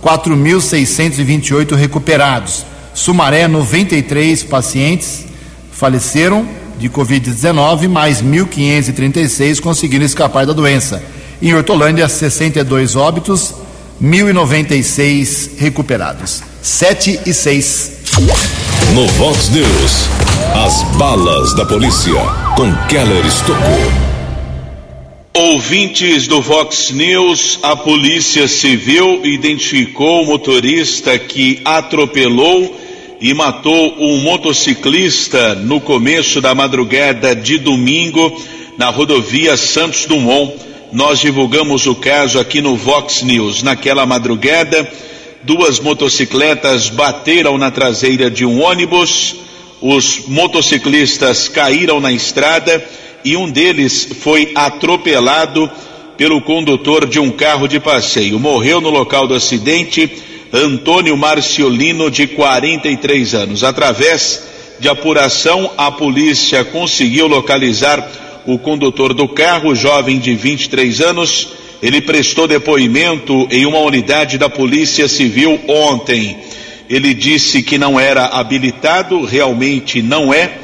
4.628 0.00 1.74
recuperados. 1.74 2.64
Sumaré, 2.94 3.48
93 3.48 4.44
pacientes 4.44 5.26
faleceram 5.72 6.46
de 6.78 6.88
Covid-19, 6.88 7.88
mais 7.88 8.22
1.536 8.22 9.60
conseguiram 9.60 10.04
escapar 10.04 10.46
da 10.46 10.52
doença. 10.52 11.02
Em 11.40 11.54
Hortolândia, 11.54 12.08
62 12.08 12.96
óbitos, 12.96 13.54
1.096 14.02 15.58
recuperados. 15.58 16.42
7 16.62 17.20
e 17.26 17.34
6. 17.34 17.92
No 18.94 19.06
Vox 19.08 19.50
News, 19.50 20.08
as 20.54 20.82
balas 20.96 21.54
da 21.54 21.66
polícia 21.66 22.14
com 22.56 22.72
Keller 22.88 23.24
Estocou. 23.26 24.06
Ouvintes 25.34 26.26
do 26.26 26.40
Vox 26.40 26.90
News, 26.92 27.58
a 27.62 27.76
Polícia 27.76 28.48
Civil 28.48 29.20
identificou 29.26 30.22
o 30.22 30.26
motorista 30.26 31.18
que 31.18 31.60
atropelou 31.62 32.74
e 33.20 33.34
matou 33.34 33.94
um 33.98 34.22
motociclista 34.22 35.54
no 35.54 35.78
começo 35.78 36.40
da 36.40 36.54
madrugada 36.54 37.36
de 37.36 37.58
domingo 37.58 38.42
na 38.78 38.88
rodovia 38.88 39.58
Santos 39.58 40.06
Dumont. 40.06 40.65
Nós 40.92 41.18
divulgamos 41.18 41.86
o 41.86 41.94
caso 41.94 42.38
aqui 42.38 42.60
no 42.60 42.76
Vox 42.76 43.22
News. 43.22 43.62
Naquela 43.62 44.06
madrugada, 44.06 44.88
duas 45.42 45.80
motocicletas 45.80 46.88
bateram 46.88 47.58
na 47.58 47.70
traseira 47.70 48.30
de 48.30 48.44
um 48.44 48.62
ônibus, 48.62 49.36
os 49.80 50.22
motociclistas 50.28 51.48
caíram 51.48 52.00
na 52.00 52.12
estrada 52.12 52.82
e 53.24 53.36
um 53.36 53.50
deles 53.50 54.08
foi 54.20 54.52
atropelado 54.54 55.70
pelo 56.16 56.40
condutor 56.40 57.06
de 57.06 57.18
um 57.18 57.30
carro 57.30 57.66
de 57.66 57.80
passeio. 57.80 58.38
Morreu 58.38 58.80
no 58.80 58.88
local 58.88 59.26
do 59.26 59.34
acidente 59.34 60.10
Antônio 60.52 61.16
Marciolino, 61.16 62.10
de 62.10 62.28
43 62.28 63.34
anos. 63.34 63.64
Através 63.64 64.42
de 64.78 64.88
apuração, 64.88 65.70
a 65.76 65.90
polícia 65.90 66.64
conseguiu 66.64 67.26
localizar 67.26 68.25
o 68.46 68.58
condutor 68.58 69.12
do 69.12 69.28
carro, 69.28 69.74
jovem 69.74 70.18
de 70.18 70.34
23 70.34 71.00
anos. 71.00 71.48
Ele 71.82 72.00
prestou 72.00 72.48
depoimento 72.48 73.46
em 73.50 73.66
uma 73.66 73.78
unidade 73.80 74.38
da 74.38 74.48
Polícia 74.48 75.08
Civil 75.08 75.60
ontem. 75.68 76.38
Ele 76.88 77.12
disse 77.12 77.62
que 77.62 77.76
não 77.76 77.98
era 77.98 78.26
habilitado, 78.26 79.24
realmente 79.24 80.00
não 80.00 80.32
é 80.32 80.58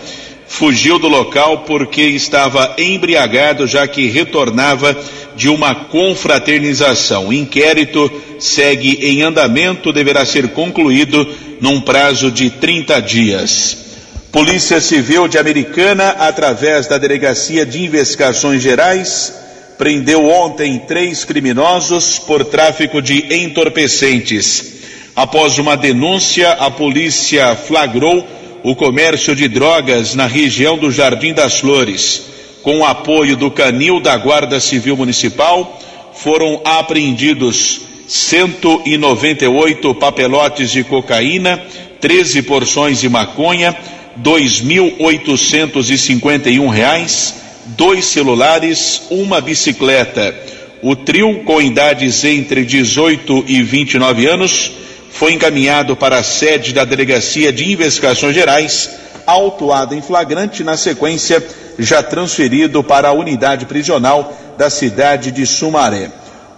fugiu 0.52 0.98
do 0.98 1.08
local 1.08 1.60
porque 1.60 2.02
estava 2.02 2.74
embriagado, 2.76 3.66
já 3.66 3.88
que 3.88 4.08
retornava 4.08 4.94
de 5.34 5.48
uma 5.48 5.74
confraternização. 5.74 7.28
O 7.28 7.32
inquérito 7.32 8.12
segue 8.38 8.98
em 9.00 9.22
andamento, 9.22 9.92
deverá 9.92 10.26
ser 10.26 10.48
concluído 10.48 11.26
num 11.58 11.80
prazo 11.80 12.30
de 12.30 12.50
30 12.50 13.00
dias. 13.00 13.91
Polícia 14.32 14.80
Civil 14.80 15.28
de 15.28 15.36
Americana, 15.36 16.08
através 16.08 16.86
da 16.86 16.96
Delegacia 16.96 17.66
de 17.66 17.84
Investigações 17.84 18.62
Gerais, 18.62 19.30
prendeu 19.76 20.26
ontem 20.26 20.78
três 20.78 21.22
criminosos 21.22 22.18
por 22.18 22.42
tráfico 22.42 23.02
de 23.02 23.26
entorpecentes. 23.30 24.72
Após 25.14 25.58
uma 25.58 25.76
denúncia, 25.76 26.52
a 26.52 26.70
polícia 26.70 27.54
flagrou 27.54 28.26
o 28.62 28.74
comércio 28.74 29.36
de 29.36 29.48
drogas 29.48 30.14
na 30.14 30.26
região 30.26 30.78
do 30.78 30.90
Jardim 30.90 31.34
das 31.34 31.60
Flores. 31.60 32.22
Com 32.62 32.78
o 32.78 32.86
apoio 32.86 33.36
do 33.36 33.50
Canil 33.50 34.00
da 34.00 34.16
Guarda 34.16 34.58
Civil 34.60 34.96
Municipal, 34.96 35.78
foram 36.14 36.58
apreendidos 36.64 37.82
198 38.08 39.94
papelotes 39.96 40.70
de 40.70 40.82
cocaína, 40.84 41.62
13 42.00 42.40
porções 42.42 42.98
de 42.98 43.10
maconha, 43.10 43.76
2.851, 44.20 46.68
reais, 46.68 47.34
dois 47.66 48.06
celulares, 48.06 49.02
uma 49.10 49.40
bicicleta. 49.40 50.34
O 50.82 50.96
trio, 50.96 51.44
com 51.44 51.62
idades 51.62 52.24
entre 52.24 52.64
18 52.64 53.44
e 53.46 53.62
29 53.62 54.26
anos, 54.26 54.72
foi 55.10 55.34
encaminhado 55.34 55.94
para 55.94 56.18
a 56.18 56.22
sede 56.22 56.72
da 56.72 56.84
Delegacia 56.84 57.52
de 57.52 57.70
Investigações 57.70 58.34
Gerais, 58.34 58.90
autuado 59.24 59.94
em 59.94 60.02
flagrante, 60.02 60.64
na 60.64 60.76
sequência, 60.76 61.44
já 61.78 62.02
transferido 62.02 62.82
para 62.82 63.08
a 63.08 63.12
unidade 63.12 63.66
prisional 63.66 64.36
da 64.58 64.68
cidade 64.68 65.30
de 65.30 65.46
Sumaré. 65.46 66.10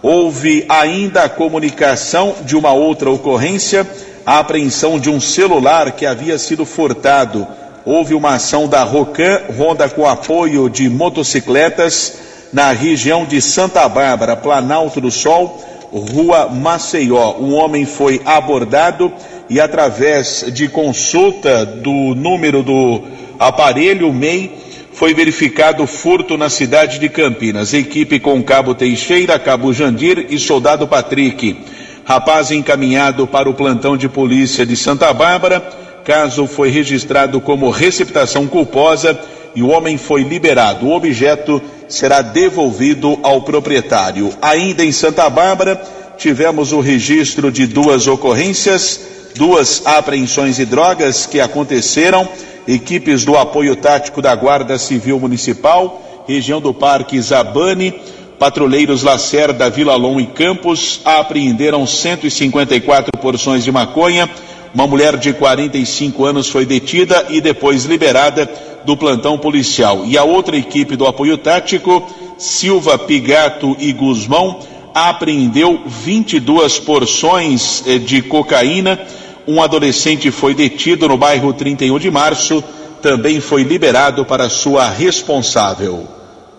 Houve 0.02 0.64
ainda 0.68 1.24
a 1.24 1.28
comunicação 1.28 2.34
de 2.44 2.56
uma 2.56 2.72
outra 2.72 3.10
ocorrência, 3.10 3.86
a 4.26 4.38
apreensão 4.38 4.98
de 4.98 5.10
um 5.10 5.20
celular 5.20 5.92
que 5.92 6.06
havia 6.06 6.38
sido 6.38 6.64
furtado. 6.64 7.46
Houve 7.84 8.14
uma 8.14 8.34
ação 8.34 8.66
da 8.66 8.82
Rocan, 8.82 9.42
ronda 9.56 9.88
com 9.88 10.08
apoio 10.08 10.70
de 10.70 10.88
motocicletas, 10.88 12.18
na 12.52 12.72
região 12.72 13.24
de 13.24 13.42
Santa 13.42 13.88
Bárbara, 13.88 14.36
Planalto 14.36 15.00
do 15.00 15.10
Sol 15.10 15.60
Rua 15.92 16.48
Maceió. 16.48 17.36
Um 17.38 17.54
homem 17.54 17.84
foi 17.84 18.20
abordado 18.24 19.12
e, 19.48 19.60
através 19.60 20.46
de 20.52 20.68
consulta 20.68 21.64
do 21.64 22.14
número 22.14 22.62
do 22.62 23.02
aparelho 23.38 24.12
MEI, 24.12 24.50
foi 24.92 25.12
verificado 25.12 25.86
furto 25.86 26.36
na 26.36 26.48
cidade 26.48 26.98
de 26.98 27.08
Campinas. 27.08 27.74
Equipe 27.74 28.20
com 28.20 28.42
Cabo 28.42 28.74
Teixeira, 28.74 29.38
Cabo 29.38 29.72
Jandir 29.72 30.26
e 30.30 30.38
Soldado 30.38 30.86
Patrick. 30.86 31.56
Rapaz 32.04 32.50
encaminhado 32.50 33.26
para 33.26 33.48
o 33.48 33.54
plantão 33.54 33.96
de 33.96 34.10
polícia 34.10 34.66
de 34.66 34.76
Santa 34.76 35.10
Bárbara. 35.14 35.60
Caso 36.04 36.46
foi 36.46 36.68
registrado 36.68 37.40
como 37.40 37.70
receptação 37.70 38.46
culposa 38.46 39.18
e 39.54 39.62
o 39.62 39.68
homem 39.68 39.96
foi 39.96 40.22
liberado. 40.22 40.84
O 40.84 40.94
objeto 40.94 41.62
será 41.88 42.20
devolvido 42.20 43.18
ao 43.22 43.40
proprietário. 43.40 44.30
Ainda 44.42 44.84
em 44.84 44.92
Santa 44.92 45.30
Bárbara, 45.30 45.82
tivemos 46.18 46.72
o 46.72 46.80
registro 46.80 47.50
de 47.50 47.66
duas 47.66 48.06
ocorrências, 48.06 49.00
duas 49.34 49.86
apreensões 49.86 50.56
de 50.56 50.66
drogas 50.66 51.24
que 51.24 51.40
aconteceram. 51.40 52.28
Equipes 52.68 53.24
do 53.24 53.34
apoio 53.34 53.76
tático 53.76 54.20
da 54.20 54.34
Guarda 54.34 54.76
Civil 54.76 55.18
Municipal, 55.18 56.24
região 56.28 56.60
do 56.60 56.74
Parque 56.74 57.18
Zabane, 57.20 57.94
patrulheiros 58.38 59.02
Lacerda, 59.02 59.70
Vila 59.70 59.96
Lom 59.96 60.20
e 60.20 60.26
Campos 60.26 61.00
apreenderam 61.04 61.86
154 61.86 63.18
porções 63.20 63.64
de 63.64 63.72
maconha. 63.72 64.28
Uma 64.74 64.86
mulher 64.86 65.16
de 65.16 65.32
45 65.32 66.24
anos 66.24 66.48
foi 66.48 66.66
detida 66.66 67.26
e 67.30 67.40
depois 67.40 67.84
liberada 67.84 68.50
do 68.84 68.96
plantão 68.96 69.38
policial. 69.38 70.04
E 70.04 70.18
a 70.18 70.24
outra 70.24 70.56
equipe 70.56 70.96
do 70.96 71.06
apoio 71.06 71.38
tático, 71.38 72.06
Silva, 72.36 72.98
Pigato 72.98 73.76
e 73.78 73.92
Guzmão, 73.92 74.58
apreendeu 74.94 75.82
22 75.86 76.78
porções 76.80 77.82
eh, 77.86 77.98
de 77.98 78.22
cocaína. 78.22 79.00
Um 79.46 79.62
adolescente 79.62 80.30
foi 80.30 80.54
detido 80.54 81.08
no 81.08 81.16
bairro 81.16 81.52
31 81.52 81.98
de 81.98 82.10
março, 82.10 82.62
também 83.02 83.40
foi 83.40 83.62
liberado 83.62 84.24
para 84.24 84.48
sua 84.48 84.88
responsável. 84.88 86.08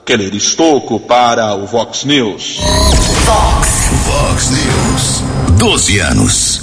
Keller 0.05 0.35
Estocco 0.35 0.99
para 0.99 1.55
o 1.55 1.65
Vox 1.65 2.03
News. 2.03 2.59
Vox, 3.25 3.89
Vox 4.05 4.51
News. 4.51 5.23
12 5.57 5.97
anos. 5.97 6.61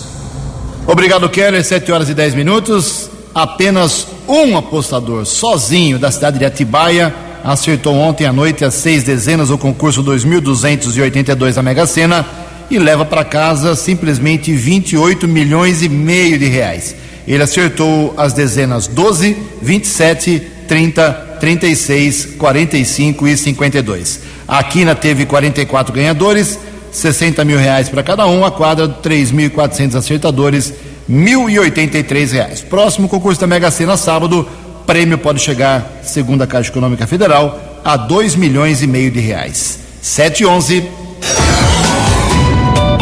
Obrigado, 0.87 1.29
Keller. 1.29 1.65
7 1.65 1.91
horas 1.91 2.09
e 2.09 2.15
10 2.15 2.37
minutos. 2.37 3.11
Apenas 3.35 4.07
um 4.29 4.57
apostador 4.57 5.27
sozinho 5.27 5.99
da 5.99 6.13
cidade 6.13 6.39
de 6.39 6.45
Atibaia 6.45 7.13
acertou 7.43 7.97
ontem 7.97 8.27
à 8.27 8.33
noite 8.33 8.65
as 8.65 8.75
seis 8.75 9.03
dezenas 9.03 9.51
o 9.51 9.59
concurso 9.59 10.05
2282 10.05 11.57
da 11.57 11.63
Mega 11.65 11.85
Sena 11.85 12.25
e 12.71 12.79
leva 12.79 13.05
para 13.05 13.25
casa 13.25 13.75
simplesmente 13.75 14.53
28 14.53 15.27
milhões 15.27 15.83
e 15.83 15.89
meio 15.89 16.39
de 16.39 16.47
reais. 16.47 16.95
Ele 17.27 17.43
acertou 17.43 18.15
as 18.17 18.33
dezenas 18.33 18.87
12, 18.87 19.37
27, 19.61 20.41
30, 20.69 21.32
36, 21.43 22.37
45 22.39 23.27
e 23.27 23.37
52. 23.37 24.21
A 24.47 24.63
Quina 24.63 24.95
teve 24.95 25.27
44 25.27 25.93
ganhadores, 25.93 26.57
60 26.93 27.45
mil 27.45 27.59
reais 27.59 27.89
para 27.89 28.01
cada 28.01 28.25
um, 28.29 28.45
a 28.45 28.51
quadra 28.53 28.89
3.400 28.89 29.97
acertadores, 29.97 30.73
1.083 31.11 32.31
reais. 32.31 32.61
Próximo 32.61 33.09
concurso 33.09 33.41
da 33.41 33.49
Mega 33.49 33.73
Sena 33.73 33.97
sábado, 33.97 34.49
prêmio 34.87 35.19
pode 35.19 35.41
chegar, 35.41 36.01
segundo 36.05 36.43
a 36.43 36.47
Caixa 36.47 36.71
Econômica 36.71 37.09
Federal, 37.09 37.81
a 37.85 37.97
2 37.97 38.37
milhões 38.37 38.81
e 38.81 38.87
meio 38.87 39.11
de 39.11 39.19
reais. 39.19 39.81
7 40.01 40.45
e 40.45 40.47
11. 40.47 40.85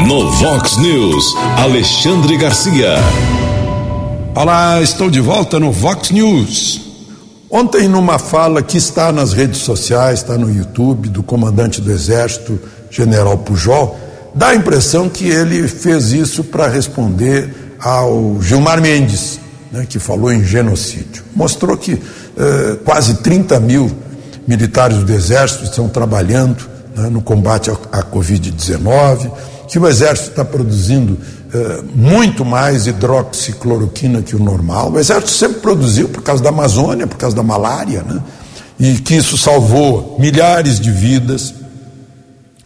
No 0.08 0.30
Vox 0.30 0.78
News, 0.78 1.36
Alexandre 1.58 2.38
Garcia. 2.38 2.94
Olá, 4.34 4.80
estou 4.80 5.10
de 5.10 5.20
volta 5.20 5.60
no 5.60 5.70
Vox 5.70 6.10
News. 6.10 6.89
Ontem, 7.50 7.88
numa 7.88 8.16
fala 8.16 8.62
que 8.62 8.78
está 8.78 9.10
nas 9.10 9.32
redes 9.32 9.58
sociais, 9.62 10.20
está 10.20 10.38
no 10.38 10.48
YouTube, 10.48 11.08
do 11.08 11.20
comandante 11.20 11.80
do 11.80 11.90
Exército, 11.90 12.60
General 12.88 13.36
Pujol, 13.38 13.98
dá 14.32 14.50
a 14.50 14.54
impressão 14.54 15.08
que 15.08 15.28
ele 15.28 15.66
fez 15.66 16.12
isso 16.12 16.44
para 16.44 16.68
responder 16.68 17.74
ao 17.80 18.40
Gilmar 18.40 18.80
Mendes, 18.80 19.40
né, 19.72 19.84
que 19.88 19.98
falou 19.98 20.32
em 20.32 20.44
genocídio. 20.44 21.24
Mostrou 21.34 21.76
que 21.76 22.00
eh, 22.38 22.76
quase 22.84 23.14
30 23.14 23.58
mil 23.58 23.90
militares 24.46 24.98
do 24.98 25.12
Exército 25.12 25.64
estão 25.64 25.88
trabalhando 25.88 26.68
né, 26.94 27.08
no 27.08 27.20
combate 27.20 27.68
à 27.90 28.02
Covid-19, 28.04 29.28
que 29.66 29.76
o 29.76 29.88
Exército 29.88 30.30
está 30.30 30.44
produzindo 30.44 31.18
muito 31.94 32.44
mais 32.44 32.86
hidroxicloroquina 32.86 34.22
que 34.22 34.36
o 34.36 34.38
normal. 34.38 34.92
O 34.92 34.98
Exército 34.98 35.30
sempre 35.30 35.60
produziu 35.60 36.08
por 36.08 36.22
causa 36.22 36.42
da 36.42 36.50
Amazônia, 36.50 37.06
por 37.06 37.16
causa 37.16 37.34
da 37.34 37.42
malária, 37.42 38.02
né? 38.02 38.20
e 38.78 38.98
que 38.98 39.14
isso 39.14 39.36
salvou 39.36 40.16
milhares 40.18 40.80
de 40.80 40.90
vidas, 40.90 41.54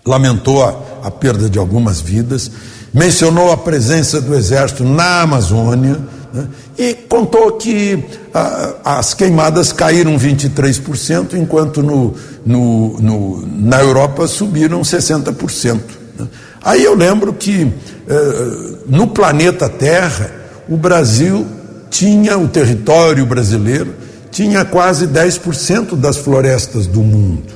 lamentou 0.05 0.62
a, 0.62 0.74
a 1.03 1.11
perda 1.11 1.49
de 1.49 1.59
algumas 1.59 2.01
vidas, 2.01 2.51
mencionou 2.93 3.51
a 3.51 3.57
presença 3.57 4.20
do 4.20 4.35
Exército 4.35 4.85
na 4.85 5.22
Amazônia. 5.22 5.99
Né? 6.32 6.47
E 6.78 6.95
contou 6.95 7.53
que 7.53 8.05
ah, 8.32 8.74
as 8.85 9.14
queimadas 9.14 9.72
caíram 9.72 10.16
23%, 10.16 11.35
enquanto 11.35 11.82
no, 11.82 12.14
no, 12.47 13.01
no, 13.01 13.47
na 13.47 13.80
Europa 13.80 14.28
subiram 14.28 14.82
60%. 14.82 15.80
Né? 16.18 16.26
Aí 16.64 16.82
eu 16.82 16.94
lembro 16.94 17.32
que 17.34 17.70
eh, 18.08 18.74
no 18.86 19.08
planeta 19.08 19.68
Terra, 19.68 20.30
o 20.66 20.76
Brasil 20.78 21.46
tinha, 21.90 22.38
o 22.38 22.48
território 22.48 23.26
brasileiro, 23.26 23.94
tinha 24.30 24.64
quase 24.64 25.06
10% 25.06 25.94
das 25.94 26.16
florestas 26.16 26.86
do 26.86 27.00
mundo. 27.00 27.52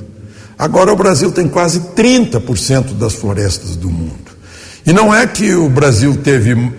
Agora 0.59 0.93
o 0.93 0.97
Brasil 0.97 1.33
tem 1.33 1.49
quase 1.49 1.81
30% 1.97 2.95
das 2.99 3.15
florestas 3.15 3.77
do 3.77 3.89
mundo. 3.89 4.29
E 4.85 4.93
não 4.93 5.15
é 5.15 5.27
que 5.27 5.55
o 5.55 5.69
Brasil 5.69 6.17
teve 6.23 6.53
uh, 6.55 6.73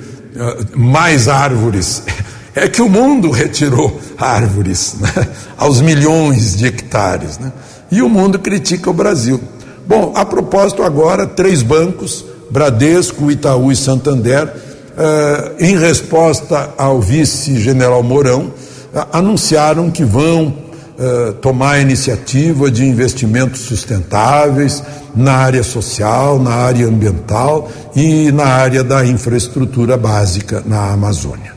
mais 0.74 1.28
árvores, 1.28 2.04
é 2.56 2.68
que 2.68 2.82
o 2.82 2.90
mundo 2.90 3.32
retirou 3.32 4.00
árvores 4.18 4.96
né, 5.00 5.28
aos 5.58 5.82
milhões 5.82 6.56
de 6.56 6.66
hectares. 6.68 7.38
Né, 7.38 7.52
e 7.92 8.02
o 8.02 8.10
mundo 8.10 8.38
critica 8.40 8.90
o 8.90 8.94
Brasil. 8.94 9.42
Bom, 9.90 10.14
a 10.16 10.24
propósito, 10.24 10.84
agora, 10.84 11.26
três 11.26 11.64
bancos, 11.64 12.24
Bradesco, 12.52 13.32
Itaú 13.32 13.72
e 13.72 13.76
Santander, 13.76 14.46
uh, 14.46 15.56
em 15.58 15.76
resposta 15.76 16.70
ao 16.78 17.02
vice-general 17.02 18.04
Mourão, 18.04 18.54
uh, 18.94 19.08
anunciaram 19.12 19.90
que 19.90 20.04
vão 20.06 20.70
Uh, 21.00 21.32
tomar 21.36 21.76
a 21.76 21.80
iniciativa 21.80 22.70
de 22.70 22.84
investimentos 22.84 23.62
sustentáveis 23.62 24.84
na 25.16 25.32
área 25.32 25.64
social, 25.64 26.38
na 26.38 26.52
área 26.52 26.86
ambiental 26.88 27.72
e 27.96 28.34
na 28.34 28.44
área 28.44 28.84
da 28.84 29.06
infraestrutura 29.06 29.96
básica 29.96 30.62
na 30.66 30.92
Amazônia. 30.92 31.54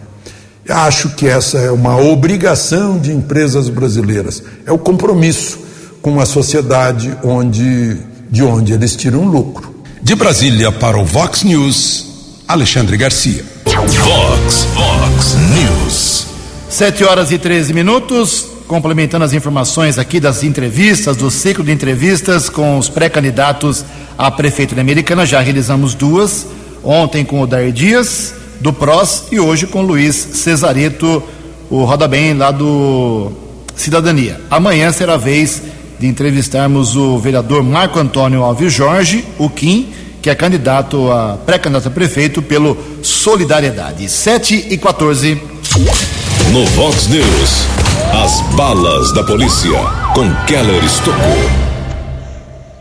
Acho 0.69 1.17
que 1.17 1.27
essa 1.27 1.59
é 1.59 1.73
uma 1.73 1.97
obrigação 2.01 3.01
de 3.01 3.11
empresas 3.11 3.69
brasileiras, 3.69 4.45
é 4.65 4.71
o 4.71 4.79
compromisso 4.79 5.59
com 6.01 6.21
a 6.21 6.25
sociedade 6.25 7.13
onde, 7.25 7.97
de 8.33 8.43
onde 8.43 8.73
eles 8.73 8.97
tiram 8.97 9.27
lucro. 9.27 9.75
De 10.03 10.15
Brasília 10.15 10.73
para 10.73 10.99
o 10.99 11.05
Vox 11.05 11.43
News, 11.43 12.07
Alexandre 12.49 12.97
Garcia. 12.97 13.45
Vox, 13.67 14.67
Vox 14.75 15.35
News. 15.55 16.27
7 16.71 17.05
horas 17.05 17.31
e 17.31 17.37
13 17.37 17.75
minutos 17.75 18.47
complementando 18.67 19.27
as 19.27 19.35
informações 19.35 19.99
aqui 19.99 20.19
das 20.19 20.43
entrevistas, 20.43 21.15
do 21.15 21.31
ciclo 21.31 21.63
de 21.63 21.73
entrevistas 21.73 22.49
com 22.49 22.79
os 22.79 22.89
pré-candidatos 22.89 23.85
a 24.17 24.31
prefeito 24.31 24.75
da 24.75 24.81
Americana. 24.81 25.27
Já 25.27 25.41
realizamos 25.41 25.93
duas, 25.95 26.47
ontem 26.83 27.27
com 27.27 27.43
o 27.43 27.47
Dair 27.47 27.71
Dias, 27.71 28.33
do 28.63 28.73
PROS, 28.73 29.25
e 29.31 29.39
hoje 29.39 29.67
com 29.67 29.81
o 29.81 29.87
Luiz 29.87 30.17
Cesareto, 30.17 31.23
o 31.69 31.85
Roda 31.85 32.09
Bem, 32.09 32.33
lá 32.33 32.51
do 32.51 33.31
Cidadania. 33.77 34.41
Amanhã 34.51 34.91
será 34.91 35.15
a 35.15 35.19
vez 35.19 35.61
de 36.03 36.09
entrevistarmos 36.09 36.97
o 36.97 37.17
vereador 37.17 37.63
Marco 37.63 37.97
Antônio 37.97 38.43
Alves 38.43 38.73
Jorge, 38.73 39.25
o 39.39 39.49
Kim, 39.49 39.95
que 40.21 40.29
é 40.29 40.35
candidato 40.35 41.09
a 41.13 41.39
pré-candidato 41.47 41.87
a 41.87 41.91
prefeito 41.93 42.43
pelo 42.43 42.77
Solidariedade. 43.05 44.09
7 44.09 44.67
e 44.71 44.77
14. 44.77 45.41
No 46.53 46.67
Vox 46.67 47.07
News, 47.07 47.67
as 48.21 48.41
balas 48.57 49.15
da 49.15 49.23
polícia 49.23 49.71
com 50.13 50.29
Keller 50.45 50.85
Estocou. 50.85 51.51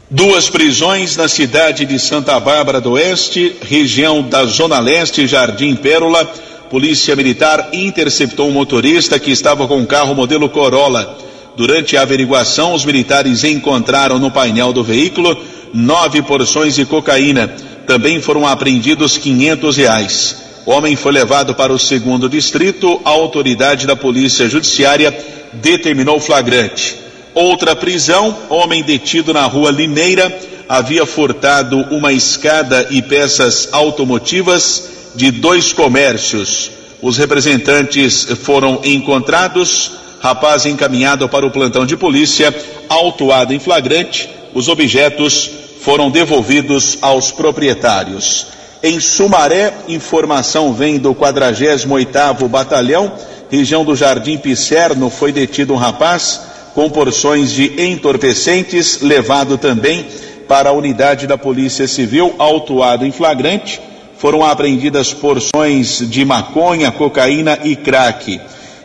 Duas 0.09 0.49
prisões 0.49 1.15
na 1.15 1.27
cidade 1.27 1.85
de 1.85 1.99
Santa 1.99 2.39
Bárbara 2.39 2.81
do 2.81 2.93
Oeste, 2.93 3.55
região 3.61 4.23
da 4.23 4.45
Zona 4.45 4.79
Leste, 4.79 5.27
Jardim 5.27 5.75
Pérola. 5.75 6.25
Polícia 6.71 7.15
Militar 7.15 7.69
interceptou 7.71 8.47
um 8.47 8.51
motorista 8.51 9.19
que 9.19 9.29
estava 9.29 9.67
com 9.67 9.77
um 9.77 9.85
carro 9.85 10.15
modelo 10.15 10.49
Corolla. 10.49 11.29
Durante 11.55 11.97
a 11.97 12.01
averiguação, 12.01 12.73
os 12.73 12.85
militares 12.85 13.43
encontraram 13.43 14.17
no 14.17 14.31
painel 14.31 14.71
do 14.71 14.83
veículo 14.83 15.37
nove 15.73 16.21
porções 16.21 16.75
de 16.75 16.85
cocaína. 16.85 17.47
Também 17.87 18.21
foram 18.21 18.47
apreendidos 18.47 19.17
500 19.17 19.77
reais. 19.77 20.35
O 20.65 20.71
homem 20.71 20.95
foi 20.95 21.11
levado 21.11 21.55
para 21.55 21.73
o 21.73 21.79
segundo 21.79 22.29
distrito. 22.29 23.01
A 23.03 23.09
autoridade 23.09 23.87
da 23.87 23.95
Polícia 23.95 24.47
Judiciária 24.47 25.17
determinou 25.53 26.19
flagrante. 26.19 26.95
Outra 27.33 27.75
prisão: 27.75 28.37
homem 28.49 28.83
detido 28.83 29.33
na 29.33 29.45
rua 29.45 29.71
Limeira 29.71 30.33
havia 30.69 31.05
furtado 31.05 31.79
uma 31.91 32.13
escada 32.13 32.87
e 32.91 33.01
peças 33.01 33.69
automotivas 33.71 34.89
de 35.15 35.31
dois 35.31 35.73
comércios. 35.73 36.71
Os 37.01 37.17
representantes 37.17 38.23
foram 38.41 38.79
encontrados. 38.83 39.91
Rapaz 40.21 40.67
encaminhado 40.67 41.27
para 41.27 41.47
o 41.47 41.51
plantão 41.51 41.83
de 41.83 41.97
polícia, 41.97 42.55
autuado 42.87 43.53
em 43.53 43.59
flagrante. 43.59 44.29
Os 44.53 44.67
objetos 44.67 45.49
foram 45.81 46.11
devolvidos 46.11 46.99
aos 47.01 47.31
proprietários. 47.31 48.45
Em 48.83 48.99
Sumaré, 48.99 49.73
informação 49.87 50.73
vem 50.73 50.99
do 50.99 51.15
48º 51.15 52.47
Batalhão, 52.47 53.11
região 53.49 53.83
do 53.83 53.95
Jardim 53.95 54.37
Picerno, 54.37 55.09
foi 55.09 55.31
detido 55.31 55.73
um 55.73 55.77
rapaz 55.77 56.41
com 56.75 56.89
porções 56.89 57.51
de 57.51 57.81
entorpecentes, 57.81 59.01
levado 59.01 59.57
também 59.57 60.05
para 60.47 60.69
a 60.69 60.73
unidade 60.73 61.25
da 61.25 61.37
Polícia 61.37 61.87
Civil, 61.87 62.35
autuado 62.37 63.05
em 63.05 63.11
flagrante. 63.11 63.81
Foram 64.17 64.45
apreendidas 64.45 65.13
porções 65.13 65.97
de 66.07 66.23
maconha, 66.23 66.91
cocaína 66.91 67.57
e 67.63 67.75
crack. 67.75 68.39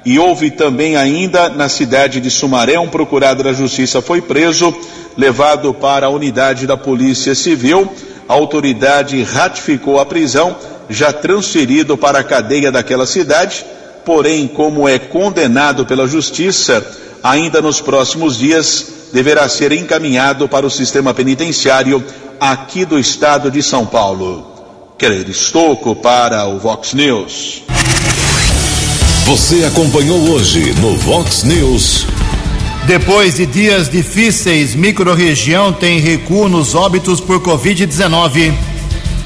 E 0.07 0.18
houve 0.18 0.50
também 0.50 0.96
ainda 0.96 1.50
na 1.50 1.68
cidade 1.68 2.18
de 2.18 2.30
Sumaré, 2.30 2.78
um 2.78 2.88
procurado 2.88 3.42
da 3.42 3.52
Justiça 3.52 4.00
foi 4.00 4.22
preso, 4.22 4.74
levado 5.18 5.74
para 5.74 6.07
a 6.07 6.11
unidade 6.11 6.66
da 6.66 6.78
Polícia 6.78 7.34
Civil 7.34 7.90
a 8.28 8.34
autoridade 8.34 9.22
ratificou 9.22 10.00
a 10.00 10.07
prisão, 10.07 10.57
já 10.88 11.12
transferido 11.12 11.96
para 11.96 12.20
a 12.20 12.24
cadeia 12.24 12.72
daquela 12.72 13.07
cidade, 13.07 13.64
porém, 14.04 14.46
como 14.46 14.88
é 14.88 14.98
condenado 14.98 15.86
pela 15.86 16.07
justiça, 16.07 16.84
ainda 17.22 17.61
nos 17.61 17.80
próximos 17.80 18.36
dias 18.36 18.86
deverá 19.12 19.48
ser 19.48 19.72
encaminhado 19.72 20.48
para 20.48 20.66
o 20.66 20.70
sistema 20.70 21.14
penitenciário 21.14 22.04
aqui 22.38 22.84
do 22.84 22.98
estado 22.98 23.50
de 23.50 23.62
São 23.62 23.86
Paulo. 23.86 24.54
Querer 24.98 25.28
Estocco 25.28 25.94
para 25.94 26.46
o 26.46 26.59
Vox 26.59 26.94
News. 26.94 27.62
Você 29.27 29.64
acompanhou 29.64 30.31
hoje 30.31 30.72
no 30.81 30.97
Vox 30.99 31.43
News. 31.43 32.07
Depois 32.87 33.35
de 33.35 33.45
dias 33.45 33.89
difíceis, 33.89 34.77
microrregião 34.77 35.72
tem 35.72 35.99
recuo 35.99 36.49
nos 36.49 36.77
óbitos 36.77 37.20
por 37.20 37.41
Covid-19. 37.41 38.55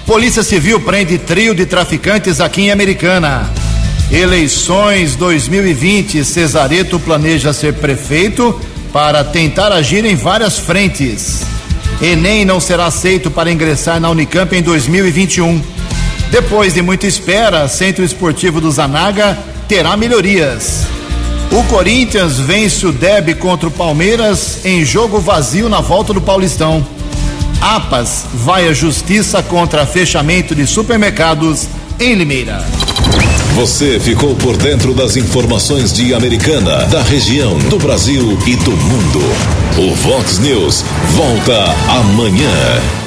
Polícia 0.06 0.42
Civil 0.42 0.80
prende 0.80 1.18
trio 1.18 1.54
de 1.54 1.66
traficantes 1.66 2.40
aqui 2.40 2.62
em 2.62 2.70
Americana. 2.70 3.52
Eleições 4.10 5.16
2020, 5.16 6.24
Cesareto 6.24 6.98
planeja 6.98 7.52
ser 7.52 7.74
prefeito 7.74 8.58
para 8.94 9.22
tentar 9.22 9.70
agir 9.70 10.06
em 10.06 10.14
várias 10.14 10.58
frentes. 10.58 11.42
Enem 12.00 12.46
não 12.46 12.58
será 12.58 12.86
aceito 12.86 13.30
para 13.30 13.52
ingressar 13.52 14.00
na 14.00 14.08
Unicamp 14.08 14.56
em 14.56 14.62
2021. 14.62 15.62
Depois 16.30 16.72
de 16.72 16.80
muita 16.80 17.06
espera, 17.06 17.68
Centro 17.68 18.02
Esportivo 18.02 18.62
do 18.62 18.70
Zanaga 18.70 19.49
terá 19.70 19.96
melhorias. 19.96 20.84
O 21.52 21.62
Corinthians 21.68 22.40
vence 22.40 22.84
o 22.84 22.90
Deb 22.90 23.36
contra 23.36 23.68
o 23.68 23.70
Palmeiras 23.70 24.64
em 24.64 24.84
jogo 24.84 25.20
vazio 25.20 25.68
na 25.68 25.80
volta 25.80 26.12
do 26.12 26.20
Paulistão. 26.20 26.84
APAS 27.60 28.24
vai 28.34 28.66
à 28.66 28.72
justiça 28.72 29.44
contra 29.44 29.86
fechamento 29.86 30.56
de 30.56 30.66
supermercados 30.66 31.68
em 32.00 32.14
Limeira. 32.14 32.66
Você 33.54 34.00
ficou 34.00 34.34
por 34.34 34.56
dentro 34.56 34.92
das 34.92 35.16
informações 35.16 35.92
de 35.92 36.14
Americana, 36.14 36.86
da 36.86 37.02
região, 37.04 37.56
do 37.56 37.78
Brasil 37.78 38.36
e 38.48 38.56
do 38.56 38.72
mundo. 38.72 39.20
O 39.78 39.94
Vox 39.94 40.40
News 40.40 40.84
volta 41.14 41.64
amanhã. 41.88 42.99